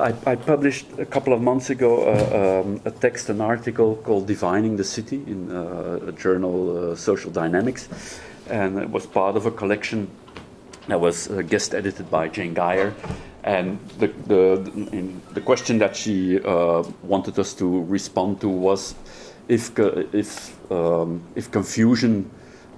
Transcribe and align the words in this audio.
I, 0.00 0.14
I, 0.26 0.36
published 0.36 0.86
a 0.98 1.04
couple 1.04 1.32
of 1.32 1.42
months 1.42 1.70
ago 1.70 2.08
uh, 2.08 2.62
um, 2.62 2.80
a 2.84 2.90
text, 2.90 3.28
an 3.28 3.40
article 3.40 3.96
called 3.96 4.26
Divining 4.26 4.76
the 4.76 4.84
City 4.84 5.16
in 5.26 5.50
uh, 5.50 6.00
a 6.08 6.12
journal, 6.12 6.92
uh, 6.92 6.96
Social 6.96 7.30
Dynamics, 7.30 7.88
and 8.48 8.78
it 8.78 8.90
was 8.90 9.06
part 9.06 9.36
of 9.36 9.46
a 9.46 9.50
collection 9.50 10.10
that 10.88 11.00
was 11.00 11.30
uh, 11.30 11.42
guest 11.42 11.74
edited 11.74 12.10
by 12.10 12.28
Jane 12.28 12.54
Geyer. 12.54 12.94
And 13.44 13.78
the, 13.98 14.08
the, 14.26 15.12
the 15.32 15.40
question 15.40 15.78
that 15.78 15.96
she 15.96 16.40
uh, 16.40 16.82
wanted 17.02 17.38
us 17.38 17.54
to 17.54 17.84
respond 17.84 18.40
to 18.42 18.48
was 18.48 18.94
if, 19.48 19.78
if, 19.78 20.70
um, 20.70 21.22
if 21.34 21.50
confusion 21.50 22.30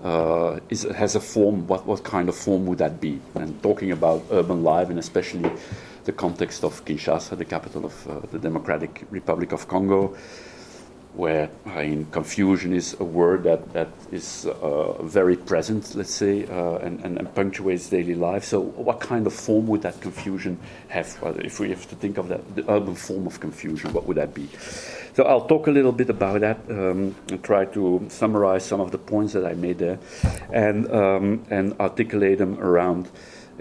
uh, 0.04 0.61
is, 0.68 0.82
has 0.82 1.16
a 1.16 1.20
form, 1.20 1.66
what, 1.66 1.86
what 1.86 2.04
kind 2.04 2.29
of 2.29 2.36
form 2.36 2.66
would 2.66 2.79
that 2.79 3.00
be? 3.00 3.20
And 3.34 3.61
talking 3.62 3.93
about 3.93 4.23
urban 4.30 4.62
life 4.62 4.89
and 4.89 4.98
especially 4.98 5.50
the 6.05 6.12
context 6.12 6.64
of 6.64 6.84
Kinshasa, 6.84 7.37
the 7.37 7.45
capital 7.45 7.85
of 7.85 8.09
uh, 8.09 8.21
the 8.30 8.39
Democratic 8.39 9.05
Republic 9.11 9.53
of 9.53 9.68
Congo, 9.68 10.17
where 11.14 11.50
I 11.67 11.89
mean, 11.89 12.07
confusion 12.07 12.72
is 12.72 12.96
a 12.99 13.04
word 13.04 13.45
that, 13.45 13.72
that 13.75 13.89
is 14.11 14.46
uh, 14.46 15.03
very 15.03 15.36
present, 15.36 15.95
let's 15.95 16.14
say, 16.14 16.46
uh, 16.46 16.76
and, 16.76 17.04
and, 17.04 17.18
and, 17.18 17.35
punctuates 17.35 17.90
daily 17.90 18.14
life. 18.14 18.45
So, 18.45 18.61
what 18.61 19.00
kind 19.00 19.26
of 19.26 19.35
form 19.35 19.67
would 19.67 19.82
that 19.82 20.00
confusion 20.00 20.59
have? 20.89 21.21
Well, 21.21 21.39
if 21.39 21.61
we 21.61 21.68
have 21.68 21.86
to 21.89 21.96
think 21.96 22.17
of 22.17 22.29
that, 22.29 22.57
the 22.57 22.71
urban 22.71 22.95
form 22.95 23.26
of 23.26 23.40
confusion, 23.40 23.93
what 23.93 24.07
would 24.07 24.17
that 24.17 24.32
be? 24.32 24.48
So, 25.12 25.25
I'll 25.25 25.46
talk 25.46 25.67
a 25.67 25.71
little 25.71 25.93
bit 25.93 26.09
about 26.09 26.40
that 26.40 26.59
um, 26.71 27.14
and 27.29 27.45
try 27.45 27.67
to 27.67 28.07
summarize 28.09 28.64
some 28.64 28.81
of 28.81 28.90
the 28.90 28.98
points 28.98 29.34
that 29.34 29.45
I 29.45 29.53
made 29.53 29.79
there 29.79 29.98
and, 30.50 30.90
um, 30.90 31.45
and 31.50 31.75
articulate 31.79 32.39
them 32.39 32.59
around 32.59 33.11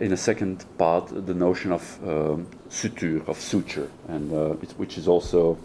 in 0.02 0.12
a 0.12 0.18
second 0.18 0.66
part 0.78 1.08
the 1.28 1.34
notion 1.34 1.72
of 1.72 2.00
um, 2.04 2.48
suture, 2.70 3.22
of 3.28 3.40
suture, 3.40 3.90
and 4.08 4.34
uh, 4.34 4.50
which 4.78 4.98
is 4.98 5.08
also 5.08 5.58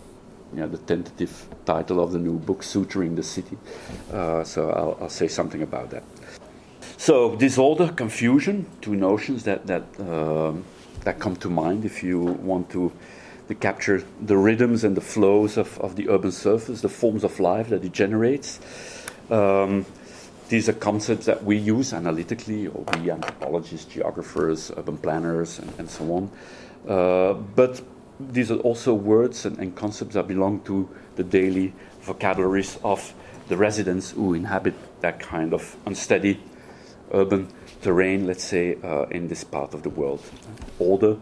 you 0.52 0.60
know, 0.60 0.68
the 0.68 0.78
tentative 0.78 1.46
title 1.64 2.00
of 2.00 2.12
the 2.12 2.18
new 2.18 2.38
book, 2.38 2.60
Suturing 2.60 3.16
the 3.16 3.22
City. 3.22 3.56
Uh, 4.12 4.44
so 4.44 4.70
I'll, 4.70 4.98
I'll, 5.00 5.08
say 5.08 5.26
something 5.26 5.62
about 5.62 5.90
that. 5.90 6.04
So 6.98 7.34
disorder, 7.34 7.88
confusion, 7.88 8.66
two 8.80 8.94
notions 8.94 9.42
that 9.44 9.66
that 9.66 9.84
uh, 9.98 10.52
that 11.04 11.18
come 11.18 11.36
to 11.36 11.48
mind 11.48 11.84
if 11.84 12.02
you 12.02 12.20
want 12.20 12.68
to, 12.70 12.92
to 13.48 13.54
capture 13.54 14.02
the 14.20 14.36
rhythms 14.36 14.84
and 14.84 14.96
the 14.96 15.00
flows 15.00 15.56
of, 15.56 15.78
of 15.80 15.96
the 15.96 16.08
urban 16.08 16.32
surface, 16.32 16.80
the 16.82 16.88
forms 16.88 17.24
of 17.24 17.40
life 17.40 17.68
that 17.70 17.84
it 17.84 17.92
generates. 17.92 18.60
Um, 19.30 19.86
these 20.48 20.68
are 20.68 20.72
concepts 20.72 21.26
that 21.26 21.44
we 21.44 21.56
use 21.56 21.92
analytically, 21.92 22.68
or 22.68 22.84
we 22.98 23.10
anthropologists, 23.10 23.92
geographers, 23.92 24.70
urban 24.76 24.96
planners, 24.96 25.58
and, 25.58 25.72
and 25.78 25.90
so 25.90 26.04
on. 26.12 26.30
Uh, 26.88 27.34
but 27.34 27.82
these 28.20 28.50
are 28.50 28.58
also 28.58 28.94
words 28.94 29.44
and, 29.44 29.58
and, 29.58 29.74
concepts 29.74 30.14
that 30.14 30.26
belong 30.26 30.60
to 30.60 30.88
the 31.16 31.24
daily 31.24 31.74
vocabularies 32.00 32.78
of 32.82 33.12
the 33.48 33.56
residents 33.56 34.12
who 34.12 34.34
inhabit 34.34 34.74
that 35.00 35.20
kind 35.20 35.52
of 35.52 35.76
unsteady 35.84 36.40
urban 37.12 37.48
terrain, 37.82 38.26
let's 38.26 38.44
say, 38.44 38.76
uh, 38.82 39.02
in 39.10 39.28
this 39.28 39.44
part 39.44 39.74
of 39.74 39.82
the 39.82 39.90
world. 39.90 40.22
Order, 40.78 41.16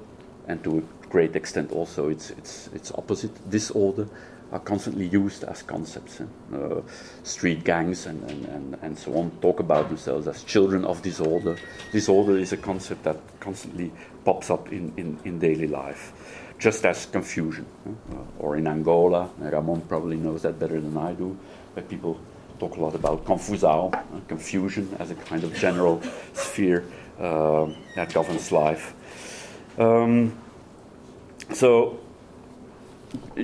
and 0.46 0.62
to 0.64 0.78
a 0.78 1.08
great 1.08 1.34
extent 1.34 1.72
also 1.72 2.08
its, 2.08 2.30
its, 2.30 2.68
its 2.68 2.92
opposite, 2.92 3.50
disorder, 3.50 4.08
are 4.52 4.60
constantly 4.60 5.06
used 5.06 5.44
as 5.44 5.62
concepts. 5.62 6.20
Uh, 6.20 6.80
street 7.22 7.64
gangs 7.64 8.06
and, 8.06 8.22
and, 8.30 8.44
and, 8.46 8.78
and 8.82 8.98
so 8.98 9.16
on 9.16 9.30
talk 9.40 9.60
about 9.60 9.88
themselves 9.88 10.28
as 10.28 10.44
children 10.44 10.84
of 10.84 11.02
disorder. 11.02 11.56
Disorder 11.92 12.38
is 12.38 12.52
a 12.52 12.56
concept 12.56 13.02
that 13.04 13.18
constantly 13.40 13.90
pops 14.24 14.50
up 14.50 14.72
in, 14.72 14.92
in, 14.96 15.18
in 15.24 15.38
daily 15.38 15.66
life, 15.66 16.12
just 16.58 16.84
as 16.86 17.06
confusion. 17.06 17.66
Uh, 17.86 18.16
or 18.38 18.56
in 18.56 18.66
Angola, 18.66 19.30
Ramon 19.38 19.80
probably 19.82 20.16
knows 20.16 20.42
that 20.42 20.58
better 20.58 20.80
than 20.80 20.96
I 20.96 21.14
do, 21.14 21.36
where 21.74 21.84
people 21.84 22.18
talk 22.58 22.76
a 22.76 22.80
lot 22.80 22.94
about 22.94 23.24
confusão, 23.24 23.92
uh, 23.92 24.20
confusion 24.28 24.94
as 24.98 25.10
a 25.10 25.14
kind 25.14 25.42
of 25.44 25.54
general 25.54 26.00
sphere 26.32 26.84
uh, 27.18 27.66
that 27.96 28.12
governs 28.12 28.52
life. 28.52 28.94
Um, 29.78 30.38
so 31.52 31.98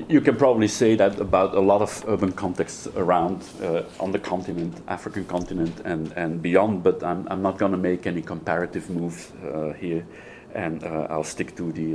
you 0.08 0.20
can 0.20 0.36
probably 0.36 0.68
say 0.68 0.94
that 0.96 1.20
about 1.20 1.54
a 1.54 1.60
lot 1.60 1.82
of 1.82 2.04
urban 2.06 2.32
contexts 2.32 2.86
around 2.96 3.44
uh, 3.62 3.82
on 3.98 4.12
the 4.12 4.18
continent, 4.18 4.76
African 4.88 5.24
continent, 5.24 5.80
and, 5.84 6.12
and 6.12 6.40
beyond, 6.42 6.82
but 6.82 7.02
I'm, 7.02 7.26
I'm 7.30 7.42
not 7.42 7.58
going 7.58 7.72
to 7.72 7.78
make 7.78 8.06
any 8.06 8.22
comparative 8.22 8.88
moves 8.90 9.32
uh, 9.42 9.72
here, 9.72 10.06
and 10.54 10.84
uh, 10.84 11.06
I'll 11.10 11.24
stick 11.24 11.56
to 11.56 11.72
the 11.72 11.94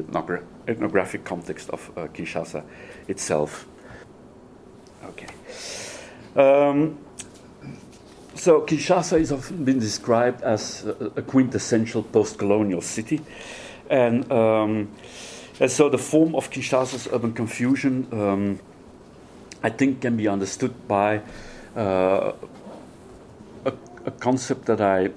ethnographic 0.68 1.24
context 1.24 1.70
of 1.70 1.92
uh, 1.98 2.08
Kinshasa 2.08 2.64
itself. 3.08 3.66
Okay. 5.06 5.28
Um, 6.36 6.98
so 8.36 8.62
Kinshasa 8.62 9.18
has 9.20 9.32
often 9.32 9.64
been 9.64 9.80
described 9.80 10.42
as 10.42 10.86
a, 10.86 11.22
quintessential 11.22 12.04
post-colonial 12.04 12.82
city, 12.82 13.22
and 13.90 14.30
um, 14.32 14.92
and 15.60 15.72
so 15.72 15.90
the 15.90 15.98
form 15.98 16.36
of 16.36 16.50
Kinshasa's 16.50 17.08
urban 17.12 17.34
confusion, 17.34 18.08
um, 18.12 18.60
I 19.64 19.70
think, 19.70 20.02
can 20.02 20.18
be 20.18 20.28
understood 20.28 20.88
by 20.88 21.22
uh, 21.76 22.34
a, 23.66 23.74
a, 24.06 24.12
concept 24.12 24.66
that 24.66 24.82
I 24.82 25.10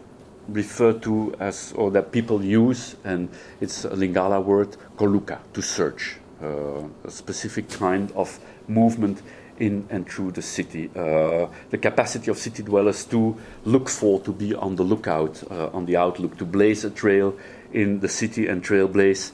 refer 0.48 0.92
to 0.92 1.34
as, 1.40 1.72
or 1.72 1.90
that 1.90 2.12
people 2.12 2.44
use, 2.44 2.96
and 3.04 3.28
it's 3.60 3.84
a 3.84 3.90
Lingala 3.90 4.42
word, 4.42 4.76
koluka, 4.96 5.38
to 5.54 5.62
search, 5.62 6.16
uh, 6.42 6.82
a 7.04 7.10
specific 7.10 7.68
kind 7.70 8.10
of 8.12 8.38
movement 8.68 9.22
in 9.58 9.86
and 9.90 10.08
through 10.08 10.32
the 10.32 10.42
city. 10.42 10.90
Uh, 10.94 11.48
the 11.70 11.78
capacity 11.78 12.30
of 12.30 12.38
city 12.38 12.62
dwellers 12.62 13.04
to 13.06 13.36
look 13.64 13.88
for, 13.88 14.20
to 14.20 14.32
be 14.32 14.54
on 14.54 14.76
the 14.76 14.84
lookout, 14.84 15.42
uh, 15.50 15.68
on 15.72 15.86
the 15.86 15.96
outlook, 15.96 16.36
to 16.38 16.44
blaze 16.44 16.84
a 16.84 16.90
trail 16.90 17.34
in 17.72 18.00
the 18.00 18.08
city 18.08 18.46
and 18.46 18.64
trailblaze 18.64 19.32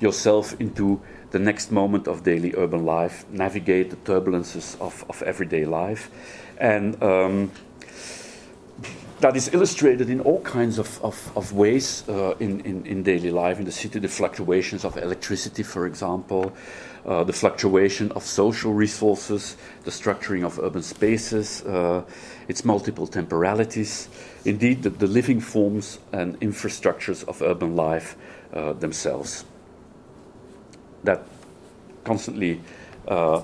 yourself 0.00 0.58
into 0.60 1.00
the 1.30 1.38
next 1.38 1.72
moment 1.72 2.06
of 2.06 2.22
daily 2.22 2.54
urban 2.56 2.84
life, 2.84 3.24
navigate 3.30 3.90
the 3.90 3.96
turbulences 3.96 4.80
of, 4.80 5.04
of 5.08 5.22
everyday 5.22 5.64
life. 5.64 6.10
And 6.58 7.02
um, 7.02 7.50
that 9.20 9.36
is 9.36 9.52
illustrated 9.52 10.10
in 10.10 10.20
all 10.20 10.40
kinds 10.42 10.78
of, 10.78 11.02
of, 11.02 11.32
of 11.36 11.52
ways 11.52 12.08
uh, 12.08 12.34
in, 12.40 12.60
in, 12.60 12.86
in, 12.86 13.02
daily 13.02 13.30
life. 13.30 13.58
In 13.58 13.64
the 13.64 13.72
city, 13.72 13.98
the 13.98 14.08
fluctuations 14.08 14.84
of 14.84 14.96
electricity, 14.96 15.62
for 15.62 15.86
example, 15.86 16.52
uh, 17.06 17.24
the 17.24 17.32
fluctuation 17.32 18.12
of 18.12 18.22
social 18.22 18.72
resources, 18.72 19.56
the 19.84 19.90
structuring 19.90 20.44
of 20.44 20.58
urban 20.58 20.82
spaces, 20.82 21.62
uh, 21.62 22.04
its 22.48 22.64
multiple 22.64 23.06
temporalities, 23.06 24.08
indeed, 24.44 24.82
the, 24.82 24.90
the, 24.90 25.06
living 25.06 25.40
forms 25.40 25.98
and 26.12 26.38
infrastructures 26.40 27.26
of 27.26 27.40
urban 27.42 27.74
life 27.74 28.16
uh, 28.52 28.72
themselves 28.74 29.44
that 31.04 31.22
constantly 32.04 32.60
uh, 33.08 33.40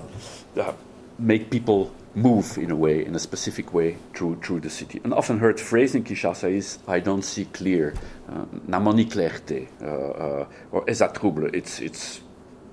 uh, 0.59 0.73
make 1.17 1.49
people 1.49 1.91
move 2.13 2.57
in 2.57 2.71
a 2.71 2.75
way, 2.75 3.05
in 3.05 3.15
a 3.15 3.19
specific 3.19 3.73
way, 3.73 3.95
through 4.13 4.35
through 4.41 4.59
the 4.59 4.69
city. 4.69 4.99
An 5.03 5.13
often 5.13 5.39
heard 5.39 5.59
phrase 5.59 5.95
in 5.95 6.03
Kinshasa 6.03 6.51
is 6.51 6.79
"I 6.87 6.99
don't 6.99 7.23
see 7.23 7.45
clear," 7.45 7.93
uh, 8.29 8.45
"Namoni 8.67 9.05
clarté," 9.09 9.67
uh, 9.81 10.45
or 10.71 10.89
"Eza 10.89 11.07
trouble." 11.07 11.49
It's 11.53 11.79
it's 11.79 12.21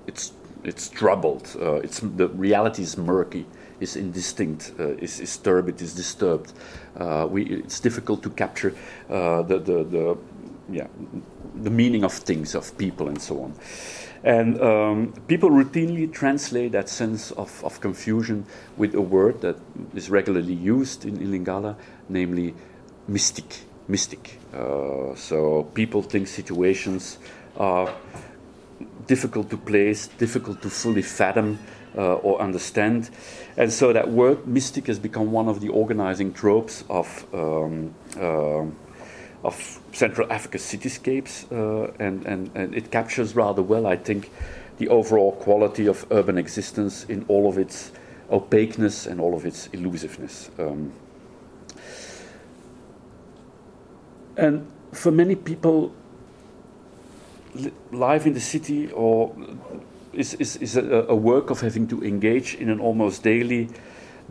it's 0.07 0.33
it's 0.63 0.89
troubled. 0.89 1.47
Uh, 1.59 1.75
it's 1.75 2.01
the 2.01 2.27
reality 2.29 2.83
is 2.83 2.97
murky, 2.97 3.45
is 3.79 3.95
indistinct, 3.95 4.73
uh, 4.79 4.89
is, 4.97 5.21
is 5.21 5.37
turbid, 5.37 5.81
is 5.81 5.93
disturbed. 5.95 6.51
Uh, 6.97 7.25
we, 7.29 7.43
it's 7.43 7.79
difficult 7.79 8.21
to 8.23 8.29
capture 8.31 8.73
the, 9.07 9.57
the 9.57 9.83
the 9.85 10.17
yeah 10.69 10.87
the 11.63 11.69
meaning 11.69 12.03
of 12.03 12.13
things, 12.13 12.55
of 12.55 12.77
people, 12.77 13.07
and 13.07 13.21
so 13.21 13.41
on. 13.41 13.53
And 14.23 14.61
um, 14.61 15.13
people 15.27 15.49
routinely 15.49 16.11
translate 16.11 16.73
that 16.73 16.89
sense 16.89 17.31
of, 17.31 17.63
of 17.63 17.79
confusion 17.79 18.45
with 18.77 18.93
a 18.93 19.01
word 19.01 19.41
that 19.41 19.57
is 19.95 20.09
regularly 20.09 20.53
used 20.53 21.05
in, 21.05 21.21
in 21.21 21.31
Lingala, 21.31 21.75
namely 22.09 22.53
mystic. 23.07 23.61
Mystic. 23.87 24.39
Uh, 24.53 25.15
so 25.15 25.63
people 25.73 26.01
think 26.03 26.27
situations 26.27 27.17
are 27.57 27.93
difficult 29.07 29.49
to 29.49 29.57
place, 29.57 30.07
difficult 30.07 30.61
to 30.61 30.69
fully 30.69 31.01
fathom 31.01 31.57
uh, 31.97 32.15
or 32.15 32.39
understand. 32.41 33.09
And 33.57 33.73
so 33.73 33.93
that 33.93 34.09
word 34.09 34.45
mystic 34.45 34.87
has 34.87 34.99
become 34.99 35.31
one 35.31 35.47
of 35.47 35.59
the 35.59 35.69
organizing 35.69 36.33
tropes 36.33 36.83
of. 36.89 37.25
Um, 37.33 37.95
uh, 38.19 38.65
of 39.43 39.79
Central 39.93 40.31
Africa 40.31 40.57
cityscapes, 40.57 41.49
uh, 41.51 41.91
and, 41.99 42.25
and, 42.25 42.51
and 42.55 42.75
it 42.75 42.91
captures 42.91 43.35
rather 43.35 43.61
well, 43.61 43.87
I 43.87 43.95
think, 43.95 44.31
the 44.77 44.87
overall 44.89 45.33
quality 45.33 45.87
of 45.87 46.05
urban 46.11 46.37
existence 46.37 47.05
in 47.05 47.25
all 47.27 47.47
of 47.47 47.57
its 47.57 47.91
opaqueness 48.31 49.07
and 49.07 49.19
all 49.19 49.35
of 49.35 49.45
its 49.45 49.67
elusiveness. 49.67 50.49
Um, 50.57 50.93
and 54.37 54.65
for 54.91 55.11
many 55.11 55.35
people, 55.35 55.93
life 57.91 58.25
in 58.25 58.33
the 58.33 58.39
city 58.39 58.91
or 58.91 59.35
is, 60.13 60.33
is, 60.35 60.55
is 60.57 60.77
a, 60.77 60.83
a, 61.09 61.15
work 61.15 61.49
of 61.49 61.61
having 61.61 61.87
to 61.87 62.03
engage 62.03 62.55
in 62.55 62.69
an 62.69 62.79
almost 62.79 63.23
daily 63.23 63.69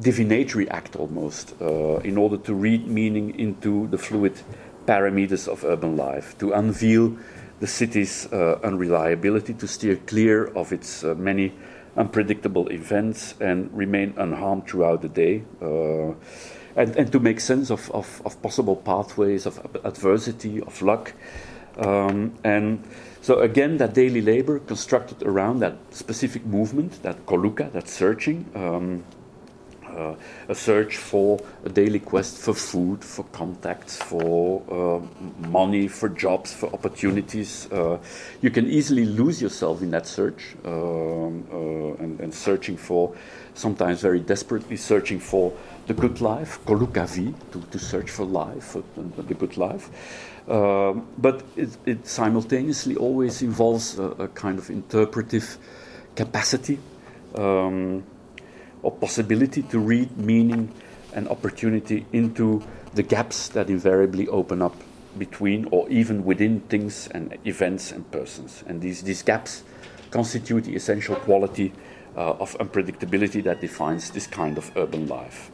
divinatory 0.00 0.70
act 0.70 0.96
almost 0.96 1.54
uh, 1.60 1.96
in 1.98 2.16
order 2.16 2.36
to 2.36 2.54
read 2.54 2.86
meaning 2.86 3.38
into 3.38 3.88
the 3.88 3.98
fluid 3.98 4.40
parameters 4.88 5.46
of 5.46 5.64
urban 5.64 5.96
life, 5.96 6.36
to 6.38 6.52
unveil 6.52 7.16
the 7.60 7.66
city's 7.66 8.26
uh, 8.32 8.58
unreliability, 8.64 9.52
to 9.54 9.68
steer 9.68 9.96
clear 10.06 10.46
of 10.56 10.72
its 10.72 11.04
uh, 11.04 11.14
many 11.14 11.52
unpredictable 11.96 12.68
events 12.68 13.34
and 13.40 13.70
remain 13.76 14.14
unharmed 14.16 14.66
throughout 14.66 15.02
the 15.02 15.08
day. 15.08 15.42
Uh, 15.60 16.14
and, 16.76 16.96
and 16.96 17.10
to 17.12 17.18
make 17.18 17.40
sense 17.40 17.70
of, 17.70 17.90
of, 17.90 18.22
of, 18.24 18.40
possible 18.40 18.76
pathways 18.76 19.46
of 19.46 19.58
adversity, 19.84 20.62
of 20.62 20.80
luck. 20.80 21.12
Um, 21.76 22.34
and 22.44 22.84
so, 23.20 23.40
again, 23.40 23.78
that 23.78 23.94
daily 23.94 24.20
labor 24.20 24.60
constructed 24.60 25.24
around 25.24 25.58
that 25.58 25.76
specific 25.90 26.46
movement, 26.46 27.02
that 27.02 27.26
koluka, 27.26 27.72
that 27.72 27.88
searching. 27.88 28.46
Um, 28.54 29.04
uh, 29.98 30.14
a 30.48 30.54
search 30.54 30.96
for 30.96 31.40
a 31.64 31.68
daily 31.68 31.98
quest 31.98 32.38
for 32.38 32.54
food, 32.54 33.04
for 33.04 33.24
contacts, 33.32 33.96
for 33.96 34.62
uh, 34.70 35.48
money, 35.48 35.88
for 35.88 36.08
jobs, 36.08 36.52
for 36.52 36.72
opportunities. 36.72 37.70
Uh, 37.72 37.98
you 38.40 38.50
can 38.50 38.66
easily 38.68 39.04
lose 39.04 39.42
yourself 39.42 39.82
in 39.82 39.90
that 39.90 40.06
search 40.06 40.54
um, 40.64 41.44
uh, 41.52 42.02
and, 42.02 42.20
and, 42.20 42.32
searching 42.32 42.76
for, 42.76 43.14
sometimes 43.54 44.00
very 44.00 44.20
desperately 44.20 44.76
searching 44.76 45.18
for 45.18 45.52
the 45.86 45.94
good 45.94 46.20
life, 46.20 46.60
kolukavi, 46.64 47.34
to, 47.50 47.60
to 47.70 47.78
search 47.78 48.10
for 48.10 48.24
life, 48.24 48.76
the 49.16 49.34
good 49.34 49.56
life. 49.56 49.90
Um, 50.48 51.06
but 51.18 51.42
it, 51.56 51.76
it, 51.84 52.06
simultaneously 52.06 52.96
always 52.96 53.42
involves 53.42 53.98
a, 53.98 54.04
a 54.04 54.28
kind 54.28 54.58
of 54.58 54.70
interpretive 54.70 55.58
capacity. 56.14 56.78
Um, 57.34 58.04
or 58.82 58.92
possibility 58.92 59.62
to 59.62 59.78
read 59.78 60.16
meaning 60.16 60.72
and 61.14 61.28
opportunity 61.28 62.06
into 62.12 62.62
the 62.94 63.02
gaps 63.02 63.48
that 63.48 63.68
invariably 63.70 64.28
open 64.28 64.62
up 64.62 64.74
between 65.18 65.66
or 65.70 65.88
even 65.88 66.24
within 66.24 66.60
things 66.60 67.08
and 67.08 67.36
events 67.44 67.92
and 67.92 68.10
persons. 68.10 68.62
And 68.66 68.80
these, 68.80 69.02
these 69.02 69.22
gaps 69.22 69.64
constitute 70.10 70.64
the 70.64 70.76
essential 70.76 71.16
quality 71.16 71.72
uh, 72.16 72.32
of 72.40 72.56
unpredictability 72.58 73.42
that 73.44 73.60
defines 73.60 74.10
this 74.10 74.26
kind 74.26 74.58
of 74.58 74.70
urban 74.76 75.06
life. 75.06 75.50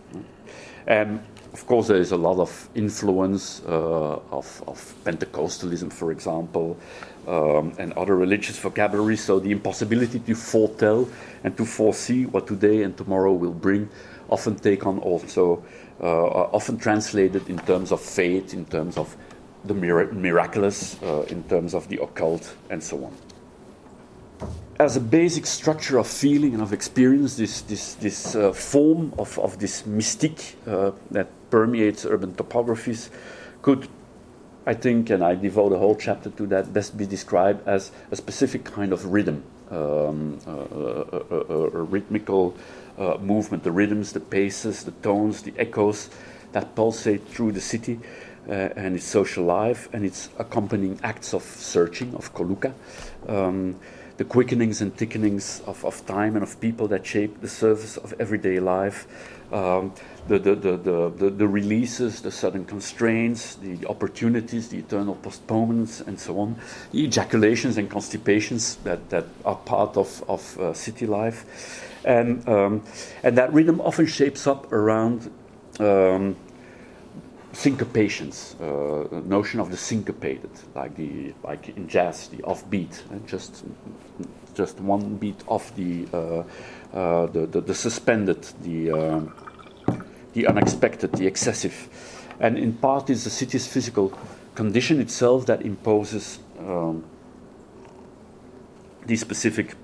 And 0.86 1.20
of 1.52 1.66
course, 1.66 1.88
there 1.88 1.98
is 1.98 2.12
a 2.12 2.16
lot 2.16 2.38
of 2.38 2.68
influence 2.74 3.62
uh, 3.66 4.18
of, 4.30 4.62
of, 4.66 4.94
Pentecostalism, 5.04 5.92
for 5.92 6.10
example, 6.10 6.76
um, 7.26 7.72
and 7.78 7.92
other 7.94 8.16
religious 8.16 8.58
vocabulary. 8.58 9.16
So 9.16 9.38
the 9.38 9.50
impossibility 9.50 10.18
to 10.20 10.34
foretell 10.34 11.08
and 11.42 11.56
to 11.56 11.64
foresee 11.64 12.26
what 12.26 12.46
today 12.46 12.82
and 12.82 12.96
tomorrow 12.96 13.32
will 13.32 13.52
bring 13.52 13.88
often 14.28 14.56
take 14.56 14.86
on 14.86 14.98
also 14.98 15.62
uh, 16.00 16.06
often 16.06 16.78
translated 16.78 17.48
in 17.48 17.58
terms 17.58 17.92
of 17.92 18.00
fate, 18.00 18.54
in 18.54 18.64
terms 18.64 18.96
of 18.96 19.16
the 19.64 19.74
mir- 19.74 20.12
miraculous, 20.12 21.00
uh, 21.02 21.26
in 21.28 21.42
terms 21.44 21.74
of 21.74 21.88
the 21.88 22.02
occult, 22.02 22.54
and 22.70 22.82
so 22.82 23.04
on 23.04 23.16
as 24.78 24.96
a 24.96 25.00
basic 25.00 25.46
structure 25.46 25.98
of 25.98 26.06
feeling 26.06 26.52
and 26.52 26.62
of 26.62 26.72
experience, 26.72 27.36
this, 27.36 27.62
this, 27.62 27.94
this 27.94 28.34
uh, 28.34 28.52
form 28.52 29.12
of, 29.18 29.38
of 29.38 29.58
this 29.58 29.82
mystique 29.82 30.54
uh, 30.66 30.90
that 31.10 31.28
permeates 31.50 32.04
urban 32.04 32.32
topographies 32.34 33.08
could, 33.62 33.88
I 34.66 34.74
think, 34.74 35.10
and 35.10 35.22
I 35.22 35.34
devote 35.34 35.72
a 35.72 35.78
whole 35.78 35.96
chapter 35.96 36.30
to 36.30 36.46
that, 36.46 36.72
best 36.72 36.96
be 36.96 37.06
described 37.06 37.66
as 37.68 37.90
a 38.10 38.16
specific 38.16 38.64
kind 38.64 38.92
of 38.92 39.04
rhythm, 39.06 39.44
um, 39.70 40.38
uh, 40.46 40.52
a, 40.52 41.26
a, 41.30 41.80
a, 41.80 41.82
rhythmical 41.82 42.56
uh, 42.98 43.18
movement, 43.18 43.62
the 43.62 43.72
rhythms, 43.72 44.12
the 44.12 44.20
paces, 44.20 44.84
the 44.84 44.92
tones, 44.92 45.42
the 45.42 45.52
echoes 45.58 46.08
that 46.52 46.74
pulsate 46.74 47.26
through 47.28 47.52
the 47.52 47.60
city. 47.60 48.00
Uh, 48.46 48.68
and 48.76 48.94
its 48.94 49.06
social 49.06 49.42
life 49.42 49.88
and 49.94 50.04
its 50.04 50.28
accompanying 50.38 51.00
acts 51.02 51.32
of 51.32 51.42
searching, 51.42 52.14
of 52.14 52.34
koluka. 52.34 52.74
Um, 53.26 53.80
the 54.18 54.24
quickenings 54.24 54.82
and 54.82 54.94
thickenings 54.94 55.62
of, 55.66 55.84
of 55.84 56.04
time 56.06 56.36
and 56.36 56.42
of 56.42 56.60
people 56.60 56.86
that 56.88 57.06
shape 57.06 57.40
the 57.40 57.48
surface 57.48 57.96
of 57.96 58.12
everyday 58.20 58.60
life, 58.60 59.06
um, 59.50 59.94
the, 60.28 60.38
the, 60.38 60.54
the, 60.54 61.10
the, 61.16 61.30
the, 61.30 61.46
releases, 61.46 62.22
the 62.22 62.30
sudden 62.30 62.64
constraints, 62.64 63.56
the 63.56 63.86
opportunities, 63.86 64.68
the 64.68 64.78
eternal 64.78 65.16
postponements, 65.16 66.00
and 66.00 66.18
so 66.18 66.38
on, 66.38 66.56
the 66.92 67.04
ejaculations 67.04 67.76
and 67.76 67.90
constipations 67.90 68.76
that, 68.84 69.10
that 69.10 69.26
are 69.44 69.56
part 69.56 69.96
of, 69.96 70.24
of 70.28 70.58
uh, 70.58 70.72
city 70.72 71.06
life. 71.06 72.00
And, 72.04 72.46
um, 72.48 72.82
and 73.22 73.36
that 73.36 73.52
rhythm 73.52 73.80
often 73.80 74.06
shapes 74.06 74.46
up 74.46 74.72
around 74.72 75.30
um, 75.78 76.36
syncopations, 77.54 78.54
uh, 78.60 79.20
notion 79.26 79.60
of 79.60 79.70
the 79.70 79.76
syncopated, 79.76 80.50
like 80.74 80.96
the 80.96 81.32
like 81.42 81.68
in 81.68 81.88
jazz, 81.88 82.28
the 82.28 82.38
offbeat, 82.38 83.00
just 83.26 83.64
just 84.54 84.80
one 84.80 85.16
beat 85.16 85.42
off 85.46 85.74
the 85.76 86.06
uh, 86.12 86.42
uh, 86.92 87.26
the, 87.26 87.46
the, 87.46 87.60
the, 87.60 87.74
suspended, 87.74 88.42
the 88.62 88.90
uh, 88.90 89.20
the 90.34 90.46
unexpected, 90.46 91.12
the 91.12 91.26
excessive, 91.26 91.88
and 92.40 92.58
in 92.58 92.72
part 92.74 93.08
is 93.10 93.24
the 93.24 93.30
city's 93.30 93.66
physical 93.66 94.16
condition 94.54 95.00
itself 95.00 95.46
that 95.46 95.62
imposes 95.62 96.38
um, 96.58 97.04
these 99.06 99.20
specific 99.20 99.74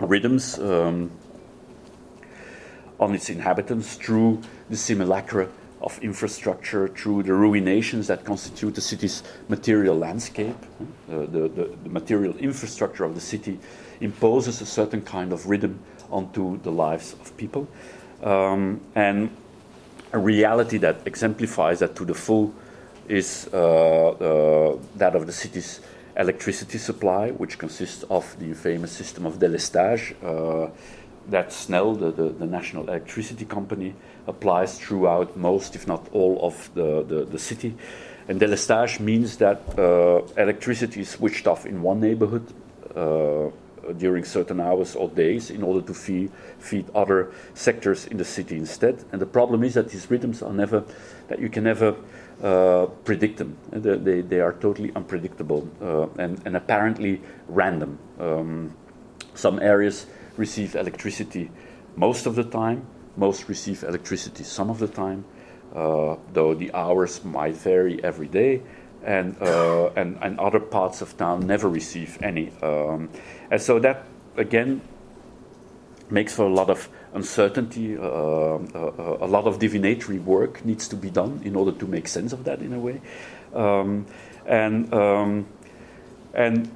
rhythms 0.00 0.58
um, 0.58 1.10
on 3.00 3.14
its 3.14 3.30
inhabitants 3.30 3.94
through 3.94 4.40
the 4.70 4.76
simulacra 4.76 5.48
of 5.80 5.98
infrastructure 6.02 6.88
through 6.88 7.22
the 7.22 7.30
ruinations 7.30 8.08
that 8.08 8.24
constitute 8.24 8.74
the 8.74 8.80
city's 8.80 9.22
material 9.48 9.96
landscape. 9.96 10.56
Uh, 11.08 11.20
the, 11.20 11.48
the, 11.48 11.76
the, 11.84 11.88
material 11.88 12.36
infrastructure 12.38 13.04
of 13.04 13.14
the 13.14 13.20
city 13.20 13.58
imposes 14.00 14.60
a 14.60 14.66
certain 14.66 15.00
kind 15.00 15.32
of 15.32 15.46
rhythm 15.46 15.78
onto 16.10 16.60
the 16.62 16.72
lives 16.72 17.12
of 17.20 17.36
people. 17.36 17.68
Um, 18.22 18.80
and 18.96 19.30
a 20.12 20.18
reality 20.18 20.78
that 20.78 21.06
exemplifies 21.06 21.80
that 21.80 21.94
to 21.96 22.04
the 22.04 22.14
full 22.14 22.54
is 23.08 23.48
uh, 23.52 24.08
uh, 24.08 24.78
that 24.96 25.14
of 25.14 25.26
the 25.26 25.32
city's 25.32 25.80
electricity 26.16 26.78
supply, 26.78 27.30
which 27.30 27.58
consists 27.58 28.02
of 28.04 28.38
the 28.38 28.52
famous 28.54 28.92
system 28.92 29.24
of 29.24 29.38
délestage 29.38 30.14
uh, 30.22 30.70
that 31.28 31.52
Snel, 31.52 31.94
the, 31.94 32.10
the, 32.10 32.30
the 32.30 32.46
national 32.46 32.84
electricity 32.88 33.44
company, 33.44 33.94
applies 34.26 34.78
throughout 34.78 35.36
most, 35.36 35.74
if 35.74 35.86
not 35.86 36.06
all, 36.12 36.38
of 36.42 36.70
the, 36.74 37.02
the, 37.04 37.24
the 37.24 37.38
city. 37.38 37.74
And 38.28 38.40
délestage 38.40 39.00
means 39.00 39.36
that 39.38 39.62
uh, 39.78 40.22
electricity 40.36 41.00
is 41.00 41.10
switched 41.10 41.46
off 41.46 41.66
in 41.66 41.82
one 41.82 42.00
neighborhood 42.00 42.46
uh, 42.94 43.50
during 43.92 44.24
certain 44.24 44.60
hours 44.60 44.96
or 44.96 45.08
days 45.08 45.50
in 45.50 45.62
order 45.62 45.86
to 45.86 45.94
feed, 45.94 46.30
feed 46.58 46.86
other 46.94 47.32
sectors 47.54 48.06
in 48.06 48.16
the 48.16 48.24
city 48.24 48.56
instead. 48.56 49.04
And 49.12 49.20
the 49.20 49.26
problem 49.26 49.64
is 49.64 49.74
that 49.74 49.88
these 49.90 50.10
rhythms 50.10 50.42
are 50.42 50.52
never, 50.52 50.84
that 51.28 51.40
you 51.40 51.48
can 51.48 51.64
never 51.64 51.96
uh, 52.42 52.86
predict 53.04 53.38
them. 53.38 53.56
They, 53.70 53.96
they, 53.96 54.20
they, 54.20 54.40
are 54.40 54.52
totally 54.52 54.92
unpredictable 54.94 55.68
uh, 55.82 56.06
and, 56.22 56.40
and 56.44 56.56
apparently 56.56 57.20
random. 57.48 57.98
Um, 58.18 58.76
some 59.34 59.58
areas 59.60 60.06
receive 60.36 60.74
electricity 60.74 61.50
most 61.96 62.26
of 62.26 62.36
the 62.36 62.44
time, 62.44 62.86
most 63.16 63.48
receive 63.48 63.82
electricity 63.82 64.44
some 64.44 64.70
of 64.70 64.78
the 64.78 64.86
time, 64.86 65.24
uh, 65.74 66.16
though 66.32 66.54
the 66.54 66.72
hours 66.72 67.24
might 67.24 67.54
vary 67.54 68.02
every 68.04 68.28
day, 68.28 68.62
and, 69.04 69.36
uh, 69.42 69.90
and, 69.96 70.16
and 70.22 70.38
other 70.38 70.60
parts 70.60 71.02
of 71.02 71.16
town 71.16 71.46
never 71.46 71.68
receive 71.68 72.18
any. 72.22 72.52
Um, 72.62 73.10
and 73.50 73.60
so 73.60 73.78
that, 73.78 74.06
again, 74.36 74.80
makes 76.10 76.34
for 76.34 76.46
a 76.46 76.52
lot 76.52 76.70
of 76.70 76.88
uncertainty. 77.14 77.96
Uh, 77.96 78.02
uh, 78.02 79.18
a 79.20 79.26
lot 79.26 79.46
of 79.46 79.58
divinatory 79.58 80.18
work 80.18 80.64
needs 80.64 80.88
to 80.88 80.96
be 80.96 81.10
done 81.10 81.40
in 81.44 81.56
order 81.56 81.72
to 81.72 81.86
make 81.86 82.08
sense 82.08 82.32
of 82.32 82.44
that 82.44 82.60
in 82.60 82.72
a 82.72 82.78
way. 82.78 83.00
Um, 83.54 84.06
and, 84.46 84.92
um, 84.92 85.46
and 86.34 86.70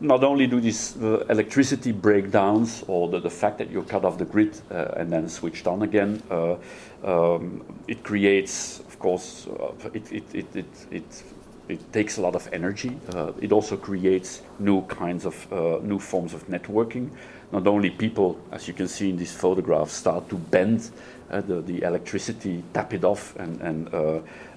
not 0.00 0.24
only 0.24 0.46
do 0.46 0.60
these 0.60 0.96
uh, 0.96 1.24
electricity 1.28 1.92
breakdowns 1.92 2.84
or 2.88 3.08
the, 3.08 3.20
the, 3.20 3.30
fact 3.30 3.58
that 3.58 3.70
you're 3.70 3.84
cut 3.84 4.04
off 4.04 4.18
the 4.18 4.24
grid 4.24 4.60
uh, 4.70 4.94
and 4.96 5.10
then 5.10 5.28
switched 5.28 5.66
on 5.66 5.82
again, 5.82 6.22
uh, 6.30 6.56
um, 7.04 7.64
it 7.88 8.02
creates, 8.02 8.80
of 8.80 8.98
course, 8.98 9.46
uh, 9.46 9.72
it, 9.92 10.12
it, 10.12 10.34
it, 10.34 10.56
it, 10.56 10.86
it, 10.90 11.22
it, 11.68 11.92
takes 11.92 12.18
a 12.18 12.20
lot 12.20 12.34
of 12.34 12.48
energy. 12.52 12.98
Uh, 13.14 13.32
it 13.40 13.52
also 13.52 13.76
creates 13.76 14.42
new 14.58 14.82
kinds 14.82 15.24
of, 15.24 15.52
uh, 15.52 15.78
new 15.82 15.98
forms 15.98 16.34
of 16.34 16.46
networking. 16.48 17.10
Not 17.52 17.66
only 17.66 17.90
people, 17.90 18.38
as 18.50 18.66
you 18.68 18.74
can 18.74 18.88
see 18.88 19.10
in 19.10 19.16
these 19.16 19.32
photographs, 19.32 19.92
start 19.92 20.28
to 20.28 20.36
bend 20.36 20.90
the, 21.30 21.60
the 21.60 21.82
electricity, 21.82 22.62
tap 22.72 22.92
it 22.94 23.04
off, 23.04 23.34
and, 23.36 23.60
and, 23.60 23.88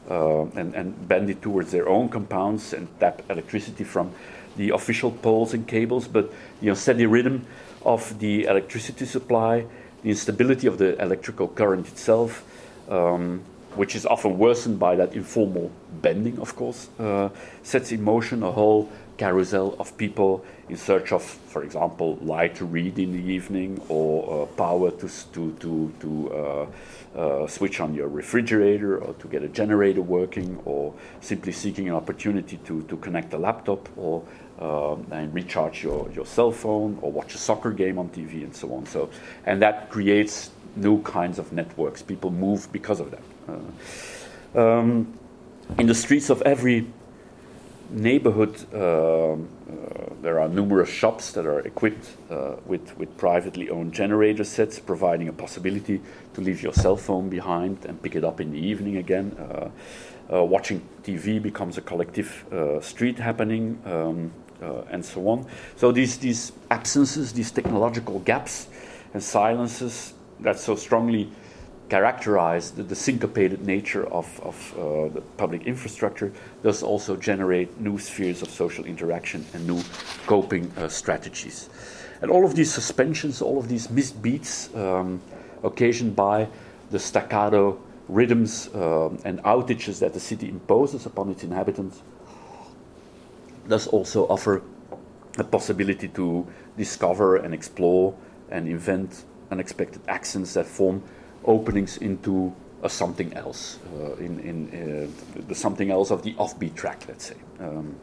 and, 0.10 0.76
and 0.76 1.08
bend 1.08 1.30
it 1.30 1.42
towards 1.42 1.72
their 1.72 1.88
own 1.88 2.10
compounds 2.10 2.74
and 2.74 2.88
tap 3.00 3.22
electricity 3.30 3.84
from 3.84 4.12
the 4.58 4.72
official 4.72 5.12
poles 5.12 5.54
and 5.54 5.68
cables, 5.68 6.08
but 6.08 6.32
the 6.62 6.70
unsteady 6.70 7.06
rhythm 7.06 7.46
of 7.86 8.18
the 8.20 8.46
electricity 8.46 9.06
supply, 9.06 9.66
the 10.04 10.10
instability 10.10 10.68
of 10.68 10.78
the 10.78 11.00
electrical 11.02 11.48
current 11.48 11.88
itself, 11.88 12.44
um, 12.90 13.42
which 13.78 13.96
is 13.96 14.06
often 14.06 14.38
worsened 14.38 14.80
by 14.80 14.96
that 14.96 15.14
informal 15.14 15.72
bending, 16.02 16.40
of 16.40 16.56
course, 16.56 16.90
uh, 17.00 17.30
sets 17.64 17.92
in 17.92 18.04
motion 18.04 18.44
a 18.44 18.52
whole 18.52 18.90
carousel 19.18 19.76
of 19.80 19.98
people 19.98 20.46
in 20.70 20.78
search 20.78 21.12
of, 21.12 21.24
for 21.24 21.64
example, 21.64 22.18
light 22.22 22.56
to 22.56 22.66
read 22.66 23.00
in 23.00 23.12
the 23.12 23.34
evening 23.34 23.82
or 23.90 24.44
uh, 24.44 24.46
power 24.56 24.92
to, 24.92 25.10
to, 25.34 25.52
to, 25.54 25.94
to 26.00 26.34
uh, 26.34 26.68
uh, 27.18 27.48
switch 27.48 27.80
on 27.80 27.94
your 27.94 28.08
refrigerator 28.08 29.00
or 29.00 29.14
to 29.16 29.28
get 29.28 29.44
a 29.44 29.48
generator 29.48 30.02
working 30.02 30.60
or 30.66 30.94
simply 31.22 31.52
seeking 31.52 31.88
an 31.88 31.96
opportunity 31.96 32.58
to, 32.58 32.84
to 32.84 32.98
connect 32.98 33.34
a 33.34 33.38
laptop 33.38 33.90
or 33.98 34.24
um, 34.60 35.06
and 35.12 35.34
recharge 35.34 35.84
your, 35.84 36.10
your 36.12 36.26
cell 36.26 36.52
phone 36.52 36.98
or 37.02 37.12
watch 37.12 37.36
a 37.36 37.38
soccer 37.38 37.72
game 37.72 37.98
on 37.98 38.10
TV 38.10 38.44
and 38.44 38.56
so 38.56 38.74
on. 38.74 38.86
So, 38.86 39.10
and 39.46 39.62
that 39.62 39.90
creates 39.90 40.52
new 40.76 41.02
kinds 41.02 41.40
of 41.40 41.52
networks. 41.54 42.02
People 42.02 42.32
move 42.32 42.72
because 42.72 43.00
of 43.00 43.12
that. 43.12 43.22
Uh, 43.48 44.60
um, 44.60 45.18
in 45.78 45.88
the 45.88 45.96
streets 45.96 46.30
of 46.30 46.42
every 46.44 46.88
neighborhood, 47.90 48.66
uh, 48.74 49.34
uh, 49.34 49.38
there 50.22 50.40
are 50.40 50.50
numerous 50.50 50.90
shops 50.90 51.32
that 51.32 51.46
are 51.46 51.60
equipped 51.60 52.10
uh, 52.30 52.56
with, 52.66 52.98
with 52.98 53.16
privately 53.18 53.70
owned 53.70 53.94
generator 53.94 54.44
sets, 54.44 54.80
providing 54.80 55.28
a 55.28 55.34
possibility 55.34 56.02
to 56.34 56.42
leave 56.42 56.62
your 56.62 56.74
cell 56.74 56.98
phone 56.98 57.30
behind 57.30 57.86
and 57.86 58.02
pick 58.02 58.16
it 58.16 58.24
up 58.24 58.42
in 58.42 58.52
the 58.52 58.60
evening 58.60 58.98
again. 58.98 59.36
Uh, 59.40 59.70
uh, 60.34 60.44
watching 60.44 60.82
TV 61.04 61.42
becomes 61.42 61.78
a 61.78 61.82
collective 61.82 62.46
uh, 62.52 62.82
street 62.82 63.18
happening, 63.18 63.82
um, 63.86 64.32
and 64.90 65.06
so 65.06 65.28
on. 65.30 65.46
So 65.76 65.92
these, 65.92 66.18
these 66.18 66.52
absences, 66.72 67.32
these 67.32 67.52
technological 67.52 68.20
gaps 68.20 68.68
and 69.14 69.24
silences 69.24 70.14
that 70.40 70.60
so 70.60 70.76
strongly 70.76 71.32
characterize 71.90 72.72
the, 72.72 72.84
the 72.84 72.96
syncopated 72.96 73.66
nature 73.66 74.06
of, 74.08 74.40
of 74.42 74.74
uh, 74.78 75.14
the 75.14 75.22
public 75.38 75.66
infrastructure 75.66 76.32
does 76.64 76.84
also 76.84 77.16
generate 77.16 77.80
new 77.80 77.98
spheres 77.98 78.42
of 78.42 78.50
social 78.50 78.86
interaction 78.86 79.46
and 79.54 79.66
new 79.66 79.82
coping 80.26 80.72
uh, 80.78 80.88
strategies. 80.88 81.70
And 82.22 82.32
all 82.32 82.46
of 82.46 82.56
these 82.56 82.74
suspensions, 82.74 83.42
all 83.42 83.58
of 83.58 83.68
these 83.68 83.90
missed 83.90 84.22
beats, 84.22 84.74
um, 84.76 85.22
occasioned 85.64 86.16
by 86.16 86.48
the 86.92 87.00
staccato 87.00 87.80
rhythms 88.08 88.70
um, 88.74 89.20
and 89.24 89.42
outages 89.44 90.00
that 90.00 90.14
the 90.14 90.20
city 90.20 90.50
imposes 90.50 91.06
upon 91.06 91.30
its 91.30 91.44
inhabitants, 91.44 92.02
does 93.68 93.88
also 93.88 94.26
offer 94.28 94.62
a 95.38 95.44
possibility 95.44 96.08
to 96.08 96.48
discover 96.78 97.36
and 97.36 97.54
explore 97.54 98.16
and 98.50 98.68
invent 98.68 99.26
unexpected 99.52 100.02
accents 100.08 100.54
that 100.54 100.66
form 100.66 101.04
openings 101.48 101.98
into 101.98 102.54
a 102.84 102.90
something 102.90 103.34
else, 103.34 103.80
uh, 103.96 104.16
in, 104.18 104.40
in 104.40 104.68
uh, 104.68 105.42
the 105.48 105.56
something 105.56 105.90
else 105.90 106.12
of 106.12 106.22
the 106.22 106.34
offbeat 106.36 106.76
track, 106.76 107.06
let's 107.08 107.26
say. 107.26 107.36
Um, 107.60 107.96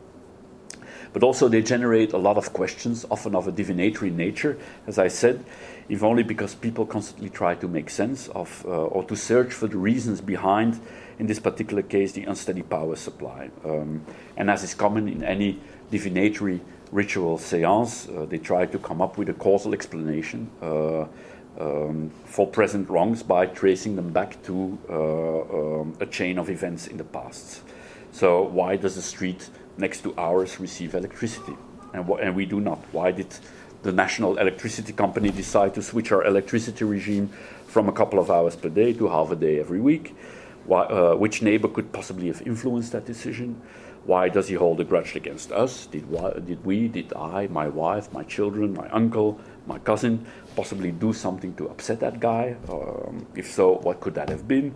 but 1.12 1.22
also, 1.22 1.48
they 1.48 1.62
generate 1.62 2.12
a 2.12 2.18
lot 2.18 2.36
of 2.36 2.52
questions, 2.52 3.06
often 3.08 3.36
of 3.36 3.46
a 3.46 3.52
divinatory 3.52 4.10
nature, 4.10 4.58
as 4.88 4.98
I 4.98 5.06
said, 5.06 5.44
if 5.88 6.02
only 6.02 6.24
because 6.24 6.56
people 6.56 6.86
constantly 6.86 7.30
try 7.30 7.54
to 7.54 7.68
make 7.68 7.88
sense 7.88 8.26
of 8.28 8.64
uh, 8.66 8.70
or 8.70 9.04
to 9.04 9.14
search 9.14 9.52
for 9.52 9.68
the 9.68 9.76
reasons 9.76 10.20
behind, 10.20 10.80
in 11.20 11.28
this 11.28 11.38
particular 11.38 11.82
case, 11.82 12.12
the 12.12 12.24
unsteady 12.24 12.62
power 12.62 12.96
supply. 12.96 13.50
Um, 13.64 14.04
and 14.36 14.50
as 14.50 14.64
is 14.64 14.74
common 14.74 15.06
in 15.06 15.22
any 15.22 15.60
divinatory 15.92 16.60
ritual 16.90 17.38
seance, 17.38 18.08
uh, 18.08 18.26
they 18.28 18.38
try 18.38 18.66
to 18.66 18.78
come 18.78 19.00
up 19.00 19.16
with 19.16 19.28
a 19.28 19.34
causal 19.34 19.72
explanation. 19.72 20.50
Um, 21.58 22.11
for 22.25 22.49
present 22.49 22.88
wrongs 22.88 23.23
by 23.23 23.46
tracing 23.46 23.94
them 23.94 24.12
back 24.12 24.42
to 24.42 24.76
uh, 24.90 25.80
um, 25.82 25.96
a 26.00 26.06
chain 26.06 26.37
of 26.37 26.50
events 26.50 26.88
in 26.88 26.96
the 26.96 27.04
past. 27.04 27.62
So, 28.11 28.42
why 28.42 28.75
does 28.75 28.96
the 28.96 29.02
street 29.02 29.49
next 29.78 30.02
to 30.02 30.14
ours 30.18 30.58
receive 30.58 30.96
electricity? 30.96 31.56
And, 31.92 32.06
wh- 32.06 32.20
and 32.20 32.34
we 32.34 32.44
do 32.44 32.61
not. 32.61 32.78
Why 32.90 33.12
did 33.12 33.32
the 33.84 33.92
national 33.92 34.38
electricity 34.38 34.92
company 34.92 35.30
decide 35.30 35.75
to 35.75 35.82
switch 35.82 36.11
our 36.11 36.25
electricity 36.25 36.84
regime 36.84 37.28
from 37.68 37.88
a 37.88 37.92
couple 37.92 38.18
of 38.18 38.32
hours 38.32 38.56
per 38.56 38.68
day 38.68 38.92
to 38.94 39.06
half 39.06 39.30
a 39.30 39.37
day 39.37 39.61
every 39.61 39.80
week? 39.80 40.16
Why, 40.64 40.84
uh, 40.87 41.14
which 41.14 41.40
neighbor 41.40 41.68
could 41.68 41.92
possibly 41.92 42.26
have 42.28 42.42
influenced 42.42 42.90
that 42.92 43.04
decision? 43.04 43.62
Why 44.06 44.28
does 44.28 44.49
he 44.49 44.54
hold 44.54 44.80
a 44.80 44.84
grudge 44.84 45.16
against 45.16 45.52
us? 45.52 45.87
Did, 45.87 46.11
did 46.46 46.64
we, 46.64 46.88
did 46.88 47.12
I, 47.14 47.46
my 47.46 47.68
wife, 47.68 48.12
my 48.12 48.23
children, 48.23 48.75
my 48.75 48.88
uncle, 48.90 49.40
my 49.66 49.78
cousin 49.78 50.26
possibly 50.56 50.92
do 50.92 51.12
something 51.12 51.54
to 51.54 51.68
upset 51.68 52.00
that 52.00 52.21
guy? 52.21 52.56
Um, 52.68 53.26
if 53.35 53.50
so, 53.50 53.75
what 53.83 54.00
could 54.00 54.14
that 54.14 54.28
have 54.28 54.47
been? 54.47 54.75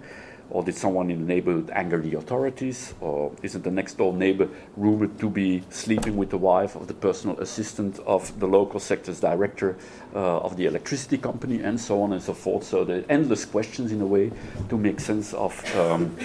Or 0.51 0.65
did 0.65 0.77
someone 0.77 1.11
in 1.11 1.27
the 1.27 1.35
neighborhood 1.35 1.71
anger 1.75 2.01
the 2.01 2.15
authorities? 2.15 2.95
Or 3.01 3.33
isn't 3.43 3.65
the 3.65 3.71
next 3.71 3.99
door 3.99 4.15
neighbor 4.15 4.49
rumored 4.77 5.19
to 5.19 5.29
be 5.29 5.63
sleeping 5.69 6.17
with 6.17 6.31
the 6.31 6.39
wife 6.39 6.75
of 6.75 6.87
the 6.87 6.95
personal 6.95 7.39
assistant 7.39 7.99
of 8.07 8.39
the 8.41 8.47
local 8.47 8.81
sector's 8.81 9.21
director 9.21 9.77
uh, 10.15 10.39
of 10.39 10.57
the 10.57 10.65
electricity 10.65 11.19
company, 11.19 11.61
and 11.61 11.79
so 11.79 12.01
on 12.01 12.15
and 12.15 12.23
so 12.23 12.33
forth? 12.33 12.65
So 12.65 12.83
there 12.85 13.01
are 13.01 13.05
endless 13.11 13.45
questions 13.45 13.93
in 13.93 14.01
a 14.01 14.07
way 14.07 14.33
to 14.71 14.79
make 14.79 15.01
sense 15.01 15.35
of. 15.35 15.53
Um, 15.77 16.17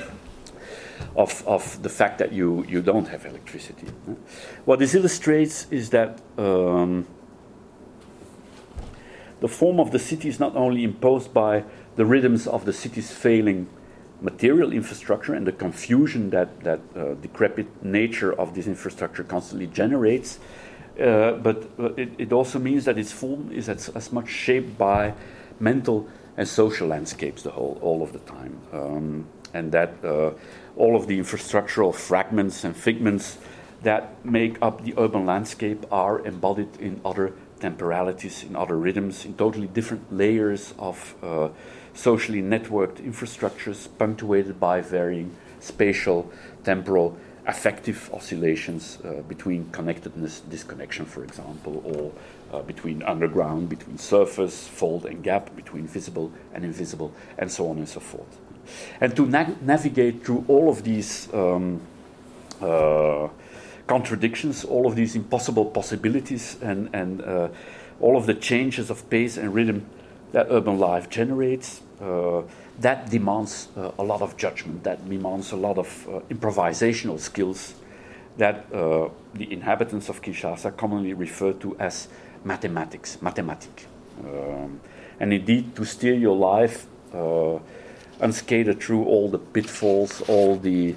of, 1.17 1.45
of 1.45 1.83
the 1.83 1.89
fact 1.89 2.17
that 2.19 2.31
you, 2.31 2.65
you 2.67 2.81
don't 2.81 3.07
have 3.07 3.25
electricity. 3.25 3.87
What 4.65 4.79
this 4.79 4.95
illustrates 4.95 5.67
is 5.69 5.89
that 5.89 6.19
um, 6.37 7.05
the 9.43 9.49
form 9.49 9.77
of 9.77 9.91
the 9.91 9.99
city 9.99 10.29
is 10.29 10.39
not 10.39 10.55
only 10.55 10.85
imposed 10.85 11.33
by 11.33 11.65
the 11.97 12.05
rhythms 12.05 12.47
of 12.47 12.63
the 12.63 12.71
city's 12.71 13.11
failing 13.11 13.67
material 14.21 14.71
infrastructure 14.71 15.33
and 15.33 15.45
the 15.45 15.51
confusion 15.51 16.29
that 16.29 16.61
that 16.61 16.79
uh, 16.95 17.15
decrepit 17.15 17.67
nature 17.83 18.31
of 18.31 18.55
this 18.55 18.67
infrastructure 18.67 19.21
constantly 19.21 19.67
generates, 19.67 20.39
uh, 20.97 21.33
but 21.47 21.57
it, 21.97 22.09
it, 22.17 22.31
also 22.31 22.57
means 22.57 22.85
that 22.85 22.97
its 22.97 23.11
form 23.11 23.51
is 23.51 23.67
as, 23.67 23.89
as, 23.89 24.13
much 24.13 24.29
shaped 24.29 24.77
by 24.77 25.13
mental 25.59 26.07
and 26.37 26.47
social 26.47 26.87
landscapes 26.87 27.43
the 27.43 27.51
whole 27.51 27.77
all 27.81 28.01
of 28.01 28.13
the 28.13 28.19
time, 28.19 28.57
um, 28.71 29.27
and 29.53 29.73
that 29.73 29.91
uh, 30.05 30.31
all 30.77 30.95
of 30.95 31.07
the 31.07 31.19
infrastructural 31.19 31.93
fragments 31.93 32.63
and 32.63 32.77
figments 32.77 33.37
that 33.81 34.23
make 34.23 34.57
up 34.61 34.85
the 34.85 34.93
urban 34.97 35.25
landscape 35.25 35.85
are 35.91 36.25
embodied 36.25 36.73
in 36.79 37.01
other 37.03 37.33
temporalities, 37.63 38.43
in 38.43 38.55
other 38.55 38.77
rhythms, 38.77 39.25
in 39.25 39.33
totally 39.35 39.67
different 39.67 40.05
layers 40.11 40.73
of 40.77 41.15
uh, 41.23 41.47
socially 41.93 42.41
networked 42.41 42.97
infrastructures 43.11 43.87
punctuated 43.97 44.59
by 44.59 44.81
varying 44.81 45.29
spatial, 45.61 46.29
temporal, 46.65 47.15
affective 47.47 48.09
oscillations 48.13 48.97
uh, 49.05 49.21
between 49.33 49.69
connectedness, 49.71 50.41
disconnection, 50.41 51.05
for 51.05 51.23
example, 51.23 51.81
or 51.91 52.03
uh, 52.51 52.61
between 52.63 53.01
underground, 53.03 53.69
between 53.69 53.97
surface, 53.97 54.67
fold, 54.67 55.05
and 55.05 55.23
gap, 55.23 55.55
between 55.55 55.87
visible 55.87 56.31
and 56.53 56.65
invisible, 56.65 57.09
and 57.37 57.49
so 57.49 57.69
on 57.69 57.77
and 57.77 57.87
so 57.87 57.99
forth. 57.99 58.33
And 58.99 59.15
to 59.15 59.25
na- 59.25 59.55
navigate 59.61 60.25
through 60.25 60.43
all 60.47 60.69
of 60.69 60.83
these 60.83 61.33
um, 61.33 61.81
uh, 62.61 63.27
contradictions, 63.87 64.63
all 64.63 64.87
of 64.87 64.95
these 64.95 65.15
impossible 65.15 65.65
possibilities, 65.65 66.57
and, 66.61 66.89
and 66.93 67.21
uh, 67.21 67.49
all 67.99 68.17
of 68.17 68.25
the 68.25 68.33
changes 68.33 68.89
of 68.89 69.09
pace 69.09 69.37
and 69.37 69.53
rhythm 69.53 69.85
that 70.31 70.47
urban 70.49 70.79
life 70.79 71.09
generates, 71.09 71.81
uh, 72.01 72.41
that 72.79 73.09
demands 73.09 73.67
uh, 73.77 73.91
a 73.99 74.03
lot 74.03 74.21
of 74.21 74.35
judgment, 74.35 74.83
that 74.83 75.07
demands 75.07 75.51
a 75.51 75.55
lot 75.55 75.77
of 75.77 76.07
uh, 76.07 76.19
improvisational 76.29 77.19
skills 77.19 77.75
that 78.37 78.65
uh, 78.73 79.09
the 79.35 79.51
inhabitants 79.51 80.09
of 80.09 80.21
Kinshasa 80.21 80.75
commonly 80.75 81.13
refer 81.13 81.53
to 81.53 81.77
as 81.79 82.07
mathematics, 82.43 83.21
mathematic. 83.21 83.85
Um, 84.19 84.79
and 85.19 85.33
indeed, 85.33 85.75
to 85.75 85.85
steer 85.85 86.15
your 86.15 86.35
life 86.35 86.87
uh, 87.13 87.59
unscathed 88.19 88.81
through 88.81 89.05
all 89.05 89.29
the 89.29 89.37
pitfalls, 89.37 90.21
all 90.27 90.55
the 90.55 90.95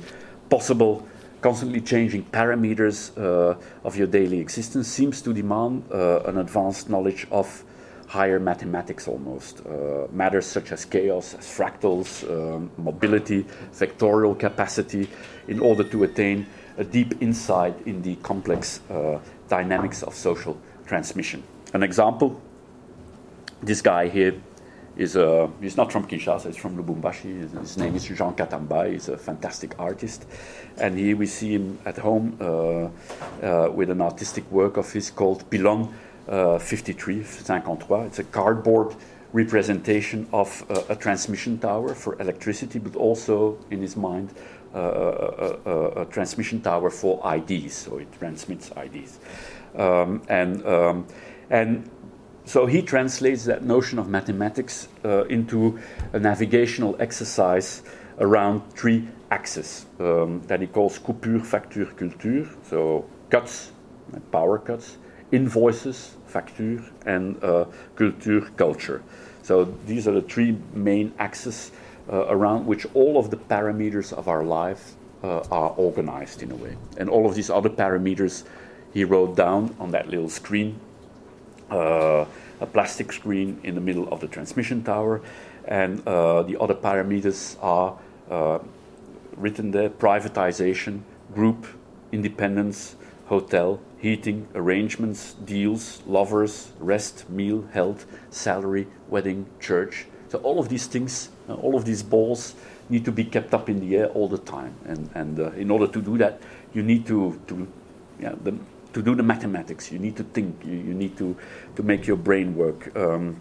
possible 0.48 1.06
constantly 1.46 1.80
changing 1.80 2.24
parameters 2.24 3.16
uh, 3.16 3.56
of 3.84 3.96
your 3.96 4.08
daily 4.08 4.40
existence 4.40 4.88
seems 4.88 5.22
to 5.22 5.32
demand 5.32 5.84
uh, 5.92 6.18
an 6.30 6.38
advanced 6.38 6.90
knowledge 6.90 7.24
of 7.30 7.62
higher 8.08 8.40
mathematics 8.40 9.06
almost. 9.06 9.64
Uh, 9.64 10.08
matters 10.10 10.44
such 10.44 10.72
as 10.72 10.84
chaos, 10.84 11.34
as 11.34 11.46
fractals, 11.46 12.08
um, 12.28 12.68
mobility, 12.76 13.46
vectorial 13.72 14.36
capacity, 14.36 15.08
in 15.46 15.60
order 15.60 15.84
to 15.84 16.02
attain 16.02 16.44
a 16.78 16.84
deep 16.84 17.14
insight 17.22 17.74
in 17.86 18.02
the 18.02 18.16
complex 18.16 18.80
uh, 18.90 19.20
dynamics 19.48 20.02
of 20.02 20.16
social 20.16 20.56
transmission. 20.84 21.44
An 21.74 21.84
example 21.84 22.40
this 23.62 23.80
guy 23.80 24.08
here 24.08 24.34
is 24.96 25.16
uh, 25.16 25.48
he's 25.60 25.76
not 25.76 25.92
from 25.92 26.06
Kinshasa, 26.06 26.46
he's 26.46 26.56
from 26.56 26.82
Lubumbashi. 26.82 27.60
His, 27.60 27.76
name 27.76 27.94
is 27.94 28.04
Jean 28.04 28.34
Katamba. 28.34 28.90
He's 28.90 29.08
a 29.08 29.18
fantastic 29.18 29.78
artist, 29.78 30.26
and 30.78 30.98
here 30.98 31.16
we 31.16 31.26
see 31.26 31.52
him 31.52 31.78
at 31.84 31.98
home 31.98 32.36
uh, 32.40 32.44
uh, 33.44 33.70
with 33.70 33.90
an 33.90 34.00
artistic 34.00 34.50
work 34.50 34.76
of 34.76 34.90
his 34.92 35.10
called 35.10 35.48
Pylon 35.50 35.94
uh, 36.28 36.58
53, 36.58 37.22
53. 37.22 37.96
It's 38.06 38.18
a 38.18 38.24
cardboard 38.24 38.94
representation 39.32 40.26
of 40.32 40.64
a 40.88 40.96
transmission 40.96 41.58
tower 41.58 41.94
for 41.94 42.20
electricity, 42.20 42.78
but 42.78 42.96
also 42.96 43.58
in 43.70 43.82
his 43.82 43.96
mind 43.96 44.30
uh, 44.74 45.58
a, 45.66 46.02
a, 46.02 46.04
transmission 46.06 46.60
tower 46.60 46.90
for 46.90 47.20
IDs, 47.34 47.74
so 47.74 47.98
it 47.98 48.12
transmits 48.18 48.70
IDs, 48.76 49.18
um, 49.76 50.22
and 50.28 50.64
um, 50.66 51.06
and 51.50 51.88
so 52.46 52.66
he 52.66 52.80
translates 52.80 53.44
that 53.46 53.64
notion 53.64 53.98
of 53.98 54.08
mathematics 54.08 54.86
uh, 55.04 55.24
into 55.24 55.80
a 56.12 56.20
navigational 56.20 56.94
exercise 57.00 57.82
around 58.20 58.62
three 58.72 59.08
axes 59.32 59.86
um, 59.98 60.40
that 60.46 60.60
he 60.60 60.68
calls 60.68 60.96
coupure, 61.00 61.40
facture, 61.40 61.94
culture. 61.96 62.48
So 62.70 63.04
cuts, 63.30 63.72
power 64.30 64.58
cuts, 64.58 64.96
invoices, 65.32 66.14
facture, 66.32 66.88
and 67.04 67.42
uh, 67.42 67.64
culture, 67.96 68.42
culture. 68.56 69.02
So 69.42 69.64
these 69.84 70.06
are 70.06 70.12
the 70.12 70.22
three 70.22 70.56
main 70.72 71.12
axes 71.18 71.72
uh, 72.08 72.26
around 72.28 72.64
which 72.64 72.86
all 72.94 73.18
of 73.18 73.30
the 73.30 73.36
parameters 73.36 74.12
of 74.12 74.28
our 74.28 74.44
life 74.44 74.94
uh, 75.24 75.40
are 75.50 75.70
organized 75.70 76.44
in 76.44 76.52
a 76.52 76.56
way. 76.56 76.76
And 76.96 77.10
all 77.10 77.26
of 77.26 77.34
these 77.34 77.50
other 77.50 77.70
parameters 77.70 78.44
he 78.94 79.02
wrote 79.02 79.36
down 79.36 79.74
on 79.80 79.90
that 79.90 80.08
little 80.08 80.28
screen 80.28 80.78
a 81.70 82.66
plastic 82.72 83.12
screen 83.12 83.60
in 83.62 83.74
the 83.74 83.80
middle 83.80 84.08
of 84.08 84.20
the 84.20 84.28
transmission 84.28 84.82
tower, 84.82 85.20
and 85.66 86.06
uh, 86.06 86.42
the 86.42 86.60
other 86.60 86.74
parameters 86.74 87.56
are 87.60 87.98
uh, 88.30 88.58
written 89.36 89.70
there 89.70 89.90
privatization, 89.90 91.00
group, 91.34 91.66
independence, 92.12 92.96
hotel, 93.26 93.80
heating, 93.98 94.48
arrangements, 94.54 95.34
deals, 95.44 96.02
lovers, 96.06 96.72
rest, 96.78 97.28
meal, 97.28 97.66
health, 97.72 98.06
salary, 98.30 98.86
wedding, 99.08 99.46
church. 99.60 100.06
So, 100.28 100.38
all 100.38 100.58
of 100.58 100.68
these 100.68 100.86
things, 100.86 101.30
uh, 101.48 101.54
all 101.54 101.76
of 101.76 101.84
these 101.84 102.02
balls 102.02 102.54
need 102.88 103.04
to 103.04 103.12
be 103.12 103.24
kept 103.24 103.52
up 103.52 103.68
in 103.68 103.80
the 103.80 103.96
air 103.96 104.06
all 104.08 104.28
the 104.28 104.38
time. 104.38 104.74
And, 104.84 105.10
and 105.14 105.40
uh, 105.40 105.50
in 105.52 105.70
order 105.70 105.88
to 105.88 106.00
do 106.00 106.18
that, 106.18 106.40
you 106.72 106.82
need 106.82 107.06
to, 107.06 107.40
to 107.48 107.66
yeah, 108.20 108.34
the, 108.42 108.56
to 108.96 109.02
do 109.02 109.14
the 109.14 109.22
mathematics. 109.22 109.92
You 109.92 109.98
need 109.98 110.16
to 110.16 110.24
think. 110.24 110.64
You, 110.64 110.72
you 110.72 110.94
need 110.94 111.18
to, 111.18 111.36
to 111.76 111.82
make 111.82 112.06
your 112.06 112.16
brain 112.16 112.56
work. 112.56 112.96
Um, 112.96 113.38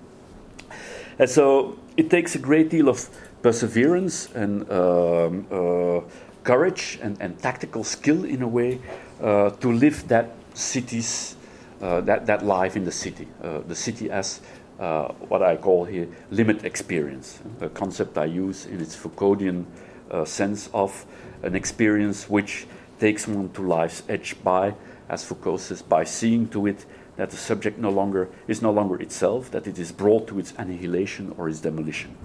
and 1.17 1.29
so 1.29 1.79
it 1.95 2.09
takes 2.09 2.35
a 2.35 2.39
great 2.39 2.69
deal 2.69 2.89
of 2.89 3.09
perseverance 3.41 4.29
and 4.35 4.69
um, 4.69 5.47
uh, 5.49 6.01
courage 6.43 6.99
and, 7.01 7.15
and, 7.21 7.39
tactical 7.39 7.85
skill 7.85 8.25
in 8.25 8.41
a 8.41 8.47
way 8.47 8.81
uh, 9.21 9.49
to 9.61 9.71
live 9.71 10.05
that 10.09 10.35
city's 10.53 11.37
uh, 11.81 12.01
that, 12.01 12.25
that 12.25 12.45
life 12.45 12.75
in 12.75 12.83
the 12.83 12.91
city. 12.91 13.27
Uh, 13.41 13.59
the 13.67 13.75
city 13.75 14.11
as 14.11 14.41
uh, 14.79 15.07
what 15.29 15.41
I 15.41 15.55
call 15.55 15.85
here 15.85 16.07
limit 16.31 16.65
experience, 16.65 17.39
a 17.61 17.69
concept 17.69 18.17
I 18.17 18.25
use 18.25 18.65
in 18.65 18.81
its 18.81 18.95
Foucauldian 18.95 19.65
uh, 20.11 20.25
sense 20.25 20.69
of 20.73 21.05
an 21.43 21.55
experience 21.55 22.29
which 22.29 22.67
takes 22.99 23.27
one 23.27 23.49
to 23.49 23.61
life's 23.61 24.03
edge 24.09 24.35
by 24.43 24.73
as 25.09 25.23
Foucault 25.23 25.57
says, 25.57 25.81
by 25.81 26.03
seeing 26.03 26.47
to 26.49 26.67
it 26.67 26.85
that 27.17 27.29
the 27.29 27.37
subject 27.37 27.77
no 27.77 27.89
longer 27.89 28.29
is 28.47 28.61
no 28.61 28.71
longer 28.71 29.01
itself, 29.01 29.51
that 29.51 29.67
it 29.67 29.79
is 29.79 29.91
brought 29.91 30.27
to 30.27 30.39
its 30.39 30.53
annihilation 30.57 31.33
or 31.37 31.47
its 31.47 31.61
demolition. 31.61 32.15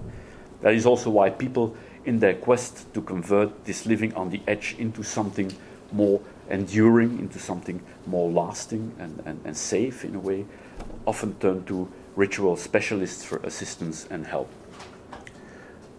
That 0.63 0.75
is 0.75 0.87
also 0.87 1.11
why 1.11 1.31
people, 1.31 1.77
in 2.05 2.19
their 2.19 2.35
quest 2.35 2.93
to 2.95 3.01
convert 3.01 3.65
this 3.65 3.87
living 3.87 4.15
on 4.15 4.31
the 4.31 4.41
edge 4.47 4.77
into 4.79 5.03
something 5.03 5.53
more 5.93 6.21
enduring, 6.49 7.19
into 7.19 7.39
something 7.39 7.81
more 8.07 8.31
lasting 8.31 8.95
and, 8.99 9.23
and, 9.25 9.41
and 9.45 9.57
safe 9.57 10.05
in 10.05 10.15
a 10.15 10.19
way, 10.19 10.45
often 11.07 11.35
turn 11.35 11.65
to 11.65 11.91
ritual 12.17 12.57
specialists 12.57 13.25
for 13.25 13.39
assistance 13.39 14.07
and 14.11 14.27
help. 14.27 14.51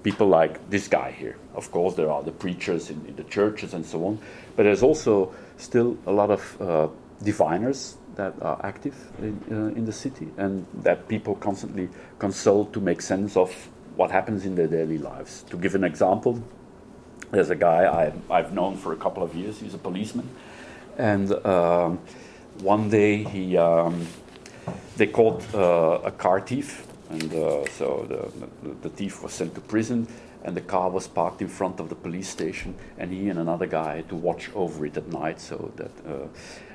People 0.04 0.28
like 0.28 0.70
this 0.70 0.88
guy 0.88 1.12
here. 1.12 1.38
Of 1.54 1.72
course, 1.72 1.96
there 1.96 2.12
are 2.12 2.24
the 2.24 2.32
preachers 2.32 2.89
in, 2.89 3.06
in 3.06 3.15
the 3.15 3.24
churches 3.24 3.74
and 3.74 3.86
so 3.86 4.06
on, 4.06 4.20
but 4.56 4.63
there's 4.63 4.84
also 4.84 5.34
still 5.62 5.97
a 6.06 6.12
lot 6.12 6.32
of 6.32 6.62
uh, 6.62 6.88
diviners 7.24 7.97
that 8.15 8.34
are 8.41 8.60
active 8.63 8.95
in, 9.19 9.39
uh, 9.52 9.78
in 9.78 9.86
the 9.86 9.93
city 9.93 10.28
and 10.38 10.65
that 10.74 11.08
people 11.08 11.36
constantly 11.36 11.88
consult 12.19 12.74
to 12.74 12.80
make 12.82 13.02
sense 13.02 13.38
of 13.38 13.54
what 13.95 14.12
happens 14.12 14.45
in 14.45 14.56
their 14.56 14.67
daily 14.67 14.97
lives. 14.97 15.43
To 15.50 15.58
give 15.58 15.76
an 15.76 15.84
example, 15.84 16.41
there's 17.32 17.50
a 17.50 17.56
guy 17.56 17.86
I, 17.86 18.13
I've 18.30 18.54
known 18.54 18.76
for 18.76 18.93
a 18.93 18.97
couple 18.97 19.24
of 19.24 19.36
years, 19.36 19.60
he's 19.60 19.74
a 19.74 19.78
policeman, 19.78 20.30
and 20.97 21.32
um, 21.45 22.00
one 22.60 22.89
day 22.89 23.24
he 23.24 23.58
um, 23.58 24.08
they 24.97 25.08
caught 25.08 25.41
uh, 25.54 26.02
a 26.04 26.12
car 26.12 26.41
thief, 26.41 26.86
and 27.10 27.34
uh, 27.34 27.65
so 27.69 28.06
the, 28.08 28.67
the, 28.67 28.74
the 28.82 28.89
thief 28.89 29.24
was 29.24 29.34
sent 29.34 29.56
to 29.56 29.62
prison 29.62 30.08
and 30.44 30.56
the 30.56 30.62
car 30.62 30.90
was 30.90 31.08
parked 31.08 31.42
in 31.42 31.48
front 31.48 31.80
of 31.80 31.90
the 31.90 31.96
police 31.96 32.30
station, 32.30 32.76
and 32.98 33.12
he 33.12 33.30
and 33.30 33.40
another 33.40 33.68
guy 33.68 33.98
had 33.98 34.10
to 34.10 34.16
watch 34.16 34.50
over 34.56 34.86
it 34.86 34.98
at 34.98 35.08
night. 35.08 35.40
So 35.40 35.72
that, 35.76 35.92
uh, 36.08 36.28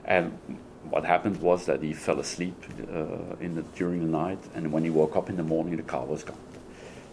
and 0.04 0.38
what 0.90 1.04
happened 1.04 1.40
was 1.40 1.66
that 1.66 1.82
he 1.82 1.92
fell 1.92 2.20
asleep 2.20 2.54
uh, 2.92 3.36
in 3.40 3.56
the, 3.56 3.62
during 3.74 4.00
the 4.00 4.18
night, 4.18 4.38
and 4.54 4.72
when 4.72 4.84
he 4.84 4.90
woke 4.90 5.16
up 5.16 5.28
in 5.28 5.36
the 5.36 5.42
morning, 5.42 5.76
the 5.76 5.82
car 5.82 6.04
was 6.04 6.22
gone. 6.22 6.38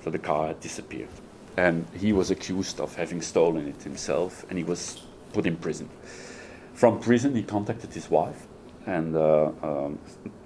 So 0.03 0.09
the 0.09 0.19
car 0.19 0.47
had 0.47 0.59
disappeared, 0.59 1.09
and 1.57 1.85
he 1.97 2.13
was 2.13 2.29
accused 2.29 2.79
of 2.79 2.95
having 2.95 3.21
stolen 3.21 3.67
it 3.67 3.81
himself, 3.81 4.45
and 4.49 4.57
he 4.57 4.63
was 4.63 5.01
put 5.31 5.45
in 5.45 5.55
prison. 5.55 5.89
From 6.73 6.99
prison, 6.99 7.35
he 7.35 7.43
contacted 7.43 7.93
his 7.93 8.09
wife 8.09 8.47
and 8.85 9.15
uh, 9.15 9.51
um, 9.61 9.99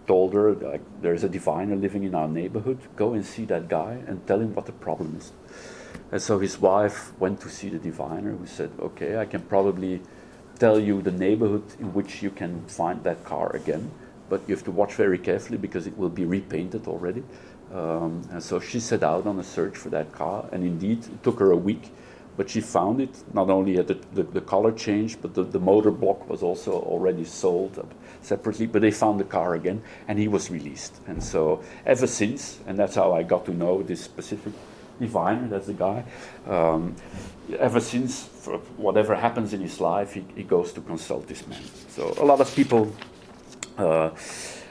told 0.05 0.33
her, 0.33 0.53
like, 0.53 0.81
"There's 1.01 1.23
a 1.23 1.29
diviner 1.29 1.75
living 1.75 2.03
in 2.03 2.13
our 2.13 2.27
neighborhood. 2.27 2.79
Go 2.95 3.13
and 3.13 3.25
see 3.25 3.45
that 3.45 3.67
guy 3.67 4.03
and 4.07 4.25
tell 4.27 4.39
him 4.39 4.53
what 4.53 4.65
the 4.65 4.73
problem 4.73 5.15
is." 5.17 5.31
And 6.11 6.21
so 6.21 6.39
his 6.39 6.59
wife 6.59 7.11
went 7.19 7.41
to 7.41 7.49
see 7.49 7.69
the 7.69 7.79
diviner, 7.79 8.31
who 8.31 8.45
said, 8.45 8.71
Okay, 8.79 9.17
I 9.17 9.25
can 9.25 9.41
probably 9.41 10.01
tell 10.57 10.79
you 10.79 11.01
the 11.01 11.11
neighborhood 11.11 11.63
in 11.79 11.93
which 11.93 12.23
you 12.23 12.29
can 12.29 12.65
find 12.65 13.03
that 13.03 13.23
car 13.23 13.55
again, 13.55 13.91
but 14.29 14.41
you 14.47 14.55
have 14.55 14.63
to 14.65 14.71
watch 14.71 14.93
very 14.93 15.17
carefully 15.17 15.57
because 15.57 15.87
it 15.87 15.97
will 15.97 16.09
be 16.09 16.25
repainted 16.25 16.87
already. 16.87 17.23
Um, 17.73 18.27
and 18.31 18.41
so 18.41 18.59
she 18.59 18.79
set 18.79 19.03
out 19.03 19.27
on 19.27 19.39
a 19.39 19.43
search 19.43 19.75
for 19.75 19.89
that 19.89 20.11
car, 20.13 20.47
and 20.51 20.63
indeed, 20.63 20.99
it 21.05 21.23
took 21.23 21.39
her 21.39 21.51
a 21.51 21.57
week, 21.57 21.91
but 22.37 22.49
she 22.49 22.61
found 22.61 23.01
it. 23.01 23.09
Not 23.33 23.49
only 23.49 23.75
had 23.75 23.87
the, 23.87 23.99
the, 24.13 24.23
the 24.23 24.41
color 24.41 24.71
changed, 24.71 25.21
but 25.21 25.33
the, 25.33 25.43
the 25.43 25.59
motor 25.59 25.91
block 25.91 26.29
was 26.29 26.43
also 26.43 26.71
already 26.73 27.25
sold 27.25 27.85
separately, 28.21 28.67
but 28.67 28.81
they 28.81 28.91
found 28.91 29.19
the 29.19 29.25
car 29.25 29.55
again, 29.55 29.81
and 30.07 30.17
he 30.17 30.27
was 30.27 30.49
released. 30.49 30.95
And 31.07 31.21
so, 31.21 31.61
ever 31.85 32.07
since, 32.07 32.59
and 32.67 32.77
that's 32.79 32.95
how 32.95 33.11
I 33.13 33.23
got 33.23 33.45
to 33.45 33.53
know 33.53 33.83
this 33.83 34.01
specific 34.01 34.53
diviner, 34.99 35.47
that's 35.47 35.67
the 35.67 35.73
guy. 35.73 36.03
Um, 36.47 36.95
ever 37.57 37.79
since, 37.79 38.27
whatever 38.77 39.15
happens 39.15 39.53
in 39.53 39.61
his 39.61 39.79
life, 39.79 40.13
he, 40.13 40.25
he, 40.35 40.43
goes 40.43 40.71
to 40.73 40.81
consult 40.81 41.27
this 41.27 41.47
man. 41.47 41.61
So 41.89 42.13
a 42.19 42.25
lot 42.25 42.41
of 42.41 42.53
people 42.55 42.93
uh, 43.77 44.09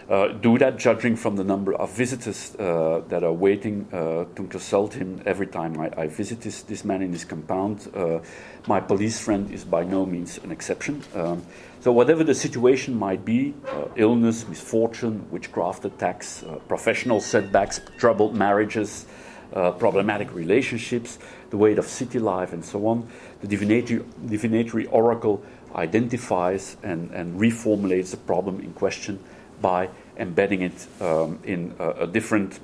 uh, 0.08 0.28
do 0.28 0.56
that, 0.56 0.78
judging 0.78 1.16
from 1.16 1.34
the 1.34 1.42
number 1.42 1.74
of 1.74 1.90
visitors 1.90 2.54
uh, 2.60 3.02
that 3.08 3.24
are 3.24 3.32
waiting 3.32 3.88
uh, 3.92 4.24
to 4.36 4.46
consult 4.46 4.94
him 4.94 5.20
every 5.26 5.48
time 5.48 5.80
I, 5.80 5.90
I, 5.96 6.06
visit 6.06 6.40
this, 6.40 6.62
this 6.62 6.84
man 6.84 7.02
in 7.02 7.10
his 7.10 7.24
compound. 7.24 7.90
Uh, 7.92 8.20
my 8.68 8.78
police 8.78 9.18
friend 9.18 9.50
is 9.50 9.64
by 9.64 9.82
no 9.82 10.06
means 10.06 10.38
an 10.44 10.52
exception. 10.52 11.02
Um, 11.14 11.44
so, 11.80 11.90
whatever 11.90 12.22
the 12.22 12.36
situation 12.36 12.94
might 12.94 13.24
be 13.24 13.54
uh, 13.68 13.86
illness, 13.96 14.46
misfortune, 14.46 15.26
witchcraft 15.30 15.84
attacks, 15.84 16.44
professional 16.68 17.20
setbacks, 17.20 17.80
troubled 17.98 18.36
marriages, 18.36 19.06
uh, 19.52 19.72
problematic 19.72 20.32
relationships, 20.34 21.18
the 21.50 21.56
weight 21.56 21.78
of 21.78 21.86
city 21.86 22.18
life, 22.18 22.52
and 22.52 22.64
so 22.64 22.86
on. 22.86 23.08
The 23.40 23.48
divinatory, 23.48 24.04
divinatory 24.26 24.86
oracle 24.86 25.42
identifies 25.74 26.76
and, 26.82 27.10
and 27.10 27.38
reformulates 27.38 28.10
the 28.10 28.16
problem 28.16 28.60
in 28.60 28.72
question 28.72 29.18
by 29.60 29.88
embedding 30.16 30.62
it 30.62 30.86
um, 31.00 31.38
in 31.44 31.74
a, 31.78 31.90
a, 31.90 32.06
different, 32.06 32.60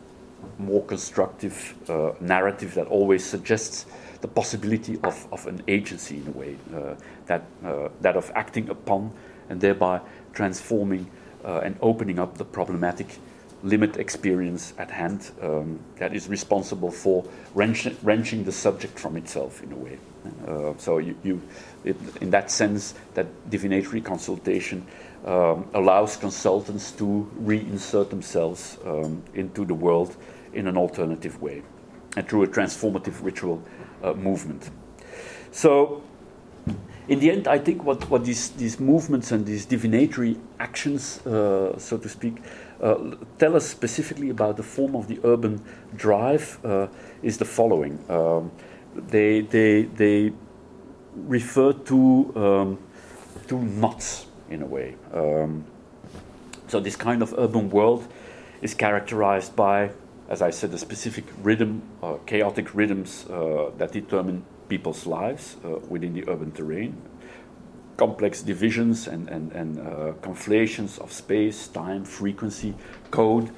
more 0.59 0.85
constructive 0.85 1.75
uh, 1.89 2.13
narrative 2.21 2.75
that 2.75 2.87
always 2.87 3.25
suggests 3.25 3.87
the 4.21 4.29
possibility 4.29 4.99
of, 5.03 5.27
of 5.33 5.47
an 5.47 5.63
agency 5.69 6.19
in 6.19 6.29
a 6.29 6.31
way, 6.31 6.57
uh, 6.75 6.95
that, 7.27 7.45
uh, 7.65 7.89
that 8.01 8.17
of 8.17 8.31
acting 8.35 8.69
upon 8.71 9.13
and 9.49 9.61
thereby 9.61 10.01
transforming 10.33 11.11
uh, 11.45 11.61
and 11.65 11.77
opening 11.81 12.19
up 12.19 12.39
the 12.39 12.45
problematic 12.45 13.19
limit 13.63 13.97
experience 13.97 14.73
at 14.79 14.91
hand 14.91 15.31
um, 15.41 15.79
that 15.97 16.15
is 16.15 16.29
responsible 16.29 16.91
for 16.91 17.25
wrench, 17.55 17.89
wrenching 18.03 18.45
the 18.45 18.53
subject 18.53 18.99
from 18.99 19.17
itself 19.17 19.63
in 19.63 19.73
a 19.73 19.77
way. 19.77 19.99
Uh, 20.47 20.73
so 20.79 20.99
you, 20.99 21.17
you 21.23 21.43
it, 21.85 21.97
in 22.21 22.31
that 22.31 22.51
sense, 22.51 22.95
that 23.15 23.27
divinatory 23.51 24.01
consultation 24.01 24.87
um, 25.25 25.69
allows 25.75 26.17
consultants 26.17 26.91
to 26.93 27.31
reinsert 27.41 28.11
themselves 28.11 28.79
um, 28.85 29.23
into 29.35 29.65
the 29.65 29.75
world 29.75 30.17
in 30.53 30.67
an 30.67 30.77
alternative 30.77 31.41
way 31.41 31.63
and 32.17 32.29
through 32.29 32.43
a 32.43 32.47
transformative 32.47 33.25
ritual 33.25 33.63
uh, 34.03 34.13
movement. 34.15 34.71
So, 35.51 36.03
in 37.09 37.19
the 37.19 37.31
end, 37.31 37.49
I 37.49 37.59
think 37.59 37.85
what, 37.85 38.09
what 38.09 38.25
these, 38.25 38.51
these 38.51 38.79
movements 38.79 39.33
and 39.33 39.45
these 39.45 39.67
divinatory 39.67 40.39
actions, 40.61 41.25
uh, 41.27 41.77
so 41.79 41.99
to 41.99 42.09
speak, 42.09 42.37
uh, 42.83 43.15
tell 43.39 43.57
us 43.57 43.67
specifically 43.67 44.31
about 44.31 44.57
the 44.57 44.63
form 44.63 44.97
of 44.97 45.07
the 45.07 45.21
urban 45.25 45.63
drive 45.97 46.59
uh, 46.65 46.89
is 47.23 47.39
the 47.39 47.45
following. 47.45 47.99
Um, 48.11 48.51
they, 48.95 49.41
they, 49.41 49.83
they 49.83 50.33
refer 51.15 51.73
to, 51.73 52.33
um, 52.37 52.79
to 53.47 53.59
knots 53.59 54.27
in 54.51 54.63
a 54.63 54.67
way. 54.67 54.97
Um, 55.13 55.65
so, 56.69 56.81
this 56.81 56.97
kind 56.97 57.23
of 57.23 57.35
urban 57.39 57.71
world 57.71 58.07
is 58.63 58.75
characterized 58.75 59.55
by, 59.55 59.91
as 60.29 60.43
I 60.43 60.51
said, 60.51 60.73
a 60.73 60.79
specific 60.79 61.25
rhythm, 61.43 61.83
uh, 62.03 62.15
chaotic 62.27 62.75
rhythms 62.75 63.27
uh, 63.29 63.71
that 63.79 63.93
determine 63.93 64.45
people's 64.69 65.07
lives 65.07 65.57
uh, 65.65 65.79
within 65.89 66.15
the 66.15 66.27
urban 66.29 66.51
terrain. 66.51 66.97
Complex 68.03 68.43
divisions 68.43 69.07
and, 69.07 69.29
and, 69.29 69.53
and 69.53 69.79
uh, 69.79 70.13
conflations 70.23 70.99
of 70.99 71.13
space, 71.13 71.69
time, 71.69 72.05
frequency, 72.05 72.75
code 73.13 73.49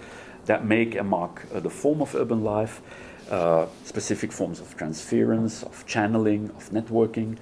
that 0.44 0.66
make 0.66 0.94
and 0.94 1.09
mark 1.09 1.46
uh, 1.54 1.61
the 1.61 1.70
form 1.70 2.02
of 2.02 2.14
urban 2.14 2.44
life. 2.44 2.83
Uh, 3.30 3.66
specific 3.85 4.30
forms 4.30 4.61
of 4.61 4.76
transference, 4.76 5.62
of 5.62 5.87
channeling, 5.87 6.50
of 6.59 6.68
networking. 6.70 7.38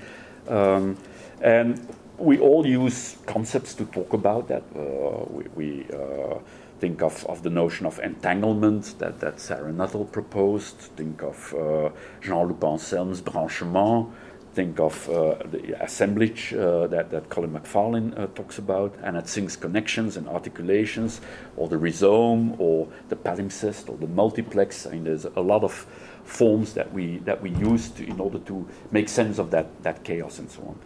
Um, 0.47 0.97
and 1.41 1.88
we 2.19 2.38
all 2.38 2.65
use 2.65 3.17
concepts 3.27 3.75
to 3.75 3.85
talk 3.87 4.12
about 4.12 4.47
that. 4.47 4.62
Uh, 4.77 5.25
we, 5.29 5.45
we 5.57 5.87
uh, 5.91 6.38
think 6.79 7.03
of, 7.03 7.27
of 7.27 7.43
the 7.43 7.51
notion 7.51 7.85
of 7.85 7.99
entanglement 7.99 8.97
that, 9.01 9.19
that 9.19 9.41
Sarah 9.41 9.73
Nuttall 9.73 10.05
proposed, 10.05 10.77
think 10.97 11.23
of 11.23 11.53
uh, 11.55 11.91
Jean-Loup 12.21 12.62
Amselle's 12.62 13.21
branchement, 13.21 14.07
think 14.55 14.79
of 14.79 15.09
uh, 15.09 15.37
the 15.51 15.83
assemblage 15.83 16.53
uh, 16.55 16.87
that, 16.88 17.11
that 17.11 17.29
Colin 17.29 17.53
McFarlane 17.53 18.19
uh, 18.19 18.27
talks 18.35 18.59
about, 18.59 18.95
and 19.03 19.17
it 19.17 19.29
sings 19.29 19.57
connections 19.57 20.17
and 20.17 20.29
articulations, 20.29 21.21
or 21.57 21.69
the 21.69 21.79
rhizome, 21.79 22.61
or 22.61 22.88
the 23.09 23.17
palimpsest, 23.17 23.88
or 23.88 23.97
the 23.97 24.07
multiplex. 24.07 24.87
I 24.87 24.91
mean, 24.93 25.05
there's 25.05 25.25
a 25.25 25.41
lot 25.41 25.65
of 25.65 25.87
forms 26.25 26.75
that 26.75 26.93
we 26.93 27.19
that 27.19 27.43
we 27.43 27.51
use 27.51 27.88
to, 27.91 28.07
in 28.07 28.21
order 28.21 28.38
to 28.38 28.69
make 28.91 29.09
sense 29.09 29.38
of 29.38 29.51
that 29.51 29.83
that 29.83 30.05
chaos 30.05 30.38
and 30.38 30.51
so 30.51 30.77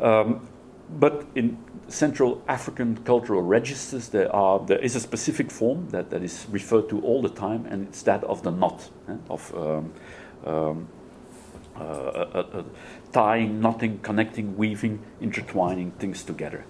on. 0.00 0.06
Um, 0.06 0.48
but 0.98 1.24
in 1.34 1.56
Central 1.88 2.42
African 2.46 2.96
cultural 3.04 3.42
registers, 3.42 4.08
there, 4.08 4.34
are, 4.34 4.60
there 4.60 4.78
is 4.78 4.96
a 4.96 5.00
specific 5.00 5.50
form 5.50 5.88
that, 5.90 6.10
that 6.10 6.22
is 6.22 6.46
referred 6.50 6.88
to 6.90 7.00
all 7.00 7.22
the 7.22 7.28
time, 7.28 7.66
and 7.66 7.88
it's 7.88 8.02
that 8.02 8.22
of 8.24 8.42
the 8.42 8.50
knot, 8.50 8.90
eh, 9.08 9.16
of 9.30 9.54
um, 9.56 9.92
um, 10.44 10.88
uh, 11.76 11.82
uh, 11.82 12.46
uh, 12.52 12.62
tying, 13.14 13.60
knotting, 13.60 14.00
connecting, 14.00 14.56
weaving, 14.56 14.98
intertwining 15.20 15.92
things 15.92 16.24
together. 16.24 16.64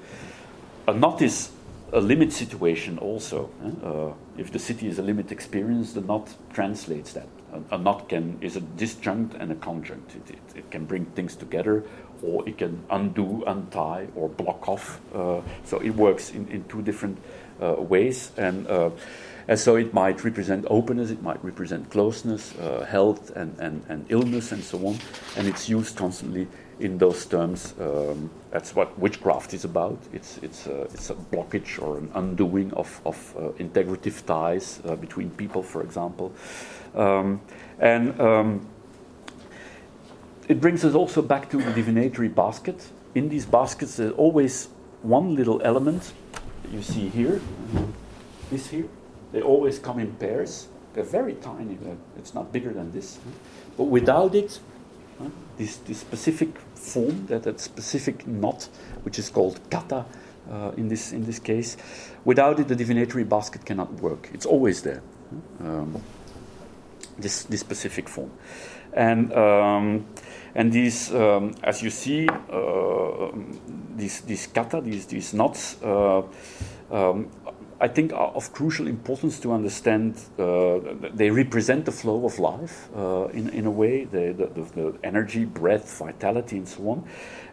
A 0.87 0.93
knot 0.93 1.23
is 1.23 1.51
a 1.93 2.01
limit 2.01 2.33
situation 2.33 2.99
also. 2.99 3.51
Uh, 3.83 4.13
if 4.39 4.53
the 4.53 4.59
city 4.59 4.87
is 4.87 4.99
a 4.99 5.03
limit 5.03 5.33
experience, 5.33 5.95
the 5.95 6.03
knot 6.03 6.29
translates 6.53 7.15
that. 7.15 7.27
A, 7.53 7.77
a 7.77 7.79
knot 7.79 8.11
can 8.11 8.37
is 8.43 8.57
a 8.57 8.61
disjunct 8.61 9.35
and 9.41 9.53
a 9.53 9.55
conjunct. 9.55 10.15
It, 10.17 10.35
it, 10.35 10.59
it, 10.59 10.71
can 10.71 10.85
bring 10.85 11.07
things 11.07 11.35
together, 11.35 11.83
or 12.23 12.47
it 12.47 12.59
can 12.59 12.85
undo, 12.91 13.43
untie, 13.47 14.09
or 14.15 14.29
block 14.29 14.69
off. 14.69 15.01
Uh, 15.15 15.41
so 15.65 15.79
it 15.79 15.91
works 15.91 16.31
in, 16.31 16.47
in 16.49 16.65
two 16.65 16.83
different 16.83 17.17
uh, 17.63 17.77
ways, 17.79 18.33
and 18.37 18.67
uh, 18.67 18.91
and 19.47 19.59
so 19.59 19.77
it 19.77 19.93
might 19.93 20.25
represent 20.25 20.65
openness, 20.69 21.11
it 21.11 21.23
might 21.23 21.43
represent 21.45 21.91
closeness, 21.91 22.55
uh, 22.59 22.87
health, 22.89 23.31
and, 23.37 23.59
and, 23.59 23.85
and 23.89 24.07
illness, 24.09 24.53
and 24.53 24.63
so 24.63 24.79
on. 24.87 24.99
And 25.37 25.47
it's 25.47 25.69
used 25.69 25.97
constantly 25.97 26.47
in 26.81 26.99
those 26.99 27.27
terms. 27.27 27.75
Um, 27.79 28.31
that's 28.51 28.75
what 28.75 28.99
witchcraft 28.99 29.55
is 29.55 29.65
about. 29.65 29.99
It's, 30.13 30.39
it's, 30.39 30.67
a, 30.67 30.83
it's 30.83 31.11
a 31.11 31.15
blockage 31.15 31.81
or 31.81 31.99
an 31.99 32.11
undoing 32.15 32.73
of, 32.73 33.01
of 33.05 33.35
uh, 33.37 33.41
integrative 33.63 34.25
ties 34.25 34.81
uh, 34.85 34.97
between 34.97 35.31
people, 35.31 35.63
for 35.63 35.83
example. 35.83 36.33
Um, 36.95 37.41
and 37.79 38.19
um, 38.21 38.67
it 40.49 40.61
brings 40.61 40.85
us 40.85 40.95
also 40.95 41.23
back 41.23 41.51
to 41.51 41.59
the 41.59 41.73
divinatory 41.73 42.29
basket. 42.29 42.89
In 43.15 43.29
these 43.29 43.47
baskets, 43.47 43.97
there's 43.97 44.13
always 44.13 44.69
one 45.03 45.35
little 45.35 45.61
element 45.63 46.13
you 46.73 46.83
see 46.83 47.09
here, 47.09 47.41
this 48.51 48.69
here. 48.69 48.89
They 49.35 49.43
always 49.43 49.81
come 49.81 49.99
in 49.99 50.13
pairs. 50.13 50.69
They're 50.93 51.03
very 51.03 51.35
tiny. 51.35 51.77
It's 52.17 52.35
not 52.35 52.53
bigger 52.53 52.73
than 52.73 52.93
this. 52.93 53.19
But 53.77 53.85
without 53.85 54.33
it, 54.37 54.61
this, 55.59 55.79
this 55.79 55.99
specific 55.99 56.57
form, 56.77 57.27
that, 57.27 57.43
that 57.43 57.59
specific 57.59 58.29
knot, 58.29 58.69
which 59.03 59.19
is 59.19 59.31
called 59.31 59.59
kata 59.71 60.07
uh, 60.49 60.71
in, 60.77 60.87
this, 60.87 61.13
in 61.13 61.25
this 61.25 61.41
case, 61.41 61.77
without 62.25 62.61
it, 62.61 62.69
the 62.69 62.77
divinatory 62.77 63.25
basket 63.25 63.67
cannot 63.67 63.93
work. 63.95 64.31
It's 64.33 64.47
always 64.47 64.83
there. 64.83 65.03
Um, 65.59 66.01
this, 67.19 67.43
this 67.43 67.59
specific 67.59 68.09
form. 68.09 68.31
And, 68.93 69.33
um, 69.33 70.07
and 70.55 70.73
these, 70.73 71.13
um, 71.13 71.57
as 71.65 71.83
you 71.83 71.91
see, 71.91 72.29
uh, 72.29 73.33
these, 73.97 74.21
these 74.21 74.47
kata, 74.47 74.81
these, 74.81 75.07
these 75.07 75.35
knots, 75.35 75.83
uh, 75.83 76.23
um, 76.93 77.29
I 77.81 77.89
think 77.89 78.13
are 78.13 78.29
of 78.29 78.53
crucial 78.53 78.87
importance 78.87 79.41
to 79.41 79.53
understand. 79.53 80.17
Uh, 80.39 80.79
they 81.13 81.31
represent 81.31 81.85
the 81.85 81.93
flow 81.93 82.25
of 82.25 82.39
life 82.39 82.89
uh, 82.97 83.27
in, 83.33 83.49
in 83.51 83.67
a 83.67 83.71
way, 83.71 84.05
the, 84.05 84.33
the, 84.33 84.63
the, 84.75 84.99
energy, 85.03 85.45
breath, 85.45 85.99
vitality, 85.99 86.59
and 86.59 86.69
so 86.69 86.89
on. 86.89 87.05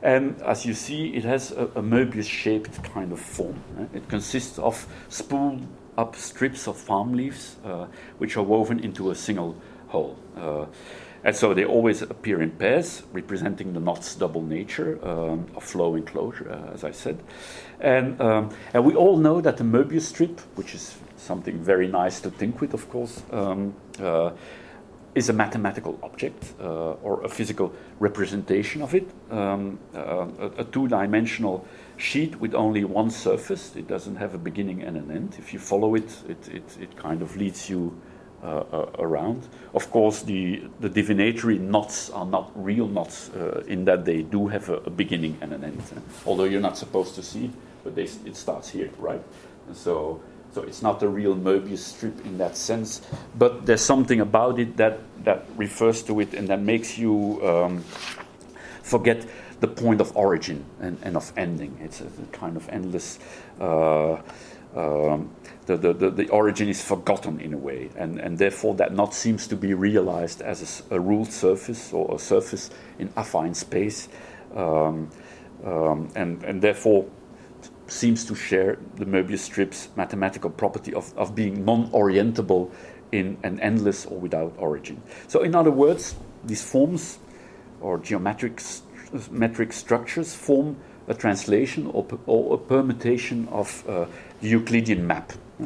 And 0.02 0.42
as 0.44 0.66
you 0.66 0.74
see, 0.74 1.10
it 1.10 1.24
has 1.24 1.52
a, 1.52 1.66
a 1.76 1.82
Möbius 1.82 2.30
shaped 2.30 2.84
kind 2.84 3.12
of 3.12 3.20
form. 3.20 3.62
Eh? 3.80 3.98
It 3.98 4.10
consists 4.10 4.60
of 4.60 4.88
spooled 5.10 5.66
up 5.98 6.16
strips 6.16 6.68
of 6.68 6.86
palm 6.86 7.14
leaves, 7.14 7.58
uh, 7.66 7.88
which 8.18 8.38
are 8.38 8.44
woven 8.44 8.80
into 8.80 9.12
a 9.12 9.16
single 9.16 9.56
whole. 9.88 10.18
And 11.24 11.36
so 11.36 11.54
they 11.54 11.66
always 11.66 12.02
appear 12.02 12.42
in 12.42 12.52
pairs, 12.52 13.04
representing 13.14 13.74
the 13.74 13.80
knot's 13.80 14.16
double 14.16 14.42
nature 14.42 14.98
um, 15.06 15.46
of 15.56 15.64
flow 15.64 15.96
and 15.96 16.06
closure, 16.06 16.52
uh, 16.52 16.74
as 16.74 16.84
I 16.84 16.92
said. 16.92 17.22
And, 17.80 18.20
um, 18.20 18.50
and 18.74 18.84
we 18.86 18.96
all 18.96 19.18
know 19.18 19.40
that 19.42 19.58
the 19.58 19.64
Möbius 19.64 20.02
strip, 20.02 20.40
which 20.56 20.74
is 20.74 20.98
something 21.18 21.60
very 21.60 21.88
nice 21.88 22.22
to 22.22 22.32
think 22.32 22.60
with, 22.60 22.74
of 22.74 22.90
course, 22.90 23.22
um, 23.32 23.76
uh, 24.00 24.32
is 25.14 25.30
a 25.30 25.34
mathematical 25.34 26.00
object 26.04 26.54
uh, 26.60 26.94
or 27.04 27.22
a 27.24 27.30
physical 27.30 27.74
representation 28.00 28.82
of 28.82 28.96
it, 28.96 29.08
um, 29.30 29.78
uh, 29.94 30.28
a, 30.40 30.62
a 30.62 30.64
two 30.64 30.88
dimensional 30.88 31.68
sheet 31.98 32.40
with 32.40 32.56
only 32.56 32.84
one 32.84 33.10
surface. 33.10 33.76
It 33.76 33.88
doesn't 33.88 34.16
have 34.16 34.34
a 34.34 34.38
beginning 34.38 34.82
and 34.82 34.98
an 34.98 35.12
end. 35.12 35.36
If 35.38 35.54
you 35.54 35.60
follow 35.60 35.96
it, 35.96 36.10
it, 36.28 36.48
it, 36.48 36.78
it 36.80 36.98
kind 36.98 37.22
of 37.22 37.36
leads 37.36 37.70
you 37.70 37.94
uh, 38.43 38.63
uh, 38.73 38.89
around. 38.97 39.47
Of 39.73 39.91
course, 39.91 40.23
the, 40.23 40.63
the 40.80 40.89
divinatory 40.89 41.60
knots 41.60 42.10
are 42.10 42.25
not 42.25 42.51
real 42.56 42.88
knots 42.88 43.30
uh, 43.30 43.63
in 43.67 43.86
that 43.86 44.04
they 44.04 44.23
do 44.23 44.47
have 44.47 44.67
a, 44.69 44.77
a 44.77 44.89
beginning 44.89 45.38
and 45.41 45.54
an 45.54 45.63
end. 45.63 45.84
although 46.25 46.45
you're 46.45 46.60
not 46.60 46.75
supposed 46.77 47.13
to 47.15 47.23
see, 47.23 47.45
it, 47.45 47.51
but 47.84 47.95
they, 47.95 48.06
it 48.25 48.36
starts 48.36 48.69
here, 48.69 48.89
right? 48.97 49.21
And 49.67 49.77
so, 49.77 50.21
so 50.54 50.63
it's 50.63 50.82
not 50.82 51.04
a 51.04 51.08
real 51.08 51.36
Möbius 51.36 51.80
strip 51.80 52.25
in 52.25 52.38
that 52.39 52.58
sense, 52.58 53.01
but 53.38 53.65
there's 53.65 53.82
something 53.82 54.21
about 54.21 54.60
it 54.60 54.75
that, 54.77 54.99
that 55.23 55.45
refers 55.56 56.01
to 56.04 56.19
it 56.19 56.34
and 56.34 56.47
that 56.47 56.62
makes 56.62 56.97
you 56.97 57.39
um, 57.47 57.84
forget 58.82 59.25
the 59.60 59.67
point 59.67 60.01
of 60.01 60.17
origin 60.17 60.65
and, 60.80 60.97
and 61.04 61.15
of 61.15 61.32
ending. 61.38 61.77
It's 61.80 62.01
a, 62.01 62.06
a 62.06 62.25
kind 62.32 62.58
of 62.58 62.67
endless. 62.69 63.19
Uh, 63.60 64.17
um, 64.75 65.30
the, 65.65 65.78
the, 65.78 65.93
the, 65.93 66.10
the, 66.10 66.30
origin 66.30 66.67
is 66.67 66.82
forgotten 66.84 67.39
in 67.39 67.54
a 67.54 67.58
way, 67.58 67.89
and, 67.95 68.19
and 68.19 68.38
therefore 68.38 68.74
that 68.76 68.93
knot 68.93 69.13
seems 69.13 69.47
to 69.47 69.56
be 69.56 69.74
realized 69.74 70.41
as 70.41 70.84
a, 70.89 70.95
a 70.95 71.00
ruled 71.00 71.32
surface 71.32 71.93
or 71.93 72.15
a 72.15 72.19
surface 72.19 72.71
in 72.97 73.10
affine 73.10 73.56
space, 73.56 74.10
um, 74.56 75.10
um, 75.63 76.10
and, 76.15 76.43
and 76.43 76.62
therefore 76.62 77.06
seems 77.88 78.26
to 78.26 78.34
share 78.34 78.80
the 78.95 79.06
Möbius 79.06 79.39
strip's 79.39 79.89
mathematical 79.95 80.50
property 80.50 80.93
of, 80.93 81.15
of 81.17 81.36
being 81.36 81.63
non 81.65 81.89
orientable 81.91 82.71
in 83.12 83.38
an 83.43 83.60
endless 83.60 84.06
or 84.06 84.17
without 84.17 84.54
origin. 84.58 85.02
So, 85.28 85.41
in 85.41 85.54
other 85.54 85.71
words, 85.71 86.15
these 86.43 86.63
forms 86.63 87.19
or 87.82 88.00
geometric 88.00 88.62
metric 89.30 89.74
structures 89.74 90.34
form 90.34 90.78
a 91.08 91.14
translation 91.14 91.88
or, 91.88 92.06
or 92.26 92.56
a 92.56 92.58
permutation 92.58 93.48
of 93.52 93.84
uh, 93.88 94.06
the 94.42 94.50
Euclidean 94.50 95.06
map. 95.06 95.34
Uh, 95.62 95.66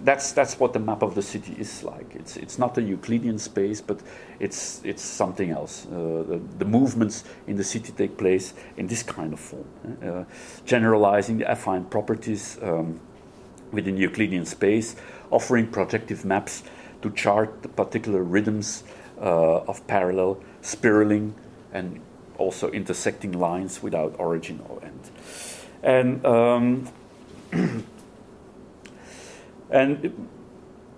that's 0.00 0.32
that's 0.32 0.60
what 0.60 0.72
the 0.72 0.78
map 0.78 1.02
of 1.02 1.14
the 1.14 1.22
city 1.22 1.54
is 1.58 1.82
like. 1.82 2.14
It's 2.14 2.36
it's 2.36 2.58
not 2.58 2.78
a 2.78 2.82
Euclidean 2.82 3.38
space, 3.38 3.80
but 3.80 4.00
it's 4.38 4.80
it's 4.84 5.02
something 5.02 5.50
else. 5.50 5.86
Uh, 5.86 6.24
the, 6.28 6.40
the, 6.58 6.64
movements 6.64 7.24
in 7.46 7.56
the 7.56 7.64
city 7.64 7.92
take 7.92 8.16
place 8.16 8.54
in 8.76 8.86
this 8.86 9.02
kind 9.02 9.32
of 9.32 9.40
form, 9.40 9.66
uh, 10.04 10.24
generalizing 10.64 11.38
the 11.38 11.46
affine 11.46 11.90
properties 11.90 12.58
um, 12.62 13.00
within 13.72 13.96
Euclidean 13.96 14.46
space, 14.46 14.94
offering 15.30 15.66
projective 15.66 16.24
maps 16.24 16.62
to 17.02 17.10
chart 17.10 17.62
the 17.62 17.68
particular 17.68 18.22
rhythms 18.22 18.84
uh, 19.20 19.62
of 19.66 19.84
parallel, 19.86 20.38
spiraling, 20.62 21.34
and 21.72 22.00
also 22.38 22.70
intersecting 22.70 23.32
lines 23.32 23.82
without 23.82 24.14
origin 24.18 24.60
or 24.68 24.80
end. 24.82 25.10
And 25.82 26.24
um, 26.24 26.88
and 29.70 30.28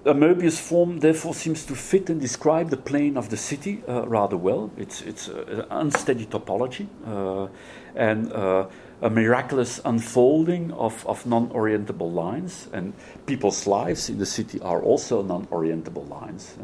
a 0.04 0.14
Möbius 0.14 0.58
form 0.58 1.00
therefore 1.00 1.34
seems 1.34 1.66
to 1.66 1.74
fit 1.74 2.08
and 2.08 2.20
describe 2.20 2.70
the 2.70 2.76
plane 2.76 3.18
of 3.18 3.28
the 3.28 3.36
city 3.36 3.82
uh, 3.86 4.06
rather 4.06 4.36
well. 4.36 4.70
It's, 4.78 5.02
it's 5.02 5.28
an 5.28 5.66
unsteady 5.70 6.24
topology 6.24 6.86
uh, 7.06 7.48
and 7.94 8.32
uh, 8.32 8.66
a 9.02 9.10
miraculous 9.10 9.80
unfolding 9.84 10.72
of, 10.72 11.06
of 11.06 11.26
non 11.26 11.50
orientable 11.50 12.12
lines. 12.12 12.68
And 12.72 12.94
people's 13.26 13.66
lives 13.66 14.08
in 14.08 14.18
the 14.18 14.26
city 14.26 14.60
are 14.60 14.80
also 14.82 15.22
non 15.22 15.46
orientable 15.48 16.08
lines. 16.08 16.56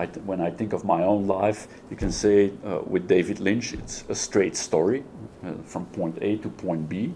Uh, 0.00 0.02
I 0.02 0.06
when 0.26 0.40
I 0.40 0.50
think 0.50 0.72
of 0.72 0.84
my 0.84 1.02
own 1.02 1.26
life, 1.26 1.68
you 1.90 1.96
can 1.96 2.12
say 2.12 2.52
uh, 2.64 2.80
with 2.86 3.08
David 3.08 3.40
Lynch, 3.40 3.72
it's 3.72 4.04
a 4.08 4.14
straight 4.14 4.56
story 4.56 5.04
uh, 5.44 5.52
from 5.64 5.86
point 5.86 6.18
A 6.22 6.36
to 6.38 6.48
point 6.48 6.88
B. 6.88 7.12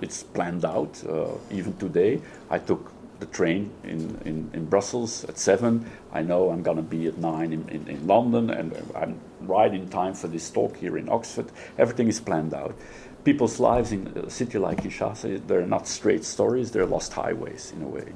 It's 0.00 0.22
planned 0.22 0.64
out. 0.64 1.02
even 1.50 1.76
today, 1.76 2.20
I 2.50 2.58
took 2.58 2.90
the 3.20 3.26
train 3.26 3.70
in, 3.84 4.18
in, 4.24 4.50
in 4.52 4.66
Brussels 4.66 5.24
at 5.24 5.38
7. 5.38 5.84
I 6.12 6.22
know 6.22 6.50
I'm 6.50 6.62
going 6.62 6.76
to 6.76 6.82
be 6.82 7.06
at 7.06 7.16
9 7.16 7.52
in, 7.52 7.68
in, 7.68 7.88
in, 7.88 8.06
London, 8.06 8.50
and 8.50 8.74
I'm 8.94 9.20
right 9.40 9.72
in 9.72 9.88
time 9.88 10.14
for 10.14 10.28
this 10.28 10.50
talk 10.50 10.76
here 10.76 10.98
in 10.98 11.08
Oxford. 11.08 11.46
Everything 11.78 12.08
is 12.08 12.20
planned 12.20 12.54
out. 12.54 12.74
People's 13.24 13.58
lives 13.58 13.92
in 13.92 14.08
a 14.08 14.28
city 14.28 14.58
like 14.58 14.82
Kinshasa, 14.82 15.46
they're 15.46 15.66
not 15.66 15.88
straight 15.88 16.24
stories, 16.24 16.70
they're 16.72 16.84
lost 16.84 17.14
highways 17.14 17.72
in 17.74 17.82
a 17.82 17.88
way. 17.88 18.12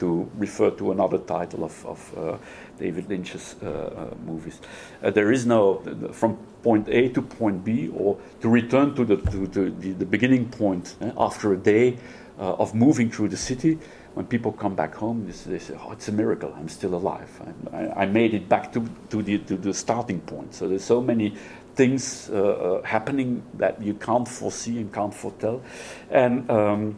To 0.00 0.30
refer 0.36 0.70
to 0.72 0.92
another 0.92 1.18
title 1.18 1.64
of, 1.64 1.86
of 1.86 2.18
uh, 2.18 2.36
David 2.78 3.08
Lynch's 3.08 3.56
uh, 3.62 3.68
uh, 3.68 4.14
movies. 4.24 4.60
Uh, 5.02 5.10
there 5.10 5.32
is 5.32 5.46
no, 5.46 5.82
from 6.12 6.36
point 6.62 6.88
A 6.88 7.08
to 7.10 7.22
point 7.22 7.64
B, 7.64 7.88
or 7.88 8.18
to 8.40 8.48
return 8.48 8.94
to 8.94 9.04
the, 9.04 9.16
to, 9.16 9.46
to 9.46 9.70
the, 9.70 9.92
the, 9.92 10.06
beginning 10.06 10.48
point 10.48 10.96
after 11.16 11.52
a 11.52 11.56
day 11.56 11.98
of 12.38 12.74
moving 12.74 13.10
through 13.10 13.28
the 13.28 13.36
city 13.36 13.78
when 14.14 14.26
people 14.26 14.52
come 14.52 14.74
back 14.74 14.94
home, 14.94 15.26
they 15.46 15.58
say, 15.58 15.74
"Oh, 15.78 15.92
it's 15.92 16.08
a 16.08 16.12
miracle! 16.12 16.52
I'm 16.56 16.68
still 16.68 16.94
alive. 16.94 17.28
I, 17.72 18.02
I 18.02 18.06
made 18.06 18.32
it 18.32 18.48
back 18.48 18.72
to, 18.72 18.88
to, 19.10 19.22
the, 19.22 19.38
to 19.38 19.56
the 19.56 19.74
starting 19.74 20.20
point." 20.20 20.54
So 20.54 20.68
there's 20.68 20.84
so 20.84 21.00
many 21.00 21.36
things 21.74 22.30
uh, 22.30 22.36
uh, 22.36 22.82
happening 22.82 23.42
that 23.54 23.82
you 23.82 23.94
can't 23.94 24.28
foresee 24.28 24.78
and 24.78 24.92
can't 24.92 25.12
foretell, 25.12 25.62
and 26.10 26.48
um, 26.48 26.96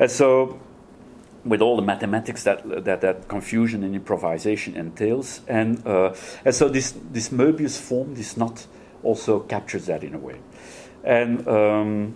and 0.00 0.10
so 0.10 0.60
with 1.44 1.62
all 1.62 1.76
the 1.76 1.82
mathematics 1.82 2.42
that 2.44 2.84
that, 2.84 3.00
that 3.00 3.28
confusion 3.28 3.84
and 3.84 3.94
improvisation 3.94 4.76
entails, 4.76 5.40
and 5.48 5.86
uh, 5.86 6.14
and 6.44 6.54
so 6.54 6.68
this 6.68 6.94
this 7.12 7.30
Möbius 7.30 7.80
form, 7.80 8.14
this 8.14 8.36
knot, 8.36 8.66
also 9.02 9.40
captures 9.40 9.86
that 9.86 10.02
in 10.02 10.14
a 10.14 10.18
way, 10.18 10.40
and 11.04 11.46
um, 11.48 12.14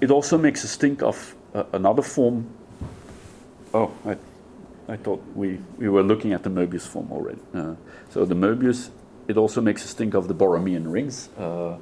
it 0.00 0.10
also 0.10 0.36
makes 0.36 0.64
us 0.64 0.76
think 0.76 1.02
of 1.02 1.34
uh, 1.54 1.62
another 1.72 2.02
form. 2.02 2.46
Oh, 3.72 3.92
I, 4.04 4.16
I 4.88 4.96
thought 4.96 5.22
we, 5.34 5.60
we 5.78 5.88
were 5.88 6.02
looking 6.02 6.32
at 6.32 6.42
the 6.42 6.50
Möbius 6.50 6.86
form 6.86 7.12
already. 7.12 7.38
Uh, 7.54 7.76
so 8.10 8.24
the 8.24 8.34
Möbius, 8.34 8.90
it 9.28 9.36
also 9.36 9.60
makes 9.60 9.84
us 9.84 9.94
think 9.94 10.14
of 10.14 10.26
the 10.26 10.34
Borromean 10.34 10.92
rings. 10.92 11.28
Uh, 11.38 11.76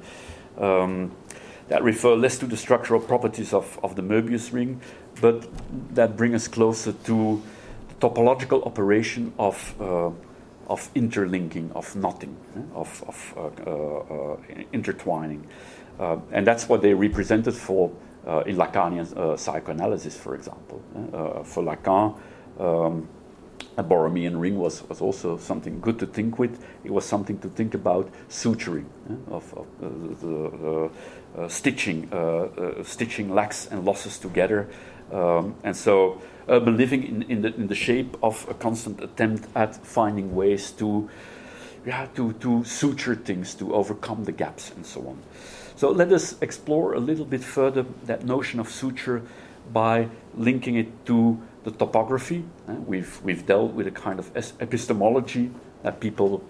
um, 0.57 1.11
that 1.71 1.81
refer 1.83 2.17
less 2.17 2.37
to 2.37 2.45
the 2.45 2.57
structural 2.57 2.99
properties 2.99 3.53
of, 3.53 3.79
of 3.81 3.95
the 3.95 4.01
Möbius 4.01 4.51
ring, 4.51 4.81
but 5.21 5.47
that 5.95 6.17
bring 6.17 6.35
us 6.35 6.49
closer 6.49 6.91
to 6.91 7.41
the 7.87 7.95
topological 8.09 8.67
operation 8.67 9.31
of, 9.39 9.73
uh, 9.79 10.11
of 10.67 10.89
interlinking, 10.95 11.71
of 11.73 11.95
knotting, 11.95 12.35
of, 12.75 13.01
of 13.07 13.33
uh, 13.37 13.69
uh, 13.69 14.33
uh, 14.33 14.37
intertwining. 14.73 15.47
and 16.33 16.45
that's 16.45 16.67
what 16.67 16.81
they 16.81 16.93
represented 16.93 17.53
for 17.53 17.89
uh, 18.27 18.43
in 18.45 18.57
Lacanian 18.57 19.07
uh, 19.15 19.37
psychoanalysis, 19.37 20.17
for 20.17 20.35
example. 20.35 20.81
Uh, 21.13 21.41
for 21.41 21.63
Lacan, 21.63 22.19
um, 22.59 23.07
a 23.81 23.83
Borromean 23.83 24.39
ring 24.39 24.57
was, 24.57 24.87
was 24.87 25.01
also 25.01 25.37
something 25.37 25.81
good 25.81 25.97
to 25.99 26.05
think 26.05 26.39
with. 26.39 26.63
It 26.83 26.91
was 26.91 27.03
something 27.05 27.39
to 27.39 27.49
think 27.49 27.73
about 27.73 28.09
suturing, 28.29 28.85
of, 29.29 29.43
of 29.53 29.67
the, 30.21 30.89
uh, 31.37 31.47
stitching, 31.47 32.09
uh, 32.11 32.17
uh, 32.17 32.83
stitching 32.83 33.33
lacks 33.33 33.67
and 33.71 33.83
losses 33.83 34.19
together. 34.19 34.69
Um, 35.11 35.55
and 35.63 35.75
so 35.75 36.21
urban 36.47 36.77
living 36.77 37.03
in, 37.03 37.21
in, 37.23 37.41
the, 37.41 37.55
in 37.55 37.67
the 37.67 37.75
shape 37.75 38.15
of 38.21 38.45
a 38.49 38.53
constant 38.53 39.01
attempt 39.01 39.47
at 39.55 39.75
finding 39.85 40.35
ways 40.35 40.71
to, 40.73 41.09
yeah, 41.85 42.07
to, 42.15 42.33
to 42.33 42.63
suture 42.63 43.15
things, 43.15 43.55
to 43.55 43.73
overcome 43.73 44.25
the 44.25 44.31
gaps 44.31 44.71
and 44.75 44.85
so 44.85 45.01
on. 45.07 45.17
So 45.75 45.89
let 45.89 46.11
us 46.11 46.39
explore 46.41 46.93
a 46.93 46.99
little 46.99 47.25
bit 47.25 47.43
further 47.43 47.85
that 48.05 48.23
notion 48.23 48.59
of 48.59 48.69
suture 48.69 49.23
by 49.73 50.09
linking 50.35 50.75
it 50.75 51.05
to 51.07 51.41
the 51.63 51.71
topography. 51.71 52.43
Uh, 52.67 52.73
we've, 52.73 53.21
we've 53.23 53.45
dealt 53.45 53.73
with 53.73 53.87
a 53.87 53.91
kind 53.91 54.19
of 54.19 54.31
epistemology 54.59 55.51
that 55.83 55.99
people 55.99 56.43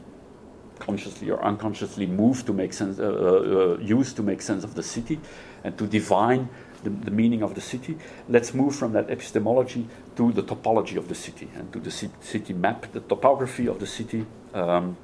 consciously 0.80 1.30
or 1.30 1.42
unconsciously 1.44 2.06
move 2.08 2.46
to 2.46 2.54
make 2.54 2.74
sense, 2.74 3.00
uh, 3.00 3.04
uh, 3.04 3.78
use 3.82 4.14
to 4.14 4.24
make 4.24 4.42
sense 4.42 4.64
of 4.64 4.74
the 4.76 4.84
city 4.84 5.20
and 5.64 5.78
to 5.78 5.86
divine 5.86 6.50
the, 6.84 6.90
the, 6.90 7.12
meaning 7.12 7.44
of 7.44 7.54
the 7.54 7.62
city. 7.62 7.98
Let's 8.28 8.54
move 8.54 8.76
from 8.76 8.94
that 8.94 9.10
epistemology 9.10 9.88
to 10.16 10.32
the 10.32 10.42
topology 10.42 10.98
of 10.98 11.08
the 11.08 11.16
city 11.16 11.50
and 11.56 11.72
to 11.74 11.80
the 11.80 11.92
city 11.92 12.54
map, 12.54 12.92
the 12.92 13.02
topography 13.02 13.68
of 13.68 13.80
the 13.80 13.86
city, 13.86 14.26
um, 14.54 14.98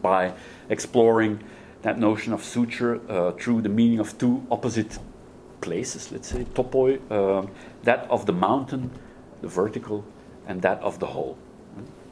by 0.00 0.32
exploring 0.68 1.44
that 1.82 1.98
notion 1.98 2.32
of 2.32 2.42
suture 2.42 3.00
uh, 3.10 3.32
through 3.32 3.60
the 3.60 3.68
meaning 3.68 3.98
of 3.98 4.16
two 4.16 4.46
opposite 4.50 4.98
places, 5.60 6.10
let's 6.10 6.28
say, 6.28 6.44
topoi, 6.44 6.98
uh, 7.10 7.46
that 7.84 8.10
of 8.10 8.26
the 8.26 8.32
mountain, 8.32 8.90
the 9.42 9.48
vertical, 9.48 10.04
and 10.46 10.62
that 10.62 10.80
of 10.80 10.98
the 10.98 11.06
hole. 11.06 11.36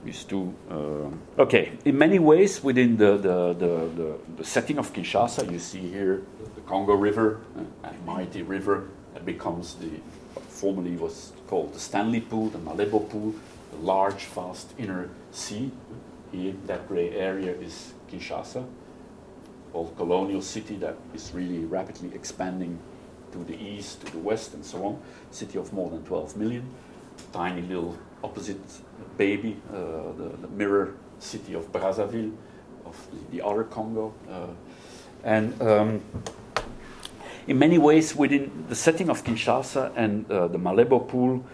These 0.05 0.25
two. 0.25 0.55
Uh, 0.71 1.43
okay, 1.43 1.73
in 1.85 1.97
many 1.99 2.19
ways, 2.19 2.63
within 2.63 2.97
the, 2.97 3.17
the, 3.19 3.55
the, 3.55 4.19
the, 4.37 4.45
setting 4.45 4.79
of 4.79 4.93
Kinshasa, 4.93 5.51
you 5.53 5.59
see 5.59 5.81
here 5.81 6.23
the 6.55 6.63
Congo 6.63 6.95
River, 6.95 7.41
uh, 7.59 7.89
a 7.89 7.93
mighty 8.07 8.43
river 8.43 8.89
that 9.13 9.27
becomes 9.27 9.75
the 9.75 9.91
formerly 10.49 10.97
was 10.97 11.33
called 11.49 11.75
the 11.75 11.79
Stanley 11.79 12.21
Pool, 12.21 12.49
the 12.49 12.59
Malebo 12.59 13.11
Pool, 13.11 13.35
the 13.73 13.77
large, 13.79 14.25
vast 14.27 14.73
inner 14.79 15.11
sea. 15.33 15.71
Here, 16.33 16.55
that 16.67 16.89
gray 16.89 17.11
area 17.11 17.53
is 17.53 17.93
Kinshasa 18.11 18.65
old 19.75 19.97
colonial 19.97 20.43
city 20.43 20.77
that 20.77 20.97
is 21.15 21.33
really 21.35 21.65
rapidly 21.65 22.11
expanding 22.15 22.79
to 23.33 23.45
the 23.45 23.57
east, 23.57 24.05
to 24.05 24.13
the 24.13 24.19
west, 24.19 24.55
and 24.55 24.65
so 24.65 24.85
on. 24.85 25.01
City 25.31 25.59
of 25.59 25.73
more 25.73 25.91
than 25.91 26.03
12 26.05 26.37
million. 26.37 26.69
Tiny 27.33 27.63
little 27.63 27.97
opposite 28.23 28.61
baby, 29.17 29.57
uh, 29.71 29.77
the, 30.17 30.37
the, 30.41 30.49
mirror 30.49 30.95
city 31.19 31.55
of 31.55 31.71
Brazzaville, 31.73 32.35
of 32.85 32.97
the, 33.11 33.37
the 33.37 33.47
other 33.47 33.65
Congo. 33.65 34.15
Uh, 34.31 34.47
and 35.25 35.61
um, 35.63 36.03
in 37.47 37.59
many 37.59 37.79
ways, 37.79 38.15
within 38.15 38.67
the 38.69 38.75
setting 38.75 39.11
of 39.11 39.25
Kinshasa 39.25 39.93
and 39.97 40.31
uh, 40.31 40.49
the 40.49 40.59
Malebo 40.59 41.07
Pool, 41.07 41.45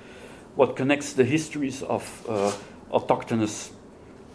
what 0.54 0.76
connects 0.76 1.12
the 1.12 1.24
histories 1.24 1.82
of 1.82 2.02
autochthonous 2.90 3.70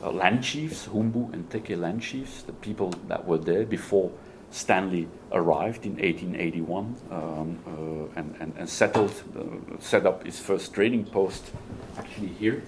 uh, 0.03 0.11
land 0.11 0.43
chiefs, 0.43 0.87
Humbu 0.87 1.31
and 1.33 1.49
Teke 1.49 1.77
land 1.77 2.01
chiefs, 2.01 2.43
the 2.43 2.53
people 2.53 2.89
that 3.07 3.25
were 3.25 3.37
there 3.37 3.65
before 3.65 4.11
Stanley 4.51 5.07
arrived 5.31 5.85
in 5.85 5.93
1881 5.93 6.95
um, 7.09 7.59
uh, 7.65 8.19
and, 8.19 8.35
and, 8.39 8.53
and, 8.57 8.69
settled, 8.69 9.13
uh, 9.37 9.79
set 9.79 10.05
up 10.05 10.25
his 10.25 10.39
first 10.39 10.73
trading 10.73 11.05
post 11.05 11.51
actually 11.97 12.27
here, 12.27 12.61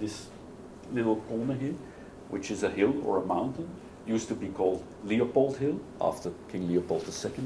this 0.00 0.28
little 0.92 1.16
corner 1.16 1.54
here, 1.54 1.74
which 2.28 2.50
is 2.50 2.62
a 2.62 2.70
hill 2.70 2.94
or 3.04 3.22
a 3.22 3.26
mountain, 3.26 3.68
used 4.06 4.28
to 4.28 4.34
be 4.34 4.48
called 4.48 4.84
Leopold 5.04 5.56
Hill 5.56 5.80
after 6.00 6.30
King 6.50 6.68
Leopold 6.68 7.04
II, 7.08 7.44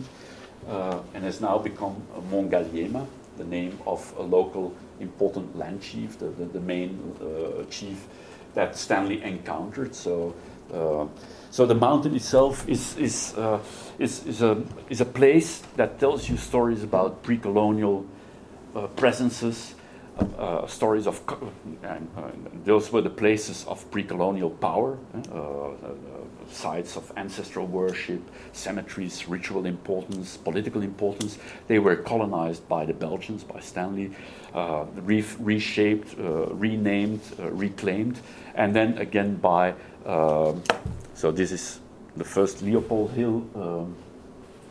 uh, 0.69 1.01
and 1.15 1.25
has 1.25 1.41
now 1.41 1.57
become 1.57 2.03
Mont 2.31 2.51
Ngaliema, 2.51 3.07
the 3.39 3.45
name 3.45 3.79
of 3.87 4.13
a 4.19 4.23
local 4.23 4.75
important 5.01 5.57
land 5.57 5.81
chief, 5.81 6.19
the, 6.19 6.27
the, 6.27 6.45
the 6.45 6.61
main 6.61 7.17
uh, 7.23 7.65
chief 7.71 8.07
that 8.55 8.77
Stanley 8.77 9.23
encountered. 9.23 9.95
So, 9.95 10.35
so 11.51 11.67
the 11.67 11.75
mountain 11.75 12.15
itself 12.15 12.69
is 12.69 12.97
is, 12.97 13.35
uh, 13.37 13.59
is 13.99 14.27
is 14.27 14.43
a 14.43 14.63
is 14.89 15.01
a 15.01 15.05
place 15.05 15.63
that 15.77 15.99
tells 15.99 16.29
you 16.29 16.37
stories 16.37 16.83
about 16.83 17.23
pre-colonial 17.23 18.05
uh, 18.75 18.87
presences, 18.89 19.75
uh, 20.39 20.67
stories 20.67 21.07
of, 21.07 21.21
and 21.83 22.09
those 22.65 22.93
were 22.93 23.03
the 23.03 23.11
places 23.11 23.65
of 23.67 23.89
pre-colonial 23.91 24.51
power, 24.51 24.99
sites 26.51 26.97
of 26.97 27.13
ancestral 27.17 27.67
worship, 27.67 28.21
cemeteries, 28.53 29.29
ritual 29.29 29.67
importance, 29.67 30.37
political 30.37 30.83
importance. 30.83 31.39
They 31.67 31.79
were 31.79 31.97
colonized 31.97 32.69
by 32.69 32.87
the 32.87 32.95
Belgians, 32.95 33.45
by 33.45 33.61
Stanley, 33.61 34.11
uh, 34.55 34.85
re 34.97 35.25
reshaped, 35.39 36.19
uh, 36.19 36.47
renamed, 36.55 37.21
uh, 37.39 37.51
reclaimed, 37.51 38.21
and 38.55 38.75
then 38.75 38.99
again 38.99 39.37
by. 39.37 39.75
Um, 40.07 40.63
so 41.15 41.31
this 41.31 41.53
is 41.53 41.81
the 42.17 42.25
first 42.25 42.63
Leopold 42.63 43.11
Hill. 43.13 43.45
Um, 43.55 43.97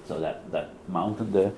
so 0.08 0.20
that, 0.20 0.50
that 0.52 0.70
mountain 0.88 1.32
there 1.32 1.52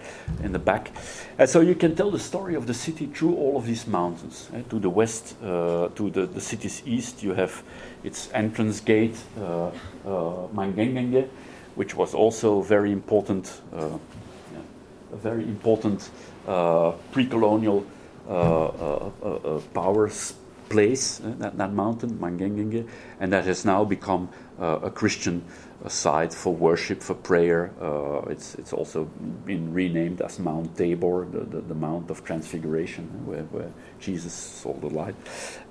in 0.43 0.51
the 0.51 0.59
back. 0.59 0.91
And 1.37 1.49
so 1.49 1.61
you 1.61 1.75
can 1.75 1.95
tell 1.95 2.11
the 2.11 2.19
story 2.19 2.55
of 2.55 2.67
the 2.67 2.73
city 2.73 3.05
through 3.05 3.35
all 3.35 3.57
of 3.57 3.65
these 3.65 3.85
mountains. 3.87 4.49
Eh? 4.53 4.63
To 4.69 4.79
the 4.79 4.89
west, 4.89 5.35
uh, 5.43 5.89
to 5.95 6.09
the, 6.09 6.25
the 6.25 6.41
city's 6.41 6.81
east, 6.85 7.23
you 7.23 7.33
have 7.33 7.63
its 8.03 8.29
entrance 8.33 8.79
gate, 8.79 9.17
uh, 9.39 9.67
uh, 9.67 9.71
Mangengenge, 10.53 11.27
which 11.75 11.95
was 11.95 12.13
also 12.13 12.61
very 12.61 12.91
important, 12.91 13.61
uh, 13.73 13.97
a 15.13 15.15
very 15.15 15.43
important 15.43 16.09
uh, 16.47 16.91
pre-colonial 17.11 17.85
uh, 18.27 19.09
powers 19.73 20.33
place, 20.69 21.19
that, 21.23 21.57
that 21.57 21.73
mountain, 21.73 22.17
Mangengenge, 22.19 22.87
and 23.19 23.33
that 23.33 23.45
has 23.45 23.65
now 23.65 23.83
become 23.83 24.29
a 24.59 24.91
Christian 24.91 25.43
a 25.83 25.89
site 25.89 26.33
for 26.33 26.53
worship, 26.53 27.01
for 27.01 27.15
prayer. 27.15 27.71
Uh, 27.81 28.21
it's 28.29 28.55
it's 28.55 28.73
also 28.73 29.05
been 29.45 29.73
renamed 29.73 30.21
as 30.21 30.39
Mount 30.39 30.75
Tabor, 30.77 31.25
the, 31.31 31.39
the, 31.39 31.61
the 31.61 31.75
Mount 31.75 32.09
of 32.11 32.23
Transfiguration, 32.23 33.05
where, 33.25 33.43
where, 33.43 33.71
Jesus 33.99 34.33
saw 34.33 34.73
the 34.73 34.87
light. 34.87 35.15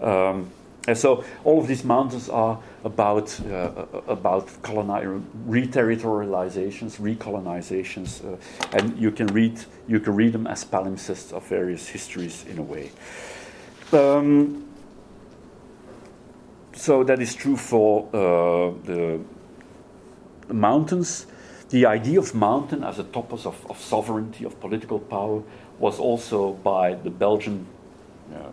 Um, 0.00 0.50
and 0.86 0.96
so 0.96 1.22
all 1.44 1.60
of 1.60 1.66
these 1.66 1.84
mountains 1.84 2.30
are 2.30 2.58
about 2.84 3.38
uh, 3.46 3.84
about 4.06 4.46
coloni- 4.62 5.22
reterritorializations, 5.46 6.98
recolonizations, 6.98 8.24
uh, 8.24 8.36
and 8.72 8.98
you 8.98 9.10
can 9.10 9.26
read 9.26 9.60
you 9.86 10.00
can 10.00 10.16
read 10.16 10.32
them 10.32 10.46
as 10.46 10.64
palimpsests 10.64 11.32
of 11.32 11.46
various 11.46 11.86
histories 11.88 12.46
in 12.46 12.58
a 12.58 12.62
way. 12.62 12.90
Um, 13.92 14.64
so 16.72 17.04
that 17.04 17.20
is 17.20 17.34
true 17.34 17.56
for 17.56 18.08
uh, 18.14 18.72
the 18.84 19.20
the 19.36 19.37
mountains, 20.48 21.26
the 21.70 21.86
idea 21.86 22.18
of 22.18 22.34
mountain 22.34 22.84
as 22.84 22.98
a 22.98 23.04
topos 23.04 23.46
of, 23.46 23.66
of 23.70 23.80
sovereignty, 23.80 24.44
of 24.44 24.58
political 24.60 24.98
power, 24.98 25.42
was 25.78 25.98
also 25.98 26.54
by 26.54 26.94
the 26.94 27.10
Belgian 27.10 27.66
uh, 28.34 28.50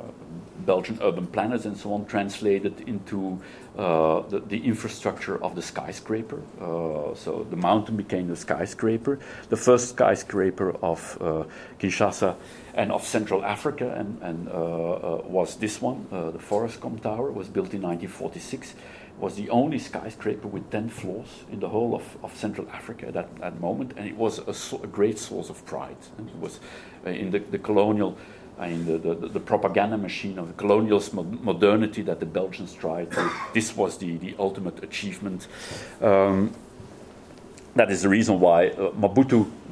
Belgian 0.66 0.98
urban 1.02 1.28
planners 1.28 1.66
and 1.66 1.78
so 1.78 1.94
on 1.94 2.06
translated 2.06 2.82
into 2.88 3.40
uh, 3.78 4.22
the, 4.30 4.40
the, 4.40 4.66
infrastructure 4.66 5.42
of 5.44 5.56
the 5.56 5.62
skyscraper. 5.62 6.42
Uh, 6.60 7.14
so 7.14 7.46
the 7.50 7.56
mountain 7.56 7.96
became 7.96 8.28
the 8.28 8.36
skyscraper, 8.36 9.20
the 9.50 9.58
first 9.58 9.90
skyscraper 9.90 10.76
of 10.82 11.18
uh, 11.22 11.44
Kinshasa 11.80 12.36
and 12.74 12.92
of 12.92 13.06
Central 13.06 13.44
Africa, 13.46 13.94
and, 13.98 14.22
and 14.22 14.48
uh, 14.48 14.52
uh, 14.52 15.22
was 15.26 15.56
this 15.58 15.82
one, 15.82 16.08
the 16.10 16.40
Forescom 16.40 17.02
Tower, 17.02 17.32
was 17.32 17.48
built 17.48 17.74
in 17.74 17.82
1946 17.82 18.76
was 19.19 19.36
the 19.36 19.49
only 19.49 19.80
skyscraper 19.80 20.47
with 20.47 20.69
10 20.71 20.89
floors 20.89 21.45
in 21.51 21.60
the 21.60 21.69
whole 21.69 21.95
of, 21.95 22.17
of 22.23 22.36
Central 22.36 22.69
Africa 22.71 23.08
at 23.08 23.13
that, 23.13 23.36
that 23.39 23.62
moment, 23.62 23.93
and 23.95 24.08
it 24.08 24.15
was 24.15 24.39
a, 24.39 24.75
a 24.84 24.88
great 24.88 25.17
source 25.17 25.49
of 25.49 25.65
pride. 25.65 25.97
And 26.17 26.30
it 26.30 26.36
was 26.36 26.60
uh, 27.06 27.10
in 27.10 27.32
the, 27.32 27.39
the 27.39 27.60
colonial, 27.60 28.17
I 28.60 28.69
mean, 28.69 28.86
the, 28.86 28.97
the, 28.97 29.28
the, 29.28 29.39
propaganda 29.39 29.97
machine 29.97 30.38
of 30.38 30.47
the 30.47 30.54
colonial 30.54 31.01
modernity 31.41 32.01
that 32.04 32.19
the 32.19 32.25
Belgians 32.25 32.73
tried. 32.73 33.10
This 33.54 33.75
was 33.75 33.97
the, 33.97 34.17
the 34.17 34.36
ultimate 34.38 34.84
achievement. 34.84 35.47
Um, 36.01 36.54
that 37.75 37.91
is 37.91 38.04
the 38.04 38.10
reason 38.10 38.39
why 38.39 38.67
uh, 38.69 38.91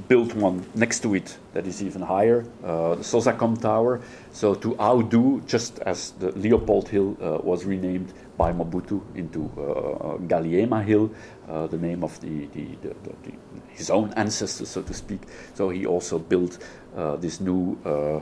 built 0.09 0.35
one 0.35 0.65
next 0.75 0.99
to 1.03 1.15
it 1.15 1.37
that 1.53 1.65
is 1.65 1.81
even 1.81 2.01
higher, 2.01 2.45
uh, 2.63 2.95
the 2.95 3.03
Sozacom 3.03 3.61
Tower. 3.61 4.01
So 4.33 4.55
to 4.55 4.77
outdo, 4.79 5.41
just 5.47 5.79
as 5.79 6.11
the 6.11 6.31
Leopold 6.33 6.89
Hill 6.89 7.17
uh, 7.21 7.37
was 7.41 7.63
renamed 7.63 8.13
by 8.37 8.51
Mobutu 8.51 9.01
into 9.15 9.45
uh, 9.57 10.17
Ngaliema 10.17 10.83
Hill, 10.83 11.11
uh, 11.47 11.67
the 11.67 11.77
name 11.77 12.03
of 12.03 12.19
the, 12.21 12.47
the, 12.47 12.65
the, 12.81 12.95
the, 13.23 13.33
his 13.69 13.89
own 13.89 14.11
ancestors, 14.13 14.69
so 14.69 14.81
to 14.81 14.93
speak. 14.93 15.21
So 15.53 15.69
he 15.69 15.85
also 15.85 16.19
built 16.19 16.57
uh, 16.95 17.15
this 17.17 17.39
new 17.39 17.77
uh, 17.85 18.21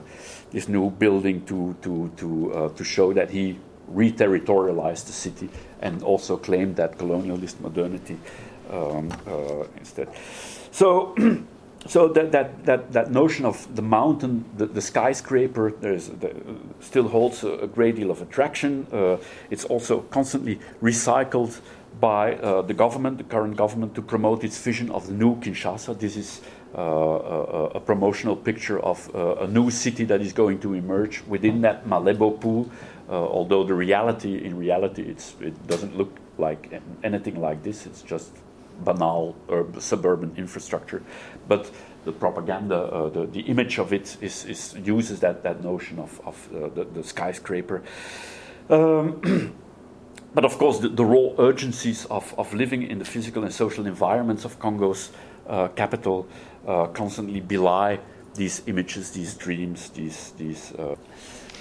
this 0.51 0.67
new 0.67 0.89
building 0.89 1.45
to 1.45 1.75
to 1.81 2.11
to 2.17 2.53
uh, 2.53 2.69
to 2.69 2.83
show 2.83 3.13
that 3.13 3.29
he 3.29 3.59
reterritorialized 3.93 5.05
the 5.07 5.13
city 5.13 5.49
and 5.81 6.03
also 6.03 6.37
claimed 6.37 6.75
that 6.77 6.97
colonialist 6.97 7.59
modernity 7.59 8.17
um, 8.69 9.11
uh, 9.27 9.65
instead. 9.77 10.09
So. 10.71 11.15
so 11.87 12.07
that, 12.09 12.31
that, 12.31 12.65
that, 12.65 12.91
that 12.93 13.11
notion 13.11 13.45
of 13.45 13.75
the 13.75 13.81
mountain, 13.81 14.45
the, 14.55 14.67
the 14.67 14.81
skyscraper, 14.81 15.71
there's, 15.71 16.09
the, 16.09 16.35
still 16.79 17.07
holds 17.07 17.43
a, 17.43 17.53
a, 17.53 17.67
great 17.67 17.95
deal 17.95 18.11
of 18.11 18.21
attraction. 18.21 18.85
Uh, 18.91 19.17
it's 19.49 19.65
also 19.65 20.01
constantly 20.01 20.59
recycled 20.81 21.59
by 21.99 22.35
uh, 22.35 22.61
the 22.61 22.73
government, 22.73 23.17
the 23.17 23.23
current 23.23 23.57
government, 23.57 23.95
to 23.95 24.01
promote 24.01 24.43
its 24.43 24.59
vision 24.59 24.91
of 24.91 25.07
the 25.07 25.13
new 25.13 25.35
Kinshasa. 25.37 25.97
This 25.97 26.15
is 26.17 26.41
uh, 26.77 26.81
a, 26.81 27.65
a, 27.75 27.79
promotional 27.79 28.35
picture 28.35 28.79
of 28.79 29.13
uh, 29.13 29.35
a 29.37 29.47
new 29.47 29.69
city 29.69 30.05
that 30.05 30.21
is 30.21 30.33
going 30.33 30.59
to 30.59 30.73
emerge 30.73 31.21
within 31.27 31.61
that 31.61 31.85
Malebo 31.85 32.39
pool. 32.39 32.69
Uh, 33.09 33.13
although 33.13 33.63
the 33.63 33.73
reality, 33.73 34.37
in 34.37 34.55
reality, 34.55 35.01
it 35.01 35.67
doesn't 35.67 35.97
look 35.97 36.15
like 36.37 36.81
anything 37.03 37.41
like 37.41 37.61
this. 37.63 37.85
It's 37.85 38.03
just 38.03 38.31
banal 38.83 39.35
urban, 39.49 39.81
suburban 39.81 40.33
infrastructure, 40.37 41.01
but 41.47 41.71
the 42.05 42.11
propaganda, 42.11 42.75
uh, 42.75 43.09
the, 43.09 43.25
the 43.27 43.41
image 43.41 43.77
of 43.77 43.93
it 43.93 44.17
is, 44.21 44.45
is 44.45 44.75
uses 44.83 45.19
that, 45.19 45.43
that 45.43 45.63
notion 45.63 45.99
of, 45.99 46.19
of 46.25 46.49
uh, 46.53 46.69
the, 46.69 46.83
the, 46.85 47.03
skyscraper. 47.03 47.83
Um, 48.69 49.53
but 50.33 50.45
of 50.45 50.57
course, 50.57 50.79
the, 50.79 50.89
the, 50.89 51.05
raw 51.05 51.33
urgencies 51.37 52.05
of, 52.05 52.33
of 52.39 52.53
living 52.53 52.83
in 52.83 52.97
the 52.97 53.05
physical 53.05 53.43
and 53.43 53.53
social 53.53 53.85
environments 53.85 54.45
of 54.45 54.57
Congo's 54.59 55.11
uh, 55.47 55.67
capital 55.69 56.27
uh, 56.67 56.87
constantly 56.87 57.39
belie 57.39 57.99
these 58.33 58.61
images, 58.67 59.11
these 59.11 59.35
dreams, 59.35 59.89
these. 59.89 60.31
these 60.37 60.73
uh, 60.73 60.95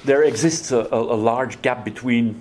there 0.04 0.22
exists 0.22 0.72
a, 0.72 0.88
a, 0.92 1.16
large 1.16 1.60
gap 1.60 1.84
between 1.84 2.40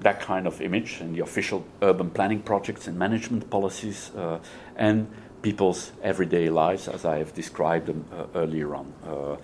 that 0.00 0.20
kind 0.20 0.46
of 0.46 0.60
image 0.60 1.00
and 1.00 1.14
the 1.14 1.20
official 1.20 1.64
urban 1.82 2.10
planning 2.10 2.40
projects 2.40 2.86
and 2.86 2.98
management 2.98 3.50
policies 3.50 4.10
uh, 4.16 4.38
and 4.76 5.08
people's 5.42 5.92
everyday 6.02 6.48
lives, 6.48 6.88
as 6.88 7.04
I 7.04 7.18
have 7.18 7.34
described 7.34 7.86
them 7.86 8.04
uh, 8.12 8.26
earlier 8.34 8.74
on. 8.74 8.92
Uh, 9.06 9.36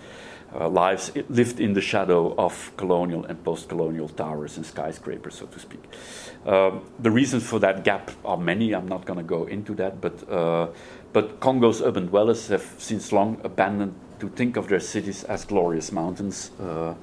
uh 0.55 0.69
lives 0.69 1.11
lived 1.29 1.59
in 1.59 1.73
the 1.73 1.81
shadow 1.81 2.35
of 2.37 2.73
colonial 2.77 3.25
and 3.25 3.43
post 3.43 3.69
colonial 3.69 4.09
towers 4.09 4.57
and 4.57 4.67
skyscrapers, 4.67 5.35
so 5.35 5.47
to 5.47 5.59
speak. 5.59 5.83
Um, 6.47 6.83
the 6.99 7.11
reasons 7.11 7.43
for 7.45 7.59
that 7.61 7.85
gap 7.85 8.11
are 8.25 8.37
many. 8.37 8.75
I'm 8.75 8.87
not 8.89 9.05
going 9.05 9.19
to 9.19 9.25
go 9.25 9.47
into 9.47 9.75
that, 9.75 10.01
but, 10.01 10.29
uh, 10.31 10.69
but 11.13 11.41
Congo's 11.41 11.83
urban 11.83 12.07
dwellers 12.07 12.49
have 12.49 12.67
since 12.79 13.11
long 13.11 13.41
abandoned 13.43 13.95
to 14.21 14.29
think 14.29 14.57
of 14.57 14.69
their 14.69 14.81
cities 14.81 15.25
as 15.25 15.45
glorious 15.45 15.91
mountains, 15.91 16.51
uh, 16.61 16.95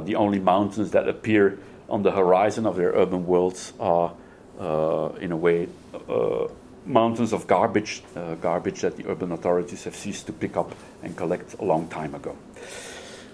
the 0.00 0.16
only 0.16 0.40
mountains 0.40 0.90
that 0.90 1.08
appear 1.08 1.58
on 1.88 2.02
the 2.02 2.10
horizon 2.10 2.66
of 2.66 2.76
their 2.76 2.90
urban 2.90 3.26
worlds 3.26 3.72
are, 3.78 4.12
uh, 4.58 5.10
in 5.20 5.32
a 5.32 5.36
way, 5.36 5.68
uh, 6.08 6.48
mountains 6.84 7.32
of 7.32 7.46
garbage, 7.46 8.02
uh, 8.14 8.34
garbage 8.36 8.80
that 8.80 8.96
the 8.96 9.08
urban 9.08 9.32
authorities 9.32 9.84
have 9.84 9.94
ceased 9.94 10.26
to 10.26 10.32
pick 10.32 10.56
up 10.56 10.74
and 11.02 11.16
collect 11.16 11.54
a 11.54 11.64
long 11.64 11.88
time 11.88 12.14
ago. 12.14 12.36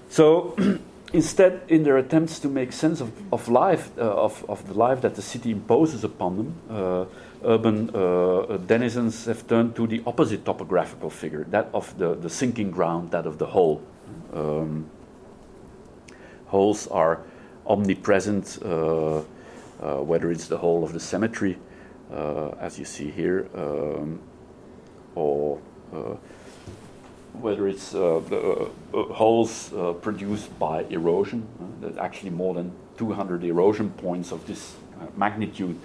So, 0.08 0.56
instead, 1.12 1.62
in 1.68 1.84
their 1.84 1.98
attempts 1.98 2.38
to 2.40 2.48
make 2.48 2.72
sense 2.72 3.00
of, 3.00 3.12
of 3.32 3.48
life, 3.48 3.90
uh, 3.98 4.02
of, 4.02 4.44
of 4.48 4.66
the 4.68 4.74
life 4.74 5.02
that 5.02 5.14
the 5.14 5.22
city 5.22 5.50
imposes 5.50 6.04
upon 6.04 6.36
them, 6.36 6.54
uh, 6.70 7.04
urban 7.44 7.90
uh, 7.94 8.56
denizens 8.66 9.26
have 9.26 9.46
turned 9.46 9.74
to 9.76 9.86
the 9.86 10.02
opposite 10.06 10.44
topographical 10.44 11.10
figure, 11.10 11.44
that 11.50 11.68
of 11.74 11.96
the, 11.98 12.14
the 12.14 12.30
sinking 12.30 12.70
ground, 12.70 13.10
that 13.10 13.26
of 13.26 13.38
the 13.38 13.46
hole. 13.46 13.82
Um, 14.32 14.88
holes 16.46 16.86
are 16.88 17.20
omnipresent, 17.72 18.58
uh, 18.62 19.16
uh, 19.16 19.22
whether 20.04 20.30
it's 20.30 20.46
the 20.46 20.58
hole 20.58 20.84
of 20.84 20.92
the 20.92 21.00
cemetery, 21.00 21.56
uh, 22.12 22.50
as 22.60 22.78
you 22.78 22.84
see 22.84 23.10
here, 23.10 23.48
um, 23.54 24.20
or 25.14 25.58
whether 27.32 27.66
it's 27.66 27.92
the 27.92 28.70
holes 28.92 29.72
produced 30.02 30.58
by 30.58 30.84
erosion. 30.90 31.46
There's 31.80 31.96
actually 31.96 32.30
more 32.30 32.54
than 32.54 32.72
200 32.98 33.42
erosion 33.44 33.90
points 33.90 34.32
of 34.32 34.46
this 34.46 34.76
magnitude 35.16 35.78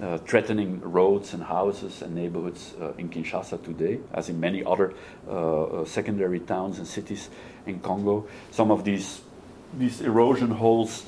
uh, 0.00 0.18
threatening 0.18 0.80
roads 0.80 1.34
and 1.34 1.42
houses 1.42 2.02
and 2.02 2.14
neighborhoods 2.14 2.74
uh, 2.80 2.92
in 2.96 3.08
Kinshasa 3.08 3.62
today, 3.62 3.98
as 4.14 4.28
in 4.28 4.40
many 4.40 4.64
other 4.64 4.94
uh, 5.28 5.84
secondary 5.84 6.40
towns 6.40 6.78
and 6.78 6.86
cities 6.86 7.28
in 7.66 7.80
Congo. 7.80 8.26
Some 8.50 8.70
of 8.70 8.84
these 8.84 9.20
these 9.78 10.00
erosion 10.00 10.50
holes 10.50 11.04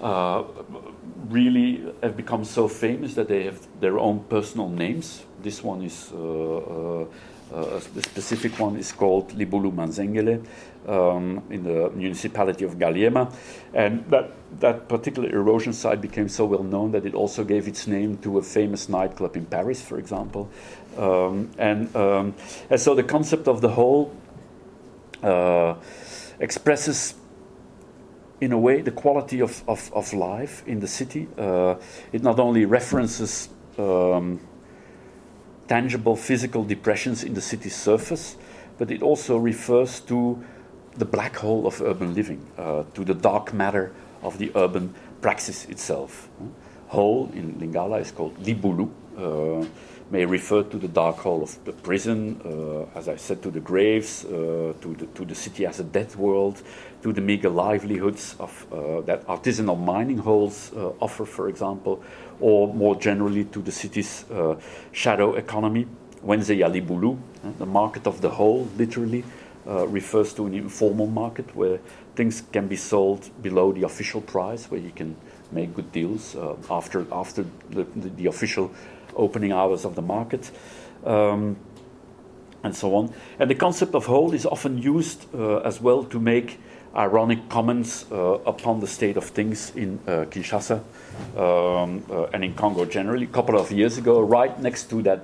uh, 0.00 0.44
really 1.28 1.92
have 2.02 2.16
become 2.16 2.44
so 2.44 2.68
famous 2.68 3.14
that 3.14 3.28
they 3.28 3.44
have 3.44 3.66
their 3.80 3.98
own 3.98 4.20
personal 4.28 4.68
names. 4.68 5.24
This 5.42 5.62
one 5.62 5.82
is 5.82 6.12
uh, 6.12 6.18
uh, 6.18 7.06
uh 7.52 7.80
the 7.94 8.02
specific 8.02 8.58
one 8.58 8.76
is 8.76 8.92
called 8.92 9.32
Libulu 9.38 9.72
Manzengele 9.72 10.44
um, 10.88 11.42
in 11.50 11.62
the 11.62 11.90
municipality 11.90 12.64
of 12.64 12.74
Ngaliema, 12.74 13.32
and 13.74 14.04
that 14.10 14.32
that 14.60 14.88
particular 14.88 15.28
erosion 15.28 15.72
site 15.72 16.00
became 16.00 16.28
so 16.28 16.44
well 16.44 16.62
known 16.62 16.92
that 16.92 17.04
it 17.04 17.14
also 17.14 17.44
gave 17.44 17.68
its 17.68 17.86
name 17.86 18.16
to 18.18 18.38
a 18.38 18.42
famous 18.42 18.88
nightclub 18.88 19.36
in 19.36 19.44
Paris, 19.44 19.82
for 19.82 19.98
example. 19.98 20.48
Um, 20.96 21.50
and, 21.58 21.94
um, 21.94 22.34
and 22.70 22.80
so 22.80 22.94
the 22.94 23.02
concept 23.02 23.48
of 23.48 23.60
the 23.60 23.68
hole 23.68 24.14
uh, 25.22 25.74
expresses 26.40 27.14
in 28.40 28.52
a 28.52 28.58
way 28.58 28.82
the 28.82 28.90
quality 28.90 29.40
of, 29.40 29.62
of, 29.68 29.92
of 29.92 30.12
life 30.12 30.62
in 30.66 30.80
the 30.80 30.88
city. 30.88 31.28
Uh, 31.38 31.76
it 32.12 32.22
not 32.22 32.38
only 32.38 32.64
references 32.64 33.48
um, 33.78 34.40
tangible 35.68 36.16
physical 36.16 36.64
depressions 36.64 37.24
in 37.24 37.34
the 37.34 37.40
city's 37.40 37.74
surface, 37.74 38.36
but 38.78 38.90
it 38.90 39.02
also 39.02 39.36
refers 39.36 40.00
to 40.00 40.42
the 40.96 41.04
black 41.04 41.36
hole 41.36 41.66
of 41.66 41.80
urban 41.82 42.14
living, 42.14 42.44
uh, 42.58 42.84
to 42.94 43.04
the 43.04 43.14
dark 43.14 43.52
matter 43.52 43.92
of 44.22 44.38
the 44.38 44.50
urban 44.54 44.94
praxis 45.20 45.64
itself. 45.66 46.28
Hole 46.88 47.30
in 47.34 47.54
Lingala 47.54 48.00
is 48.00 48.12
called 48.12 48.38
Libulu. 48.42 48.90
Uh, 49.16 49.66
may 50.10 50.24
refer 50.24 50.62
to 50.62 50.78
the 50.78 50.88
dark 50.88 51.16
hole 51.16 51.42
of 51.42 51.64
the 51.64 51.72
prison, 51.72 52.40
uh, 52.44 52.98
as 52.98 53.08
I 53.08 53.16
said, 53.16 53.42
to 53.42 53.50
the 53.50 53.60
graves, 53.60 54.24
uh, 54.24 54.72
to, 54.80 54.94
the, 54.94 55.06
to 55.06 55.24
the 55.24 55.34
city 55.34 55.66
as 55.66 55.80
a 55.80 55.84
dead 55.84 56.14
world, 56.14 56.62
to 57.02 57.12
the 57.12 57.20
meager 57.20 57.48
livelihoods 57.48 58.36
of, 58.38 58.66
uh, 58.72 59.00
that 59.02 59.26
artisanal 59.26 59.78
mining 59.78 60.18
holes 60.18 60.72
uh, 60.74 60.88
offer, 61.00 61.24
for 61.24 61.48
example, 61.48 62.02
or 62.40 62.72
more 62.74 62.96
generally 62.96 63.44
to 63.44 63.62
the 63.62 63.72
city's 63.72 64.24
uh, 64.30 64.56
shadow 64.92 65.34
economy. 65.34 65.86
Wenze 66.24 66.56
Yalibulu, 66.56 67.16
uh, 67.16 67.50
the 67.58 67.66
market 67.66 68.06
of 68.06 68.20
the 68.20 68.30
hole, 68.30 68.68
literally, 68.76 69.24
refers 69.66 70.32
to 70.32 70.46
an 70.46 70.54
informal 70.54 71.08
market 71.08 71.56
where 71.56 71.80
things 72.14 72.44
can 72.52 72.68
be 72.68 72.76
sold 72.76 73.28
below 73.42 73.72
the 73.72 73.82
official 73.82 74.20
price, 74.20 74.70
where 74.70 74.78
you 74.78 74.92
can 74.92 75.16
make 75.50 75.74
good 75.74 75.90
deals 75.90 76.36
after, 76.70 77.04
after 77.10 77.44
the, 77.70 77.84
the, 77.96 78.26
official 78.26 78.70
opening 79.16 79.50
hours 79.50 79.84
of 79.84 79.96
the 79.96 80.02
market, 80.02 80.52
um, 81.04 81.56
and 82.62 82.76
so 82.76 82.94
on. 82.94 83.12
And 83.38 83.50
the 83.50 83.54
concept 83.54 83.94
of 83.94 84.06
hole 84.06 84.34
is 84.34 84.46
often 84.46 84.78
used 84.78 85.26
uh, 85.34 85.58
as 85.58 85.80
well 85.80 86.04
to 86.04 86.20
make 86.20 86.60
ironic 86.96 87.48
comments 87.48 88.10
uh, 88.10 88.38
upon 88.46 88.80
the 88.80 88.86
state 88.86 89.16
of 89.16 89.24
things 89.24 89.72
in 89.76 89.98
uh, 90.06 90.24
Kinshasa 90.30 90.80
um, 91.36 92.04
uh, 92.10 92.24
and 92.32 92.44
in 92.44 92.54
Congo 92.54 92.84
generally. 92.84 93.24
A 93.24 93.28
couple 93.28 93.58
of 93.58 93.70
years 93.70 93.98
ago, 93.98 94.20
right 94.20 94.58
next 94.60 94.90
to 94.90 95.02
that 95.02 95.20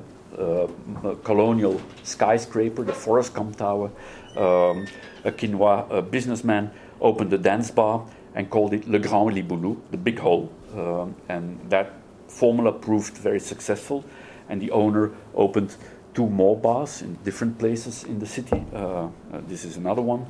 colonial 1.24 1.80
skyscraper, 2.04 2.84
the 2.84 2.92
Forescom 2.92 3.54
Tower, 3.54 3.90
um, 4.34 4.86
a 5.24 5.30
Kinois 5.30 6.10
businessman 6.10 6.70
opened 7.02 7.32
a 7.34 7.38
dance 7.38 7.70
bar 7.70 8.06
and 8.34 8.48
called 8.48 8.72
it 8.72 8.88
Le 8.88 8.98
Grand 8.98 9.34
Libulu, 9.34 9.76
the 9.90 9.98
big 9.98 10.18
hole. 10.18 10.50
Um, 10.74 11.14
and 11.28 11.58
that 11.68 11.92
formula 12.28 12.72
proved 12.72 13.16
very 13.18 13.40
successful, 13.40 14.04
and 14.48 14.60
the 14.60 14.70
owner 14.70 15.10
opened 15.34 15.76
two 16.14 16.28
more 16.28 16.56
bars 16.56 17.02
in 17.02 17.14
different 17.24 17.58
places 17.58 18.04
in 18.04 18.18
the 18.18 18.26
city. 18.26 18.64
Uh, 18.74 18.78
uh, 18.78 19.08
this 19.48 19.64
is 19.64 19.76
another 19.76 20.02
one, 20.02 20.26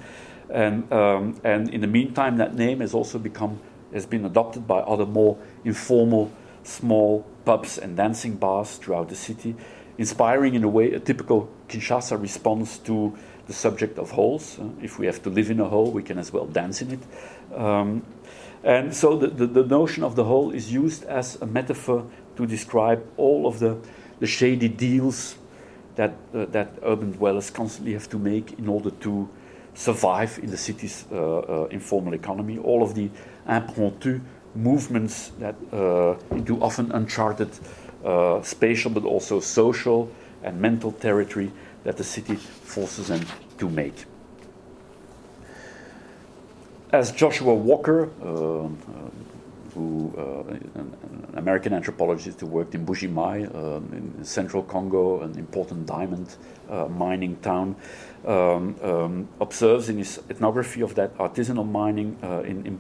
and 0.53 0.93
um, 0.93 1.41
and 1.45 1.71
in 1.71 1.81
the 1.81 1.87
meantime, 1.87 2.37
that 2.37 2.55
name 2.55 2.81
has 2.81 2.95
also 2.95 3.19
become 3.19 3.59
has 3.93 4.07
been 4.07 4.25
adopted 4.25 4.67
by 4.67 4.79
other 4.81 5.07
more 5.07 5.37
informal, 5.65 6.31
small 6.63 7.27
pubs 7.45 7.79
and 7.79 7.97
dancing 7.97 8.37
bars 8.37 8.77
throughout 8.77 9.09
the 9.09 9.15
city, 9.15 9.55
inspiring 9.99 10.55
in 10.55 10.65
a 10.65 10.69
way 10.69 10.93
a 10.93 11.01
typical 11.01 11.49
Kinshasa 11.69 12.21
response 12.21 12.79
to 12.79 13.17
the 13.47 13.53
subject 13.53 13.99
of 13.99 14.11
holes. 14.13 14.59
Uh, 14.59 14.69
if 14.83 14.99
we 14.99 15.07
have 15.07 15.23
to 15.23 15.31
live 15.31 15.51
in 15.51 15.61
a 15.61 15.69
hole, 15.69 15.91
we 15.91 16.03
can 16.03 16.19
as 16.19 16.33
well 16.33 16.47
dance 16.47 16.83
in 16.83 16.93
it. 16.93 17.59
Um, 17.59 18.03
and 18.65 18.95
so 18.95 19.17
the, 19.17 19.27
the, 19.27 19.47
the, 19.47 19.65
notion 19.65 20.05
of 20.05 20.15
the 20.15 20.25
hole 20.25 20.53
is 20.53 20.73
used 20.73 21.05
as 21.05 21.37
a 21.43 21.47
metaphor 21.47 22.07
to 22.37 22.47
describe 22.47 23.05
all 23.17 23.47
of 23.47 23.59
the, 23.59 23.77
the 24.21 24.27
shady 24.27 24.69
deals 24.69 25.35
that, 25.97 26.15
uh, 26.33 26.45
that 26.47 26.73
urban 26.85 27.13
dwellers 27.13 27.51
constantly 27.51 27.93
have 27.93 28.09
to 28.11 28.19
make 28.19 28.59
in 28.59 28.69
order 28.69 28.91
to 28.91 29.29
survive 29.75 30.39
in 30.43 30.51
the 30.51 30.57
city's 30.57 31.05
uh, 31.11 31.17
uh, 31.17 31.69
informal 31.71 32.15
economy. 32.15 32.59
All 32.59 32.83
of 32.83 32.95
the 32.95 33.11
impromptu 33.49 34.21
movements 34.55 35.33
that 35.39 35.55
uh, 35.73 36.17
into 36.37 36.63
often 36.63 36.93
uncharted 36.93 37.51
uh, 38.05 38.43
spatial 38.43 38.91
but 38.91 39.05
also 39.05 39.41
social 39.41 40.11
and 40.43 40.61
mental 40.61 40.93
territory 40.93 41.51
that 41.85 41.97
the 41.97 42.05
city 42.05 42.37
forces 42.37 43.09
them 43.09 43.25
to 43.59 43.69
make 43.69 44.05
as 46.93 47.11
Joshua 47.11 47.55
Walker, 47.55 48.11
uh, 48.23 48.65
uh, 48.65 48.69
who 49.75 50.13
uh, 50.17 50.53
an, 50.53 50.73
an, 50.75 51.35
American 51.35 51.73
anthropologist 51.73 52.41
who 52.41 52.47
worked 52.47 52.75
in 52.75 52.87
Mbuji-Mayi 52.87 53.45
in 53.93 54.25
central 54.25 54.63
Congo, 54.63 55.23
an 55.23 55.39
important 55.39 55.87
diamond 55.87 56.37
mining 56.89 57.37
town, 57.37 57.75
um, 58.27 58.77
um, 58.83 59.29
observes 59.41 59.89
in 59.89 59.99
his 59.99 60.21
ethnography 60.31 60.81
of 60.81 60.95
that 60.95 61.17
artisanal 61.19 61.69
mining 61.69 62.17
uh, 62.23 62.41
in, 62.41 62.65
in 62.67 62.79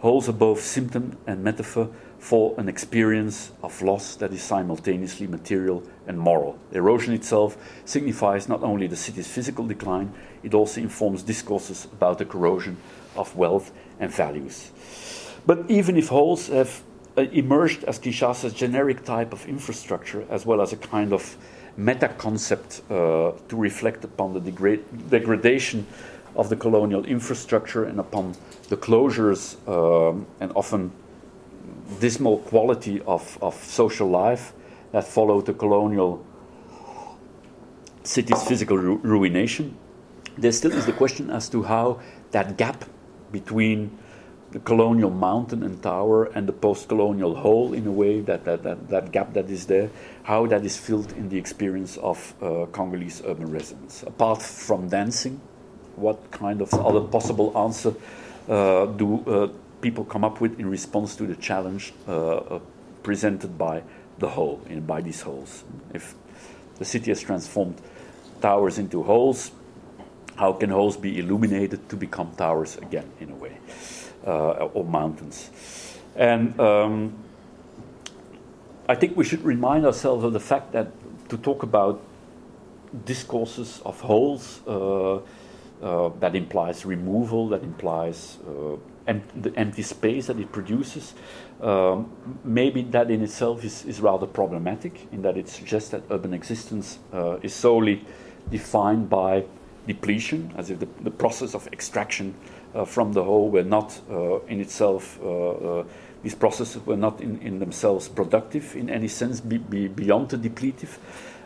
holds 0.00 0.28
a 0.28 0.32
both 0.32 0.60
symptom 0.60 1.16
and 1.26 1.42
metaphor 1.42 1.88
for 2.18 2.54
an 2.58 2.68
experience 2.68 3.50
of 3.64 3.82
loss 3.82 4.14
that 4.16 4.32
is 4.32 4.40
simultaneously 4.40 5.26
material 5.26 5.82
and 6.06 6.16
moral. 6.16 6.56
Erosion 6.70 7.12
itself 7.12 7.56
signifies 7.84 8.48
not 8.48 8.62
only 8.62 8.86
the 8.86 8.96
city's 8.96 9.26
physical 9.26 9.66
decline, 9.66 10.12
it 10.44 10.54
also 10.54 10.80
informs 10.80 11.24
discourses 11.24 11.86
about 11.86 12.18
the 12.18 12.24
corrosion 12.24 12.76
of 13.16 13.34
wealth 13.34 13.72
and 13.98 14.12
values. 14.12 14.70
But 15.46 15.64
even 15.68 15.96
if 15.96 16.08
holes 16.08 16.48
have 16.48 16.82
uh, 17.16 17.22
emerged 17.32 17.84
as 17.84 17.98
Kinshasa's 17.98 18.54
generic 18.54 19.04
type 19.04 19.32
of 19.32 19.46
infrastructure, 19.46 20.24
as 20.30 20.46
well 20.46 20.60
as 20.60 20.72
a 20.72 20.76
kind 20.76 21.12
of 21.12 21.36
meta 21.76 22.08
concept 22.08 22.82
uh, 22.90 23.32
to 23.48 23.56
reflect 23.56 24.04
upon 24.04 24.34
the 24.34 24.40
degra- 24.40 24.80
degradation 25.10 25.86
of 26.36 26.48
the 26.48 26.56
colonial 26.56 27.04
infrastructure 27.04 27.84
and 27.84 27.98
upon 27.98 28.34
the 28.68 28.76
closures 28.76 29.56
um, 29.68 30.26
and 30.40 30.52
often 30.54 30.90
dismal 32.00 32.38
quality 32.38 33.00
of, 33.02 33.38
of 33.42 33.54
social 33.54 34.08
life 34.08 34.52
that 34.92 35.04
followed 35.04 35.46
the 35.46 35.52
colonial 35.52 36.24
city's 38.02 38.42
physical 38.44 38.78
ru- 38.78 39.00
ruination. 39.02 39.76
There 40.38 40.52
still 40.52 40.72
is 40.72 40.86
the 40.86 40.92
question 40.92 41.30
as 41.30 41.48
to 41.50 41.62
how 41.62 42.00
that 42.30 42.56
gap 42.56 42.84
between 43.30 43.90
the 44.52 44.60
colonial 44.60 45.10
mountain 45.10 45.62
and 45.62 45.82
tower 45.82 46.24
and 46.24 46.46
the 46.46 46.52
post-colonial 46.52 47.34
hole 47.34 47.72
in 47.72 47.86
a 47.86 47.90
way 47.90 48.20
that, 48.20 48.44
that, 48.44 48.62
that, 48.62 48.88
that 48.88 49.10
gap 49.10 49.32
that 49.32 49.48
is 49.50 49.66
there 49.66 49.90
how 50.24 50.46
that 50.46 50.64
is 50.64 50.76
filled 50.76 51.10
in 51.12 51.28
the 51.28 51.38
experience 51.38 51.96
of 51.96 52.34
uh, 52.42 52.66
congolese 52.66 53.22
urban 53.26 53.50
residents. 53.50 54.02
Apart 54.02 54.42
from 54.42 54.88
dancing 54.88 55.40
what 55.96 56.30
kind 56.30 56.60
of 56.60 56.72
other 56.74 57.00
possible 57.00 57.56
answer 57.56 57.94
uh, 58.48 58.86
do 58.86 59.24
uh, 59.26 59.48
people 59.80 60.04
come 60.04 60.24
up 60.24 60.40
with 60.40 60.58
in 60.60 60.68
response 60.70 61.16
to 61.16 61.26
the 61.26 61.36
challenge 61.36 61.92
uh, 62.06 62.36
uh, 62.36 62.60
presented 63.02 63.58
by 63.58 63.82
the 64.18 64.28
hole 64.28 64.60
in, 64.68 64.84
by 64.86 65.00
these 65.00 65.22
holes? 65.22 65.64
If 65.92 66.14
the 66.78 66.84
city 66.84 67.10
has 67.10 67.20
transformed 67.20 67.80
towers 68.40 68.78
into 68.78 69.02
holes 69.02 69.50
how 70.36 70.52
can 70.52 70.70
holes 70.70 70.96
be 70.96 71.18
illuminated 71.18 71.88
to 71.88 71.96
become 71.96 72.32
towers 72.36 72.76
again, 72.78 73.10
in 73.20 73.30
a 73.30 73.34
way, 73.34 73.51
or 74.24 74.84
mountains? 74.84 75.50
And 76.16 76.58
um, 76.60 77.14
I 78.88 78.94
think 78.94 79.16
we 79.16 79.24
should 79.24 79.44
remind 79.44 79.86
ourselves 79.86 80.24
of 80.24 80.32
the 80.32 80.40
fact 80.40 80.72
that 80.72 80.92
to 81.28 81.38
talk 81.38 81.62
about 81.62 82.02
discourses 83.04 83.80
of 83.84 84.00
holes, 84.00 84.60
uh, 84.66 85.20
uh, 85.82 86.10
that 86.20 86.36
implies 86.36 86.84
removal, 86.84 87.48
that 87.48 87.62
implies 87.62 88.38
uh, 88.46 88.76
em- 89.06 89.22
the 89.34 89.52
empty 89.56 89.82
space 89.82 90.26
that 90.26 90.38
it 90.38 90.52
produces. 90.52 91.14
Um, 91.60 92.10
maybe 92.44 92.82
that 92.82 93.10
in 93.10 93.22
itself 93.22 93.64
is, 93.64 93.84
is 93.84 94.00
rather 94.00 94.26
problematic, 94.26 95.08
in 95.12 95.22
that 95.22 95.36
it 95.36 95.48
suggests 95.48 95.90
that 95.90 96.02
urban 96.10 96.34
existence 96.34 96.98
uh, 97.12 97.38
is 97.42 97.54
solely 97.54 98.04
defined 98.50 99.08
by 99.08 99.44
depletion, 99.86 100.52
as 100.56 100.70
if 100.70 100.78
the, 100.78 100.88
the 101.00 101.10
process 101.10 101.54
of 101.54 101.66
extraction 101.72 102.34
uh, 102.34 102.61
from 102.84 103.12
the 103.12 103.22
hole 103.22 103.50
were 103.50 103.62
not 103.62 104.00
uh, 104.10 104.40
in 104.46 104.60
itself, 104.60 105.18
uh, 105.22 105.50
uh, 105.50 105.84
these 106.22 106.34
processes 106.34 106.84
were 106.86 106.96
not 106.96 107.20
in, 107.20 107.38
in 107.42 107.58
themselves 107.58 108.08
productive 108.08 108.76
in 108.76 108.88
any 108.88 109.08
sense, 109.08 109.40
be, 109.40 109.58
be 109.58 109.88
beyond 109.88 110.30
the 110.30 110.38
depletive. 110.38 110.98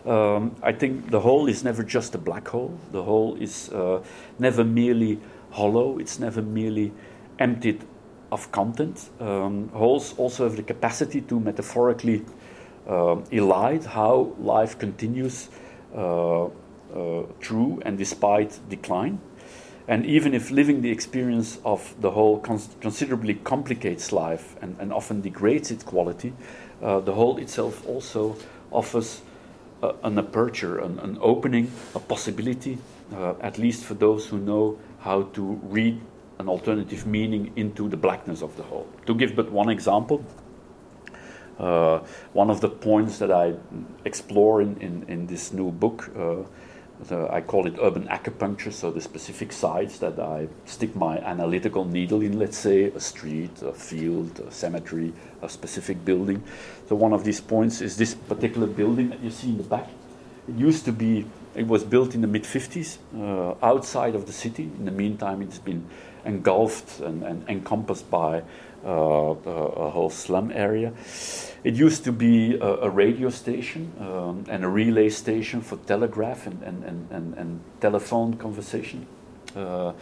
Um, 0.07 0.55
I 0.63 0.73
think 0.73 1.11
the 1.11 1.21
hole 1.21 1.49
is 1.49 1.65
never 1.65 1.83
just 1.83 2.15
a 2.15 2.19
black 2.19 2.49
hole. 2.49 2.79
The 2.93 3.03
hole 3.03 3.37
is 3.41 3.71
uh, 3.71 4.03
never 4.39 4.65
merely 4.65 5.19
hollow, 5.51 5.99
it's 5.99 6.21
never 6.21 6.43
merely 6.43 6.93
emptied 7.39 7.83
of 8.31 8.53
content. 8.53 9.11
Um, 9.21 9.69
halls 9.71 10.15
also 10.17 10.45
have 10.45 10.57
the 10.57 10.63
capacity 10.63 11.23
to 11.23 11.41
metaphorically 11.41 12.25
uh, 12.87 13.17
elide 13.33 13.85
how 13.85 14.33
life 14.39 14.79
continues 14.79 15.49
uh, 15.95 16.45
uh, 16.45 16.49
through 17.41 17.83
and 17.85 17.99
despite 17.99 18.59
decline. 18.69 19.19
And 19.89 20.05
even 20.05 20.35
if 20.35 20.51
living 20.51 20.83
the 20.83 20.91
experience 20.91 21.59
of 21.65 21.95
the 22.01 22.11
hole 22.11 22.41
cons- 22.41 22.75
considerably 22.81 23.35
complicates 23.35 24.13
life 24.13 24.57
and, 24.61 24.77
and, 24.81 24.93
often 24.93 25.21
degrades 25.21 25.71
its 25.71 25.85
quality, 25.85 26.33
uh, 26.83 27.01
the 27.01 27.15
hole 27.15 27.39
itself 27.39 27.87
also 27.87 28.37
offers 28.73 29.23
uh, 29.83 29.93
an 30.03 30.19
aperture, 30.19 30.79
an, 30.79 30.99
an, 30.99 31.19
opening, 31.21 31.71
a 31.95 32.01
possibility, 32.01 32.79
uh, 33.15 33.35
at 33.41 33.59
least 33.59 33.85
for 33.85 33.95
those 33.95 34.27
who 34.27 34.39
know 34.39 34.77
how 35.01 35.23
to 35.23 35.61
read 35.63 36.01
an 36.39 36.49
alternative 36.49 37.07
meaning 37.07 37.53
into 37.55 37.89
the 37.89 37.97
blackness 37.97 38.43
of 38.43 38.57
the 38.57 38.65
hole. 38.65 38.89
To 39.07 39.15
give 39.15 39.37
but 39.37 39.53
one 39.53 39.69
example, 39.69 40.25
uh, 41.59 42.01
one 42.33 42.51
of 42.51 42.61
the 42.61 42.69
points 42.69 43.19
that 43.19 43.31
I 43.31 43.55
explore 44.05 44.61
in, 44.61 44.77
in, 44.79 45.05
in 45.09 45.27
this 45.27 45.53
new 45.53 45.71
book 45.71 46.11
the, 47.01 47.33
I 47.33 47.41
call 47.41 47.67
it 47.67 47.75
urban 47.81 48.09
acupuncture, 48.09 48.73
so 48.73 48.91
the 48.91 49.01
specific 49.01 49.53
sites 49.53 49.99
that 49.99 50.19
I 50.19 50.49
stick 50.65 50.97
my 50.97 51.19
analytical 51.19 51.85
needle 51.85 52.23
in, 52.23 52.39
let's 52.39 52.57
say, 52.57 52.85
a 52.85 53.01
street, 53.01 53.63
a 53.63 53.73
field, 53.73 54.41
a 54.41 54.51
cemetery, 54.51 55.13
a 55.43 55.49
specific 55.49 56.05
building. 56.05 56.43
So 56.89 56.97
one 56.97 57.13
of 57.13 57.25
these 57.25 57.41
points 57.41 57.81
is 57.81 57.97
this 57.97 58.15
particular 58.15 58.67
building 58.67 59.11
that 59.11 59.21
you 59.21 59.31
see 59.31 59.49
in 59.49 59.59
the 59.59 59.65
back. 59.65 59.89
It 60.49 60.55
used 60.55 60.85
to 60.87 60.93
be, 60.93 61.27
it 61.55 61.67
was 61.67 61.85
built 61.85 62.15
in 62.15 62.21
the 62.21 62.29
mid 62.29 62.45
50s 62.45 62.99
uh, 63.17 63.55
outside 63.63 64.15
of 64.15 64.27
the 64.27 64.33
city. 64.33 64.65
In 64.65 64.85
the 64.85 64.91
meantime, 64.91 65.43
it's 65.43 65.59
been 65.59 65.87
engulfed 66.27 67.01
and, 67.01 67.23
and 67.23 67.49
encompassed 67.49 68.11
by 68.11 68.43
uh, 68.85 68.91
a 68.91 69.91
whole 69.91 70.11
slum 70.11 70.53
area. 70.55 70.93
It 71.65 71.75
used 71.75 72.05
to 72.05 72.13
be 72.13 72.57
a, 72.57 72.67
a 72.83 72.91
radio 72.91 73.31
station 73.31 73.93
um, 73.99 74.45
and 74.49 74.65
a 74.65 74.69
relay 74.69 75.09
station 75.09 75.61
for 75.61 75.77
telegraph 75.79 76.47
and, 76.47 76.63
and, 76.63 76.85
and, 76.85 77.11
and, 77.11 77.35
and 77.35 77.61
telephone 77.81 78.35
conversation. 78.35 79.07
Uh, 79.57 79.93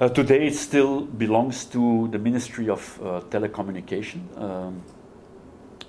uh, 0.00 0.08
today, 0.08 0.48
it 0.48 0.54
still 0.54 1.02
belongs 1.02 1.64
to 1.66 2.08
the 2.08 2.18
Ministry 2.18 2.68
of 2.68 3.00
uh, 3.00 3.20
Telecommunication, 3.30 4.22
um, 4.40 4.82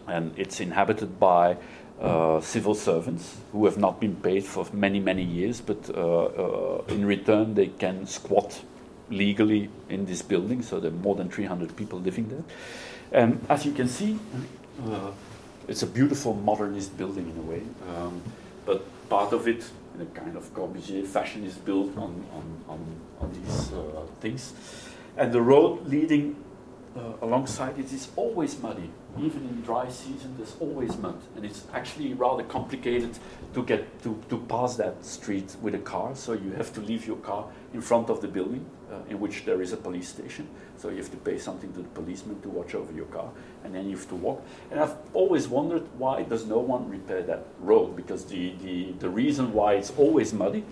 and 0.07 0.31
it's 0.37 0.59
inhabited 0.59 1.19
by 1.19 1.57
uh, 1.99 2.39
civil 2.39 2.75
servants 2.75 3.37
who 3.51 3.65
have 3.65 3.77
not 3.77 3.99
been 3.99 4.15
paid 4.15 4.43
for 4.43 4.67
many, 4.73 4.99
many 4.99 5.23
years, 5.23 5.59
but 5.59 5.89
uh, 5.89 6.25
uh, 6.25 6.83
in 6.89 7.03
return, 7.05 7.55
they 7.55 7.67
can 7.67 8.05
squat 8.05 8.61
legally 9.09 9.69
in 9.89 10.05
this 10.05 10.21
building, 10.21 10.61
so 10.61 10.79
there 10.79 10.91
are 10.91 10.93
more 10.93 11.15
than 11.15 11.29
300 11.29 11.75
people 11.75 11.99
living 11.99 12.27
there. 12.29 12.43
And 13.11 13.45
as 13.49 13.65
you 13.65 13.71
can 13.71 13.87
see, 13.87 14.19
uh, 14.85 15.11
it's 15.67 15.83
a 15.83 15.87
beautiful 15.87 16.33
modernist 16.33 16.97
building 16.97 17.29
in 17.29 17.37
a 17.37 17.41
way, 17.41 17.61
um, 17.95 18.21
but 18.65 18.83
part 19.09 19.33
of 19.33 19.47
it, 19.47 19.63
in 19.95 20.01
a 20.01 20.05
kind 20.07 20.35
of 20.35 20.53
Corbusier 20.53 21.05
fashion, 21.05 21.43
is 21.43 21.55
built 21.55 21.95
on, 21.97 22.25
on, 22.33 22.63
on, 22.67 23.01
on 23.19 23.31
these 23.33 23.71
uh, 23.73 24.05
things. 24.19 24.53
And 25.17 25.31
the 25.31 25.41
road 25.41 25.87
leading 25.87 26.35
uh, 26.95 27.13
alongside 27.21 27.77
it 27.77 27.91
is 27.91 28.09
always 28.15 28.59
muddy. 28.61 28.89
Even 29.17 29.43
in 29.43 29.61
dry 29.61 29.89
season, 29.89 30.33
there's 30.37 30.55
always 30.59 30.97
mud, 30.97 31.19
and 31.35 31.45
it's 31.45 31.63
actually 31.73 32.13
rather 32.13 32.43
complicated 32.43 33.17
to 33.53 33.63
get 33.63 34.03
to, 34.03 34.21
to 34.29 34.37
pass 34.49 34.75
that 34.75 35.05
street 35.05 35.55
with 35.61 35.73
a 35.73 35.79
car. 35.79 36.15
So 36.15 36.33
you 36.33 36.51
have 36.51 36.73
to 36.73 36.81
leave 36.81 37.07
your 37.07 37.17
car 37.17 37.47
in 37.73 37.81
front 37.81 38.09
of 38.09 38.21
the 38.21 38.27
building, 38.27 38.65
uh, 38.91 39.09
in 39.09 39.19
which 39.19 39.45
there 39.45 39.61
is 39.61 39.73
a 39.73 39.77
police 39.77 40.09
station. 40.09 40.47
So 40.77 40.89
you 40.89 40.97
have 40.97 41.11
to 41.11 41.17
pay 41.17 41.37
something 41.37 41.71
to 41.73 41.79
the 41.79 41.89
policeman 41.89 42.41
to 42.41 42.49
watch 42.49 42.75
over 42.75 42.91
your 42.93 43.05
car, 43.05 43.29
and 43.63 43.73
then 43.73 43.89
you 43.89 43.97
have 43.97 44.09
to 44.09 44.15
walk. 44.15 44.45
And 44.71 44.79
I've 44.79 44.95
always 45.13 45.47
wondered 45.47 45.83
why 45.97 46.23
does 46.23 46.45
no 46.45 46.59
one 46.59 46.89
repair 46.89 47.23
that 47.23 47.45
road? 47.59 47.95
Because 47.95 48.25
the 48.25 48.53
the, 48.63 48.91
the 48.99 49.09
reason 49.09 49.53
why 49.53 49.73
it's 49.75 49.91
always 49.97 50.33
muddy 50.33 50.63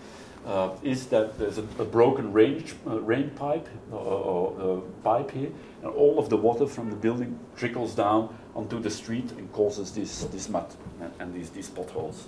uh, 0.45 0.71
is 0.83 1.07
that 1.07 1.37
there's 1.39 1.57
a, 1.57 1.65
a 1.79 1.85
broken 1.85 2.33
rain, 2.33 2.63
uh, 2.85 2.99
rain 2.99 3.29
pipe 3.31 3.67
uh, 3.91 3.95
or 3.95 4.83
pipe 5.03 5.31
here, 5.31 5.51
and 5.81 5.91
all 5.91 6.19
of 6.19 6.29
the 6.29 6.37
water 6.37 6.67
from 6.67 6.89
the 6.89 6.95
building 6.95 7.39
trickles 7.55 7.95
down 7.95 8.35
onto 8.55 8.79
the 8.79 8.89
street 8.89 9.31
and 9.31 9.51
causes 9.51 9.91
this, 9.91 10.25
this 10.25 10.49
mud 10.49 10.67
and, 11.01 11.13
and 11.19 11.33
these, 11.33 11.49
these 11.49 11.69
potholes. 11.69 12.27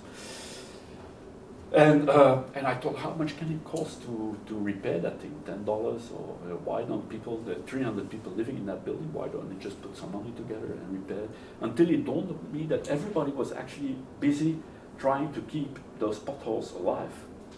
And, 1.72 2.08
uh, 2.08 2.42
and 2.54 2.66
I 2.66 2.74
thought, 2.74 2.96
how 2.96 3.10
much 3.10 3.36
can 3.36 3.52
it 3.52 3.64
cost 3.64 4.02
to, 4.02 4.38
to 4.46 4.58
repair 4.58 4.98
that 5.00 5.20
thing? 5.20 5.34
Ten 5.44 5.64
dollars, 5.64 6.10
or 6.14 6.36
uh, 6.44 6.54
why 6.64 6.82
don't 6.82 7.08
people? 7.08 7.38
the 7.38 7.56
300 7.56 8.08
people 8.08 8.32
living 8.32 8.56
in 8.56 8.66
that 8.66 8.84
building. 8.84 9.12
Why 9.12 9.28
don't 9.28 9.48
they 9.48 9.62
just 9.62 9.80
put 9.82 9.96
some 9.96 10.12
money 10.12 10.32
together 10.36 10.66
and 10.66 10.92
repair? 10.92 11.28
Until 11.60 11.90
it 11.90 12.04
dawned 12.04 12.30
on 12.30 12.52
me 12.52 12.66
that 12.66 12.88
everybody 12.88 13.32
was 13.32 13.52
actually 13.52 13.96
busy 14.20 14.58
trying 14.98 15.32
to 15.32 15.40
keep 15.42 15.78
those 15.98 16.18
potholes 16.18 16.72
alive 16.72 17.12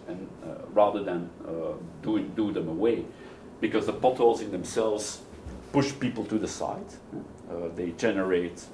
and 0.09 0.27
uh, 0.43 0.55
rather 0.73 1.03
than 1.03 1.31
uh, 1.47 1.75
doing, 2.03 2.33
do 2.35 2.53
them 2.53 2.69
away. 2.69 3.05
Because 3.61 3.87
the 3.87 3.93
potholes 3.93 4.41
in 4.41 4.51
themselves 4.51 5.21
push 5.73 5.93
people 5.99 6.25
to 6.25 6.39
the 6.39 6.49
side. 6.49 6.87
Uh, 7.51 7.69
they 7.75 7.91
generate 7.93 8.65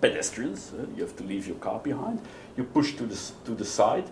pedestrians. 0.00 0.72
you 0.96 1.02
have 1.02 1.16
to 1.16 1.24
leave 1.24 1.46
your 1.46 1.56
car 1.56 1.80
behind. 1.80 2.20
You 2.56 2.64
push 2.64 2.94
to 2.96 3.06
the, 3.06 3.18
to 3.44 3.54
the 3.54 3.64
side 3.64 4.08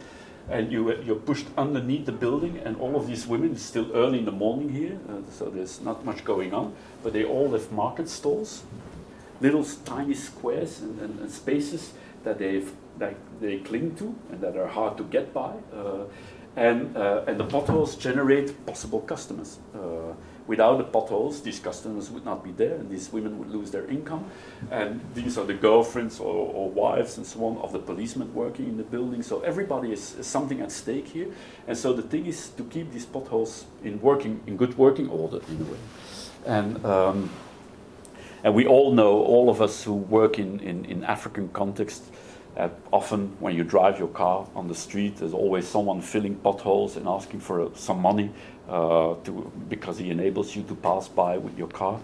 and 0.48 0.70
you, 0.70 1.02
you're 1.02 1.16
pushed 1.16 1.46
underneath 1.56 2.04
the 2.06 2.12
building, 2.12 2.58
and 2.64 2.76
all 2.76 2.96
of 2.96 3.06
these 3.06 3.26
women, 3.26 3.52
it's 3.52 3.62
still 3.62 3.90
early 3.94 4.18
in 4.18 4.24
the 4.24 4.32
morning 4.32 4.68
here, 4.68 4.98
uh, 5.08 5.20
so 5.30 5.46
there's 5.46 5.80
not 5.80 6.04
much 6.04 6.24
going 6.24 6.52
on, 6.52 6.74
but 7.02 7.12
they 7.12 7.24
all 7.24 7.50
have 7.52 7.72
market 7.72 8.08
stalls, 8.08 8.62
little 9.40 9.64
tiny 9.84 10.14
squares 10.14 10.80
and, 10.80 11.00
and, 11.00 11.18
and 11.20 11.30
spaces 11.30 11.94
that 12.24 12.38
they've 12.38 12.70
that 12.98 13.14
they 13.40 13.58
cling 13.58 13.94
to 13.96 14.14
and 14.30 14.40
that 14.40 14.56
are 14.56 14.68
hard 14.68 14.96
to 14.96 15.02
get 15.04 15.34
by. 15.34 15.52
Uh, 15.74 16.04
and, 16.56 16.96
uh, 16.96 17.24
and 17.26 17.40
the 17.40 17.44
potholes 17.44 17.96
generate 17.96 18.64
possible 18.66 19.00
customers. 19.00 19.58
Uh, 20.44 20.46
without 20.46 20.78
the 20.78 20.84
potholes, 20.84 21.42
these 21.42 21.58
customers 21.58 22.10
would 22.10 22.24
not 22.24 22.44
be 22.44 22.52
there, 22.52 22.74
and 22.74 22.90
these 22.90 23.12
women 23.12 23.38
would 23.38 23.50
lose 23.50 23.70
their 23.70 23.86
income. 23.86 24.24
And 24.70 25.00
these 25.14 25.38
are 25.38 25.44
the 25.44 25.54
girlfriends 25.54 26.20
or, 26.20 26.52
or 26.52 26.70
wives 26.70 27.16
and 27.16 27.26
so 27.26 27.44
on 27.44 27.58
of 27.58 27.72
the 27.72 27.78
policemen 27.78 28.32
working 28.34 28.68
in 28.68 28.76
the 28.76 28.82
building. 28.82 29.22
So 29.22 29.40
everybody 29.40 29.92
is, 29.92 30.14
is, 30.18 30.26
something 30.26 30.60
at 30.60 30.72
stake 30.72 31.08
here. 31.08 31.28
And 31.66 31.76
so 31.76 31.92
the 31.92 32.02
thing 32.02 32.26
is 32.26 32.50
to 32.56 32.64
keep 32.64 32.92
these 32.92 33.06
potholes 33.06 33.66
in 33.82 34.00
working 34.00 34.40
in 34.46 34.56
good 34.56 34.76
working 34.76 35.08
order 35.08 35.40
in 35.48 35.60
a 35.60 35.64
way. 35.64 35.78
And 36.46 36.84
um, 36.84 37.30
and 38.44 38.54
we 38.54 38.66
all 38.66 38.92
know, 38.92 39.22
all 39.22 39.48
of 39.48 39.62
us 39.62 39.82
who 39.82 39.94
work 39.94 40.38
in, 40.38 40.60
in, 40.60 40.84
in 40.84 41.02
African 41.04 41.48
context, 41.48 42.04
uh, 42.58 42.68
often, 42.92 43.34
when 43.40 43.56
you 43.56 43.64
drive 43.64 43.98
your 43.98 44.08
car 44.08 44.46
on 44.54 44.68
the 44.68 44.74
street, 44.74 45.16
there's 45.16 45.32
always 45.32 45.66
someone 45.66 46.02
filling 46.02 46.36
potholes 46.36 46.96
and 46.96 47.08
asking 47.08 47.40
for 47.40 47.70
some 47.74 48.00
money 48.00 48.30
uh, 48.68 49.14
to, 49.24 49.52
because 49.68 49.98
he 49.98 50.10
enables 50.10 50.54
you 50.54 50.62
to 50.64 50.74
pass 50.74 51.08
by 51.08 51.38
with 51.38 51.56
your 51.58 51.68
car. 51.68 52.00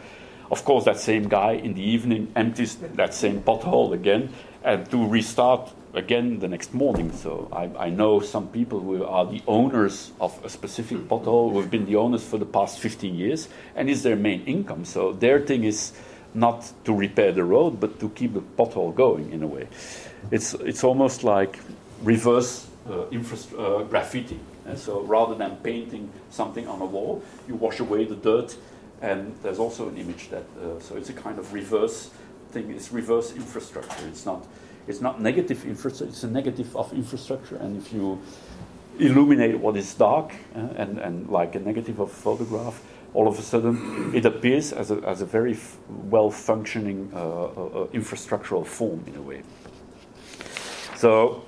Of 0.50 0.64
course, 0.64 0.84
that 0.84 0.98
same 0.98 1.28
guy 1.28 1.52
in 1.52 1.74
the 1.74 1.82
evening 1.82 2.32
empties 2.34 2.76
that 2.76 3.14
same 3.14 3.40
pothole 3.40 3.92
again 3.92 4.30
and 4.64 4.90
to 4.90 5.06
restart 5.06 5.72
again 5.94 6.40
the 6.40 6.48
next 6.48 6.74
morning. 6.74 7.12
So 7.12 7.48
I, 7.52 7.86
I 7.86 7.90
know 7.90 8.20
some 8.20 8.48
people 8.48 8.80
who 8.80 9.04
are 9.04 9.24
the 9.24 9.42
owners 9.46 10.12
of 10.20 10.38
a 10.44 10.48
specific 10.48 10.98
pothole 11.08 11.52
who 11.52 11.61
have 11.61 11.70
been 11.70 11.86
the 11.86 11.96
owners 11.96 12.24
for 12.24 12.38
the 12.38 12.46
past 12.46 12.80
15 12.80 13.14
years 13.14 13.48
and 13.76 13.88
is 13.88 14.02
their 14.02 14.16
main 14.16 14.44
income. 14.44 14.84
So 14.84 15.12
their 15.12 15.40
thing 15.40 15.64
is 15.64 15.92
not 16.34 16.72
to 16.84 16.92
repair 16.92 17.32
the 17.32 17.44
road, 17.44 17.80
but 17.80 18.00
to 18.00 18.08
keep 18.11 18.34
the 18.34 18.40
pothole 18.40 18.94
going 18.94 19.32
in 19.32 19.42
a 19.42 19.46
way 19.46 19.68
it's 20.30 20.54
it's 20.54 20.84
almost 20.84 21.24
like 21.24 21.58
reverse 22.02 22.66
uh, 22.88 23.02
uh, 23.02 23.82
graffiti. 23.84 24.38
And 24.66 24.78
so 24.78 25.00
rather 25.02 25.34
than 25.34 25.56
painting 25.56 26.11
something 26.30 26.68
on 26.68 26.80
a 26.80 26.86
wall, 26.86 27.22
you 27.48 27.54
wash 27.54 27.80
away 27.80 28.04
the 28.04 28.16
dirt, 28.16 28.56
and 29.00 29.34
there's 29.42 29.58
also 29.58 29.88
an 29.88 29.96
image 29.96 30.28
that. 30.30 30.44
Uh, 30.61 30.78
so 30.80 30.96
it's 30.96 31.08
a 31.08 31.14
kind 31.14 31.38
of 31.38 31.52
reverse 31.52 32.11
thing. 32.50 32.70
It's 32.70 32.92
reverse 32.92 33.32
infrastructure. 33.34 34.06
It's 34.06 34.26
not 34.26 34.46
it's 34.86 35.00
not 35.00 35.20
negative 35.20 35.64
infrastructure. 35.64 36.11
It's 36.11 36.24
a 36.24 36.30
negative 36.30 36.74
of 36.76 36.92
infrastructure. 36.92 37.56
And 37.56 37.76
if 37.76 37.92
you 37.92 38.20
illuminate 38.98 39.58
what 39.58 39.76
is 39.76 39.94
dark 39.94 40.32
uh, 40.54 40.58
and 40.76 40.98
and 40.98 41.28
like 41.28 41.54
a 41.54 41.61
negative 41.61 42.00
of 42.00 42.11
a 42.11 42.12
photograph, 42.12 42.82
all 43.14 43.26
of 43.26 43.38
a 43.38 43.42
sudden 43.42 44.14
it 44.14 44.24
appears 44.24 44.72
as 44.72 44.90
a, 44.90 44.96
as 45.06 45.22
a 45.22 45.26
very 45.26 45.56
well 45.88 46.30
functioning 46.30 47.11
uh, 47.14 47.18
uh, 47.18 47.86
infrastructural 47.92 48.66
form 48.66 49.02
in 49.06 49.16
a 49.16 49.22
way. 49.22 49.42
So, 50.96 51.42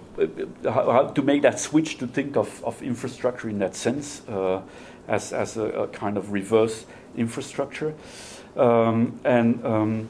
how, 0.64 1.08
to 1.08 1.22
make 1.22 1.42
that 1.42 1.58
switch 1.58 1.98
to 1.98 2.06
think 2.06 2.36
of, 2.36 2.62
of 2.64 2.82
infrastructure 2.82 3.48
in 3.48 3.58
that 3.58 3.74
sense 3.74 4.26
uh, 4.28 4.62
as, 5.08 5.32
as 5.32 5.56
a, 5.56 5.64
a, 5.64 5.88
kind 5.88 6.16
of 6.16 6.32
reverse 6.32 6.86
infrastructure. 7.16 7.94
Um, 8.56 9.18
and, 9.24 9.64
um, 9.64 10.08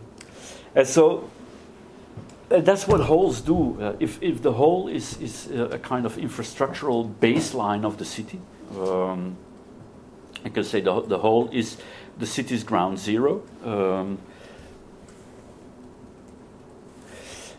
and 0.74 0.86
so 0.86 1.30
that's 2.48 2.86
what 2.86 3.00
holes 3.00 3.40
do. 3.40 3.80
Uh, 3.80 3.96
if, 4.00 4.22
if 4.22 4.42
the 4.42 4.52
hole 4.52 4.88
is, 4.88 5.16
is 5.20 5.50
a 5.50 5.78
kind 5.78 6.04
of 6.04 6.16
infrastructural 6.16 7.12
baseline 7.20 7.84
of 7.84 7.98
the 7.98 8.04
city, 8.04 8.40
um, 8.76 9.36
I 10.44 10.48
can 10.48 10.64
say 10.64 10.80
the, 10.80 11.00
the 11.02 11.18
hole 11.18 11.48
is 11.52 11.76
the 12.18 12.26
city's 12.26 12.64
ground 12.64 12.98
zero. 12.98 13.42
Um, 13.64 14.18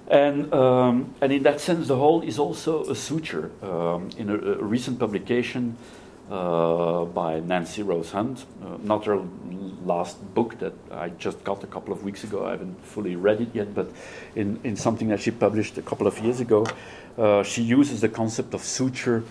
and, 0.10 0.54
um, 0.54 1.16
and 1.22 1.32
in 1.32 1.43
that 1.43 1.62
sense, 1.62 1.88
the 1.88 1.95
hole 1.95 2.22
is 2.22 2.39
also 2.39 2.84
a 2.86 2.95
suture. 2.95 3.51
Um, 3.62 4.10
in 4.18 4.30
a, 4.30 4.36
a, 4.36 4.64
recent 4.64 4.99
publication 4.99 5.78
uh, 6.30 7.06
by 7.06 7.39
Nancy 7.39 7.84
Rose 7.84 8.12
Hunt, 8.12 8.45
uh, 8.64 8.78
not 8.84 9.06
her 9.06 9.22
last 9.86 10.18
book 10.34 10.60
that 10.60 10.74
I 10.91 11.10
just 11.10 11.43
got 11.43 11.64
a 11.64 11.68
couple 11.68 11.93
of 11.93 12.04
weeks 12.04 12.24
ago, 12.24 12.45
I 12.45 12.51
haven't 12.51 12.84
fully 12.86 13.16
read 13.16 13.41
it 13.41 13.49
yet, 13.54 13.74
but 13.76 13.91
in, 14.36 14.60
in 14.64 14.76
something 14.76 15.10
that 15.10 15.22
she 15.22 15.32
published 15.32 15.78
a 15.78 15.82
couple 15.82 16.08
of 16.08 16.18
years 16.20 16.39
ago, 16.39 16.66
uh, 17.18 17.43
she 17.43 17.62
uses 17.62 18.01
the 18.01 18.10
concept 18.10 18.54
of 18.54 18.64
suture 18.64 19.24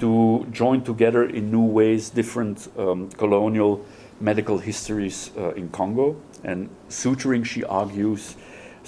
to 0.00 0.46
join 0.52 0.82
together 0.82 1.24
in 1.24 1.50
new 1.50 1.64
ways 1.64 2.10
different 2.10 2.68
um, 2.78 3.10
colonial 3.10 3.84
medical 4.20 4.58
histories 4.58 5.30
uh, 5.36 5.50
in 5.50 5.68
Congo. 5.70 6.16
And 6.44 6.68
suturing, 6.88 7.44
she 7.44 7.64
argues, 7.64 8.36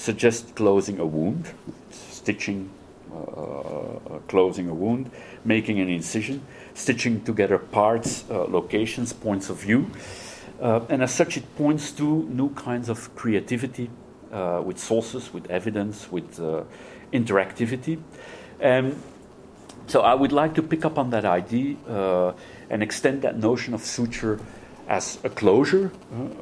suggests 0.01 0.51
closing 0.53 0.99
a 0.99 1.05
wound, 1.05 1.47
stitching, 1.91 2.71
uh, 3.13 3.19
uh, 3.19 4.19
closing 4.29 4.67
a 4.69 4.75
wound, 4.75 5.11
making 5.45 5.79
an 5.79 5.91
incision, 5.91 6.41
stitching 6.73 7.23
together 7.23 7.59
parts, 7.59 8.25
uh, 8.31 8.45
locations, 8.45 9.13
points 9.13 9.51
of 9.51 9.59
view. 9.59 9.91
Uh, 10.61 10.81
and 10.89 11.03
as 11.03 11.13
such, 11.13 11.37
it 11.37 11.45
points 11.57 11.93
to 11.93 12.25
new 12.31 12.49
kinds 12.55 12.89
of 12.89 13.15
creativity 13.15 13.91
uh, 14.33 14.63
with 14.65 14.79
sources, 14.79 15.35
with 15.35 15.51
evidence, 15.51 16.11
with 16.11 16.41
interactivity. 17.13 18.01
And 18.59 18.97
so 19.87 20.01
I 20.01 20.15
would 20.15 20.33
like 20.33 20.55
to 20.55 20.63
pick 20.63 20.85
up 20.85 20.99
on 20.99 21.11
that 21.11 21.25
idea 21.25 21.77
uh, 21.89 22.33
and 22.71 22.83
extend 22.83 23.23
that 23.23 23.37
notion 23.37 23.75
of 23.75 23.83
suture 23.83 24.39
as 24.91 25.19
a 25.23 25.31
closure, 25.31 25.93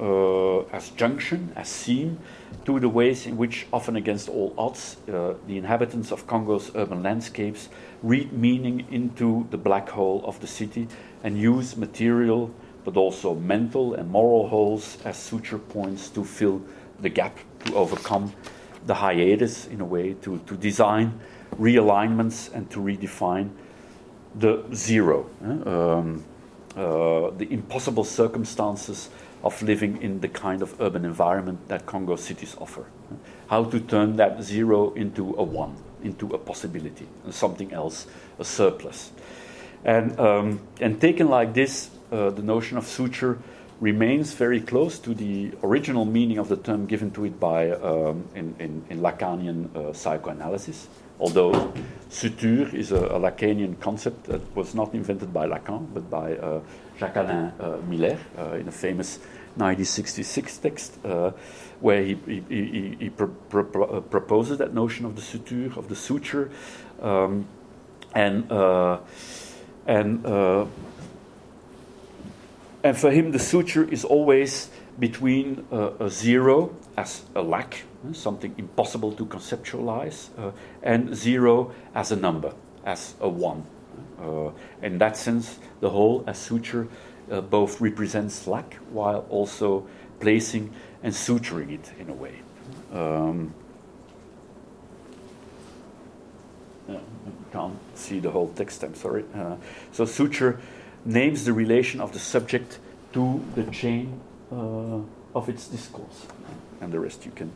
uh, 0.00 0.60
as 0.74 0.88
junction, 0.96 1.52
as 1.54 1.68
seam, 1.68 2.18
to 2.64 2.80
the 2.80 2.88
ways 2.88 3.26
in 3.26 3.36
which, 3.36 3.66
often 3.74 3.94
against 3.94 4.30
all 4.30 4.54
odds, 4.56 4.96
uh, 5.12 5.34
the 5.46 5.58
inhabitants 5.58 6.10
of 6.10 6.26
Congo's 6.26 6.70
urban 6.74 7.02
landscapes 7.02 7.68
read 8.02 8.32
meaning 8.32 8.86
into 8.90 9.46
the 9.50 9.58
black 9.58 9.90
hole 9.90 10.22
of 10.24 10.40
the 10.40 10.46
city 10.46 10.88
and 11.22 11.38
use 11.38 11.76
material, 11.76 12.50
but 12.84 12.96
also 12.96 13.34
mental 13.34 13.92
and 13.94 14.10
moral 14.10 14.48
holes 14.48 14.96
as 15.04 15.18
suture 15.18 15.58
points 15.58 16.08
to 16.08 16.24
fill 16.24 16.62
the 17.00 17.10
gap, 17.10 17.36
to 17.66 17.74
overcome 17.74 18.32
the 18.86 18.94
hiatus 18.94 19.66
in 19.66 19.82
a 19.82 19.84
way, 19.84 20.14
to, 20.22 20.38
to 20.46 20.56
design 20.56 21.20
realignments 21.60 22.50
and 22.54 22.70
to 22.70 22.80
redefine 22.80 23.50
the 24.34 24.64
zero, 24.72 25.28
um, 25.66 26.24
uh, 26.78 27.30
the 27.36 27.46
impossible 27.50 28.04
circumstances 28.04 29.10
of 29.42 29.60
living 29.62 30.00
in 30.00 30.20
the 30.20 30.28
kind 30.28 30.62
of 30.62 30.80
urban 30.80 31.04
environment 31.04 31.66
that 31.68 31.86
Congo 31.86 32.16
cities 32.16 32.56
offer. 32.60 32.86
How 33.48 33.64
to 33.64 33.80
turn 33.80 34.16
that 34.16 34.42
zero 34.42 34.92
into 34.94 35.34
a 35.36 35.42
one, 35.42 35.76
into 36.02 36.28
a 36.28 36.38
possibility, 36.38 37.08
something 37.30 37.72
else, 37.72 38.06
a 38.38 38.44
surplus. 38.44 39.10
And, 39.84 40.18
um, 40.20 40.60
and 40.80 41.00
taken 41.00 41.28
like 41.28 41.54
this, 41.54 41.90
uh, 42.12 42.30
the 42.30 42.42
notion 42.42 42.78
of 42.78 42.86
suture 42.86 43.38
remains 43.80 44.32
very 44.32 44.60
close 44.60 44.98
to 44.98 45.14
the 45.14 45.52
original 45.62 46.04
meaning 46.04 46.38
of 46.38 46.48
the 46.48 46.56
term 46.56 46.86
given 46.86 47.10
to 47.12 47.24
it 47.24 47.38
by 47.38 47.70
um, 47.70 48.24
in, 48.34 48.54
in, 48.58 48.84
in, 48.90 49.00
Lacanian 49.00 49.74
uh, 49.74 49.92
psychoanalysis 49.92 50.88
although 51.20 51.72
suture 52.08 52.74
is 52.74 52.92
a, 52.92 52.96
a, 52.96 53.20
Lacanian 53.20 53.78
concept 53.80 54.24
that 54.24 54.40
was 54.56 54.74
not 54.74 54.94
invented 54.94 55.32
by 55.32 55.46
Lacan, 55.46 55.86
but 55.92 56.08
by 56.08 56.36
uh, 56.36 56.60
Jacques-Alain 56.98 57.52
uh, 57.60 57.78
Miller 57.86 58.18
uh, 58.38 58.52
in 58.52 58.68
a 58.68 58.72
famous 58.72 59.18
1966 59.56 60.58
text, 60.58 61.04
uh, 61.04 61.32
where 61.80 62.02
he, 62.02 62.18
he, 62.26 62.42
he, 62.48 62.96
he 62.98 63.10
pro 63.10 63.28
pro 63.28 63.84
uh, 63.84 64.00
proposes 64.00 64.58
that 64.58 64.72
notion 64.72 65.04
of 65.04 65.16
the 65.16 65.22
suture, 65.22 65.72
of 65.76 65.88
the 65.88 65.96
suture, 65.96 66.50
um, 67.02 67.46
and 68.14 68.50
uh, 68.50 68.98
and 69.86 70.24
and 72.84 72.96
for 72.96 73.10
him 73.10 73.32
the 73.32 73.38
suture 73.38 73.84
is 73.84 74.04
always 74.04 74.70
between 74.98 75.64
a 75.70 76.08
zero 76.10 76.74
as 76.96 77.22
a 77.34 77.42
lack 77.42 77.84
something 78.12 78.54
impossible 78.58 79.12
to 79.12 79.26
conceptualize, 79.26 80.28
uh, 80.38 80.52
and 80.82 81.14
zero 81.14 81.72
as 81.94 82.12
a 82.12 82.16
number, 82.16 82.52
as 82.84 83.14
a 83.20 83.28
one. 83.28 83.64
Uh, 84.20 84.50
in 84.82 84.98
that 84.98 85.16
sense, 85.16 85.58
the 85.80 85.90
hole 85.90 86.24
as 86.26 86.38
suture 86.38 86.88
uh, 87.30 87.40
both 87.40 87.80
represents 87.80 88.46
lack 88.46 88.74
while 88.90 89.26
also 89.28 89.86
placing 90.20 90.72
and 91.02 91.12
suturing 91.12 91.72
it 91.72 91.92
in 91.98 92.08
a 92.08 92.14
way. 92.14 92.34
Um, 92.92 93.54
can't 97.52 97.78
see 97.94 98.20
the 98.20 98.30
whole 98.30 98.48
text, 98.48 98.82
I'm 98.82 98.94
sorry. 98.94 99.24
Uh, 99.34 99.56
so, 99.92 100.04
suture 100.04 100.60
names 101.04 101.44
the 101.44 101.52
relation 101.52 102.00
of 102.00 102.12
the 102.12 102.18
subject 102.18 102.78
to 103.14 103.42
the 103.54 103.64
chain 103.64 104.20
uh, 104.20 104.27
of 104.50 105.48
its 105.48 105.68
discourse. 105.68 106.26
And 106.80 106.92
the 106.92 107.00
rest 107.00 107.24
you 107.26 107.32
can 107.32 107.52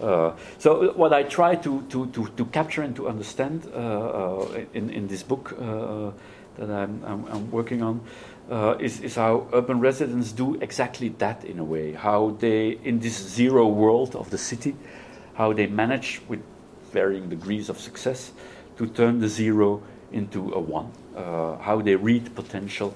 uh, 0.00 0.32
so 0.58 0.92
what 0.92 1.12
I 1.12 1.24
try 1.24 1.56
to, 1.56 1.82
to, 1.82 2.06
to, 2.06 2.28
to 2.28 2.44
capture 2.46 2.82
and 2.82 2.94
to 2.96 3.08
understand 3.08 3.68
uh, 3.74 3.78
uh 3.78 4.64
in, 4.72 4.90
in 4.90 5.08
this 5.08 5.24
book 5.24 5.52
uh, 5.52 6.12
that 6.56 6.70
I'm, 6.70 7.02
I'm, 7.04 7.24
I'm, 7.26 7.50
working 7.50 7.82
on 7.82 8.00
uh, 8.50 8.76
is, 8.78 9.00
is 9.00 9.16
how 9.16 9.48
urban 9.52 9.80
residents 9.80 10.32
do 10.32 10.54
exactly 10.60 11.08
that 11.18 11.44
in 11.44 11.58
a 11.58 11.64
way. 11.64 11.92
How 11.92 12.36
they, 12.38 12.78
in 12.84 13.00
this 13.00 13.16
zero 13.16 13.66
world 13.66 14.14
of 14.14 14.30
the 14.30 14.38
city, 14.38 14.76
how 15.34 15.52
they 15.52 15.66
manage 15.66 16.20
with 16.28 16.40
varying 16.92 17.28
degrees 17.28 17.68
of 17.68 17.78
success 17.78 18.32
to 18.76 18.86
turn 18.86 19.18
the 19.18 19.28
zero 19.28 19.82
into 20.12 20.52
a 20.52 20.60
one. 20.60 20.90
how 21.60 21.82
they 21.82 21.96
read 21.96 22.34
potential, 22.34 22.94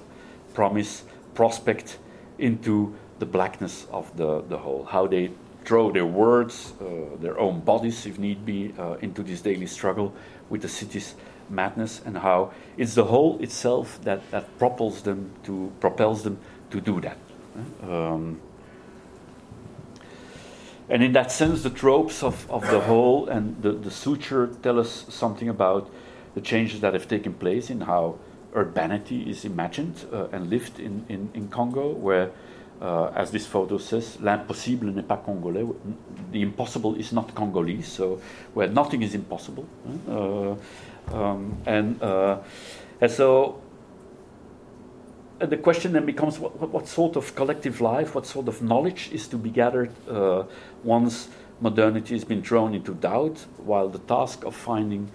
promise, 0.53 1.03
prospect 1.35 1.99
into 2.37 2.95
the 3.19 3.25
blackness 3.25 3.87
of 3.91 4.15
the, 4.17 4.41
the 4.41 4.57
hole. 4.57 4.85
How 4.85 5.07
they 5.07 5.31
throw 5.65 5.91
their 5.91 6.05
words, 6.05 6.73
uh, 6.81 7.17
their 7.19 7.39
own 7.39 7.61
bodies, 7.61 8.05
if 8.05 8.19
need 8.19 8.45
be, 8.45 8.73
uh, 8.77 8.95
into 9.01 9.23
this 9.23 9.41
daily 9.41 9.67
struggle 9.67 10.13
with 10.49 10.61
the 10.61 10.69
city's 10.69 11.15
madness, 11.49 12.01
and 12.05 12.17
how 12.17 12.51
it's 12.77 12.95
the 12.95 13.05
hole 13.05 13.39
itself 13.41 13.99
that, 14.03 14.29
that 14.31 14.57
propels 14.57 15.01
them 15.03 15.31
to 15.43 15.71
propels 15.79 16.23
them 16.23 16.37
to 16.69 16.81
do 16.81 16.99
that. 17.01 17.17
Um, 17.81 18.41
and 20.89 21.01
in 21.01 21.13
that 21.13 21.31
sense, 21.31 21.63
the 21.63 21.69
tropes 21.69 22.23
of, 22.23 22.49
of 22.51 22.69
the 22.69 22.81
hole 22.81 23.27
and 23.27 23.61
the, 23.61 23.71
the 23.71 23.91
suture 23.91 24.47
tell 24.61 24.79
us 24.79 25.05
something 25.09 25.47
about 25.47 25.89
the 26.35 26.41
changes 26.41 26.81
that 26.81 26.93
have 26.93 27.07
taken 27.07 27.33
place 27.33 27.69
in 27.69 27.81
how 27.81 28.17
urbanity 28.55 29.29
is 29.29 29.45
imagined 29.45 30.05
uh, 30.11 30.27
and 30.31 30.49
lived 30.49 30.79
in, 30.79 31.05
in, 31.09 31.29
in 31.33 31.47
Congo, 31.47 31.89
where 31.89 32.31
uh, 32.81 33.11
as 33.15 33.31
this 33.31 33.45
photo 33.45 33.77
says, 33.77 34.17
l'impossible 34.21 34.91
n'est 34.91 35.07
pas 35.07 35.17
congolais. 35.17 35.65
The 36.31 36.41
impossible 36.41 36.95
is 36.95 37.11
not 37.13 37.33
Congolese, 37.33 37.87
so 37.87 38.19
where 38.53 38.67
nothing 38.67 39.03
is 39.03 39.13
impossible. 39.13 39.65
Uh, 40.09 40.55
um, 41.13 41.57
and, 41.65 42.01
uh, 42.01 42.39
and 42.99 43.11
so 43.11 43.61
and 45.39 45.51
the 45.51 45.57
question 45.57 45.91
then 45.91 46.05
becomes 46.05 46.39
what, 46.39 46.59
what, 46.59 46.69
what, 46.69 46.87
sort 46.87 47.15
of 47.15 47.35
collective 47.35 47.81
life, 47.81 48.15
what 48.15 48.25
sort 48.25 48.47
of 48.47 48.61
knowledge 48.61 49.09
is 49.11 49.27
to 49.27 49.37
be 49.37 49.49
gathered 49.49 49.91
uh, 50.09 50.43
once 50.83 51.27
modernity 51.59 52.13
has 52.13 52.23
been 52.23 52.41
thrown 52.41 52.73
into 52.73 52.93
doubt, 52.93 53.45
while 53.57 53.89
the 53.89 53.99
task 53.99 54.45
of 54.45 54.55
finding 54.55 55.11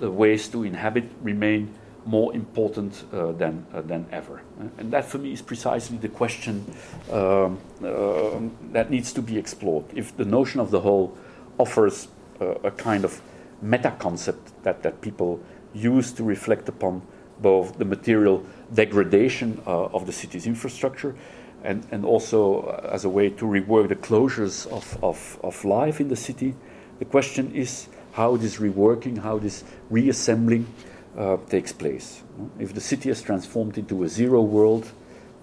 the 0.00 0.10
ways 0.10 0.48
to 0.48 0.64
inhabit 0.64 1.04
remain 1.22 1.74
more 2.04 2.34
important 2.34 3.04
uh, 3.12 3.32
than, 3.32 3.66
uh, 3.72 3.82
than 3.82 4.06
ever. 4.10 4.40
And 4.78 4.90
that 4.92 5.04
for 5.04 5.18
me 5.18 5.32
is 5.32 5.42
precisely 5.42 5.98
the 5.98 6.08
question 6.08 6.64
um, 7.10 7.58
uh, 7.84 8.40
that 8.72 8.90
needs 8.90 9.12
to 9.12 9.22
be 9.22 9.36
explored. 9.36 9.84
If 9.94 10.16
the 10.16 10.24
notion 10.24 10.60
of 10.60 10.70
the 10.70 10.80
hole 10.80 11.16
offers 11.58 12.08
uh, 12.40 12.54
a 12.64 12.70
kind 12.70 13.04
of 13.04 13.20
meta 13.60 13.94
concept 13.98 14.62
that, 14.62 14.82
that 14.82 15.00
people 15.00 15.40
use 15.74 16.12
to 16.12 16.24
reflect 16.24 16.68
upon 16.68 17.02
both 17.40 17.78
the 17.78 17.84
material 17.84 18.44
degradation 18.74 19.60
uh, 19.66 19.84
of 19.86 20.06
the 20.06 20.12
city's 20.12 20.46
infrastructure 20.46 21.14
and, 21.62 21.86
and 21.90 22.04
also 22.04 22.62
uh, 22.62 22.90
as 22.92 23.04
a 23.04 23.08
way 23.08 23.30
to 23.30 23.44
rework 23.44 23.88
the 23.88 23.96
closures 23.96 24.66
of, 24.68 25.02
of, 25.02 25.38
of 25.42 25.64
life 25.64 26.00
in 26.00 26.08
the 26.08 26.16
city, 26.16 26.54
the 26.98 27.04
question 27.04 27.52
is 27.54 27.88
how 28.12 28.36
this 28.36 28.56
reworking, 28.56 29.18
how 29.18 29.38
this 29.38 29.64
reassembling 29.90 30.66
uh, 30.66 30.87
takes 31.48 31.72
place. 31.72 32.22
If 32.58 32.74
the 32.74 32.80
city 32.80 33.10
is 33.10 33.22
transformed 33.22 33.76
into 33.76 34.04
a 34.04 34.08
zero 34.08 34.40
world 34.40 34.92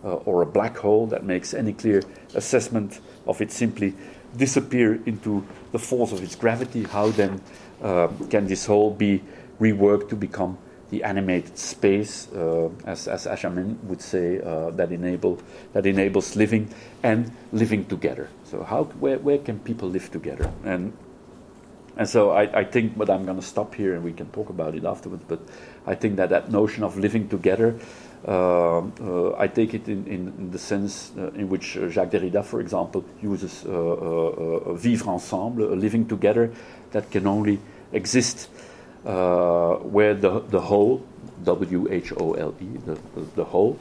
uh, 0.04 0.14
or 0.26 0.42
a 0.42 0.46
black 0.46 0.78
hole 0.78 1.08
that 1.08 1.24
makes 1.24 1.54
any 1.54 1.74
clear 1.74 2.02
assessment 2.34 3.02
of 3.28 3.42
it 3.42 3.52
simply 3.52 3.94
disappear 4.38 5.00
into 5.06 5.46
the 5.72 5.80
force 5.80 6.12
of 6.12 6.24
its 6.24 6.36
gravity, 6.36 6.84
how 6.84 7.10
then 7.10 7.42
uh, 7.82 8.08
can 8.30 8.48
this 8.48 8.66
hole 8.66 8.92
be 8.92 9.22
reworked 9.60 10.10
to 10.10 10.16
become 10.16 10.58
the 10.92 11.04
animated 11.04 11.58
space, 11.58 12.32
uh, 12.34 12.70
as, 12.86 13.08
as 13.08 13.26
Achamin 13.26 13.82
would 13.84 14.02
say, 14.02 14.40
uh, 14.42 14.70
that 14.72 14.92
enable 14.92 15.40
that 15.74 15.86
enables 15.86 16.36
living 16.36 16.70
and 17.04 17.32
living 17.52 17.86
together. 17.86 18.30
So 18.44 18.64
how 18.64 18.84
where, 19.00 19.18
where 19.18 19.40
can 19.40 19.60
people 19.60 19.90
live 19.90 20.12
together? 20.12 20.50
And 20.64 20.94
and 21.98 22.08
so 22.08 22.32
I, 22.32 22.60
I 22.60 22.64
think, 22.64 22.98
but 22.98 23.10
I'm 23.10 23.26
going 23.26 23.40
to 23.40 23.46
stop 23.46 23.76
here 23.76 23.96
and 23.96 24.04
we 24.04 24.14
can 24.14 24.28
talk 24.32 24.50
about 24.50 24.76
it 24.76 24.86
afterwards. 24.86 25.24
But 25.28 25.40
I 25.86 25.96
think 25.96 26.18
that 26.18 26.30
that 26.30 26.52
notion 26.52 26.84
of 26.84 26.98
living 26.98 27.30
together, 27.30 27.76
uh, 28.28 28.80
uh, 28.80 29.36
I 29.38 29.48
take 29.48 29.74
it 29.74 29.88
in, 29.88 30.06
in, 30.08 30.52
the 30.52 30.60
sense 30.60 31.12
uh, 31.18 31.32
in 31.32 31.48
which 31.48 31.78
Jacques 31.90 32.12
Derrida, 32.12 32.44
for 32.44 32.60
example, 32.60 33.06
uses 33.22 33.62
vivre 33.62 35.10
ensemble, 35.10 35.76
living 35.76 36.08
together, 36.08 36.52
that 36.92 37.12
can 37.12 37.28
only 37.28 37.60
exist 37.94 38.50
uh, 39.06 39.76
where 39.76 40.16
the, 40.16 40.40
the 40.50 40.60
whole, 40.60 41.06
W 41.44 41.88
H 41.92 42.12
O 42.18 42.34
L 42.34 42.56
E, 42.60 42.66
the, 42.86 42.98
the, 43.36 43.44
whole, 43.44 43.78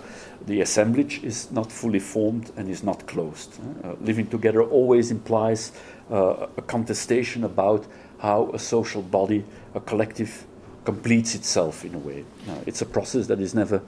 the 0.47 0.61
assemblage 0.61 1.23
is 1.25 1.51
not 1.51 1.73
fully 1.73 1.99
formed 1.99 2.53
and 2.57 2.69
is 2.69 2.83
not 2.83 3.07
closed. 3.07 3.59
Uh, 3.83 3.95
living 4.03 4.27
together 4.27 4.62
always 4.62 5.11
implies 5.11 5.73
uh, 6.11 6.47
a 6.59 6.62
contestation 6.62 7.45
about 7.45 7.87
how 8.19 8.51
a 8.53 8.59
social 8.59 9.03
body, 9.03 9.45
a 9.75 9.81
collective, 9.81 10.45
completes 10.85 11.35
itself 11.35 11.85
in 11.85 11.95
a 11.95 11.99
way. 11.99 12.25
Uh, 12.49 12.57
it's 12.67 12.83
a 12.83 12.87
process 12.87 13.27
that 13.27 13.41
is 13.41 13.55
never 13.55 13.81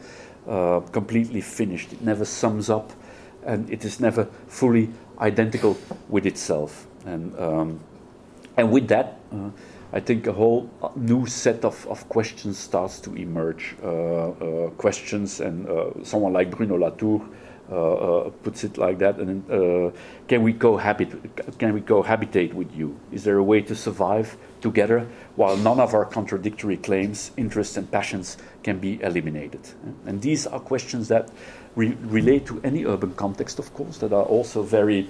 uh, 0.49 0.81
completely 0.93 1.41
finished, 1.41 1.93
it 1.93 2.03
never 2.03 2.25
sums 2.25 2.71
up, 2.71 2.93
and 3.45 3.69
it 3.71 3.85
is 3.85 4.01
never 4.01 4.25
fully 4.49 4.91
identical 5.19 5.77
with 6.09 6.27
itself. 6.27 6.87
And, 7.05 7.39
um, 7.39 7.81
and 8.57 8.73
with 8.73 8.89
that, 8.89 9.19
uh, 9.33 9.51
I 9.93 10.01
think 10.01 10.27
a 10.27 10.33
whole 10.33 10.69
new 10.97 11.27
set 11.27 11.65
of, 11.65 11.87
of 11.87 12.09
questions 12.09 12.59
starts 12.59 12.99
to 13.01 13.15
emerge. 13.15 13.77
Uh, 13.83 13.87
uh, 13.87 14.71
questions, 14.71 15.41
and 15.41 15.69
uh, 15.69 15.91
someone 16.03 16.33
like 16.33 16.51
Bruno 16.51 16.77
Latour 16.77 17.25
uh, 17.71 17.75
uh, 17.75 18.31
puts 18.43 18.65
it 18.65 18.79
like 18.79 18.99
that. 18.99 19.19
And 19.19 19.51
uh, 19.51 19.91
can 20.29 20.43
we 20.43 20.53
cohabit? 20.53 21.59
Can 21.59 21.75
we 21.75 21.81
cohabitate 21.81 22.55
with 22.55 22.75
you? 22.75 22.99
Is 23.13 23.25
there 23.25 23.39
a 23.39 23.43
way 23.43 23.61
to 23.63 23.75
survive 23.75 24.37
together 24.61 25.07
while 25.37 25.57
none 25.57 25.81
of 25.81 25.95
our 25.95 26.05
contradictory 26.05 26.77
claims, 26.77 27.33
interests, 27.37 27.77
and 27.77 27.91
passions 27.91 28.37
can 28.63 28.79
be 28.79 29.03
eliminated? 29.03 29.61
And 30.07 30.23
these 30.23 30.47
are 30.47 30.61
questions 30.61 31.09
that 31.09 31.31
re- 31.75 31.97
relate 32.03 32.47
to 32.47 32.61
any 32.63 32.85
urban 32.85 33.15
context, 33.15 33.59
of 33.59 33.73
course, 33.75 33.99
that 33.99 34.13
are 34.13 34.25
also 34.25 34.63
very 34.63 35.09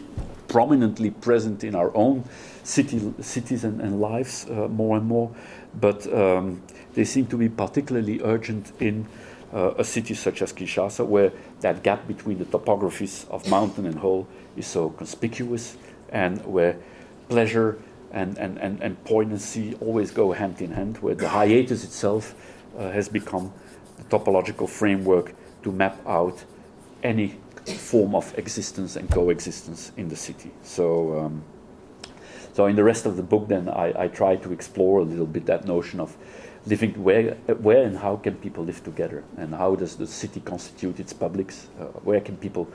prominently 0.49 1.11
present 1.11 1.65
in 1.65 1.75
our 1.75 1.95
own 1.97 2.25
city, 2.63 3.13
cities 3.21 3.65
and, 3.65 3.81
and 3.81 4.01
lives 4.01 4.47
uh, 4.49 4.69
more 4.69 4.97
and 4.97 5.07
more, 5.07 5.31
but 5.81 6.07
um, 6.13 6.63
they 6.95 7.05
seem 7.05 7.27
to 7.27 7.37
be 7.37 7.49
particularly 7.49 8.21
urgent 8.23 8.73
in 8.81 9.07
uh, 9.57 9.73
a 9.79 9.85
city 9.85 10.13
such 10.13 10.43
as 10.43 10.53
Kinshasa, 10.53 11.07
where 11.07 11.33
that 11.61 11.83
gap 11.83 12.07
between 12.07 12.39
the 12.39 12.45
topographies 12.45 13.27
of 13.31 13.49
mountain 13.49 13.87
and 13.87 13.99
hill 13.99 14.29
is 14.55 14.67
so 14.67 14.91
conspicuous, 14.91 15.79
and 16.11 16.45
where 16.45 16.77
pleasure 17.31 17.79
and, 18.13 18.37
and, 18.37 18.59
and, 18.59 18.83
and 18.83 19.03
poignancy 19.05 19.75
always 19.81 20.11
go 20.11 20.33
hand 20.33 20.61
in 20.61 20.73
hand, 20.73 20.99
where 20.99 21.15
the 21.15 21.31
hiatus 21.31 21.85
itself 21.85 22.35
uh, 22.77 22.91
has 22.91 23.09
become 23.09 23.51
the 23.97 24.05
topological 24.05 24.69
framework 24.69 25.33
to 25.63 25.73
map 25.73 25.99
out 26.07 26.45
any 27.03 27.35
form 27.65 28.15
of 28.15 28.39
existence 28.39 28.95
and 28.95 29.11
coexistence 29.11 29.91
in 29.97 30.09
the 30.09 30.17
city. 30.17 30.51
So, 30.63 31.19
um, 31.19 31.43
so 32.53 32.67
in 32.67 32.77
the 32.77 32.85
rest 32.85 33.07
of 33.07 33.17
the 33.17 33.23
book, 33.23 33.49
then 33.49 33.71
I, 33.71 34.05
I, 34.05 34.09
try 34.09 34.37
to 34.37 34.53
explore 34.53 35.01
a 35.01 35.03
little 35.03 35.27
bit 35.27 35.47
that 35.47 35.65
notion 35.65 35.99
of 35.99 36.17
living 36.67 36.93
where, 37.03 37.35
where 37.63 37.85
and 37.85 37.99
how 37.99 38.17
can 38.17 38.35
people 38.35 38.65
live 38.65 38.83
together, 38.83 39.25
and 39.37 39.55
how 39.55 39.77
does 39.77 39.97
the 39.97 40.07
city 40.07 40.41
constitute 40.41 41.01
its 41.01 41.13
publics? 41.13 41.69
Uh, 41.81 41.85
where 42.05 42.21
can 42.21 42.37
people 42.37 42.69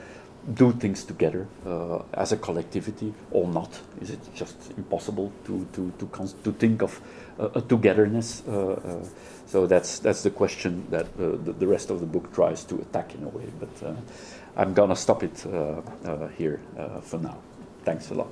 do 0.55 0.71
things 0.71 1.03
together 1.03 1.47
uh, 1.67 1.99
as 2.13 2.31
a 2.31 2.37
collectivity 2.37 3.13
or 3.31 3.47
not? 3.47 3.79
Is 4.01 4.09
it 4.09 4.19
just 4.33 4.73
impossible 4.77 5.31
to 5.45 5.67
to 5.73 5.91
to, 5.99 6.09
to 6.43 6.51
think 6.53 6.81
of 6.81 7.01
uh, 7.39 7.49
a 7.55 7.61
togetherness? 7.61 8.43
Uh, 8.47 8.51
uh, 8.51 9.05
so 9.45 9.67
that's 9.67 9.99
that's 9.99 10.23
the 10.23 10.31
question 10.31 10.85
that 10.89 11.05
uh, 11.19 11.35
the, 11.43 11.53
the, 11.59 11.67
rest 11.67 11.89
of 11.89 11.99
the 11.99 12.05
book 12.05 12.33
tries 12.33 12.63
to 12.63 12.75
attack 12.75 13.15
in 13.15 13.23
a 13.23 13.29
way, 13.29 13.45
but. 13.59 13.95
I'm 14.55 14.73
gonna 14.73 14.95
stop 14.95 15.23
it 15.23 15.45
uh, 15.45 15.81
uh, 16.05 16.27
here 16.29 16.59
uh, 16.77 16.99
for 17.01 17.19
now. 17.19 17.37
Thanks 17.85 18.11
a 18.11 18.15
lot. 18.15 18.27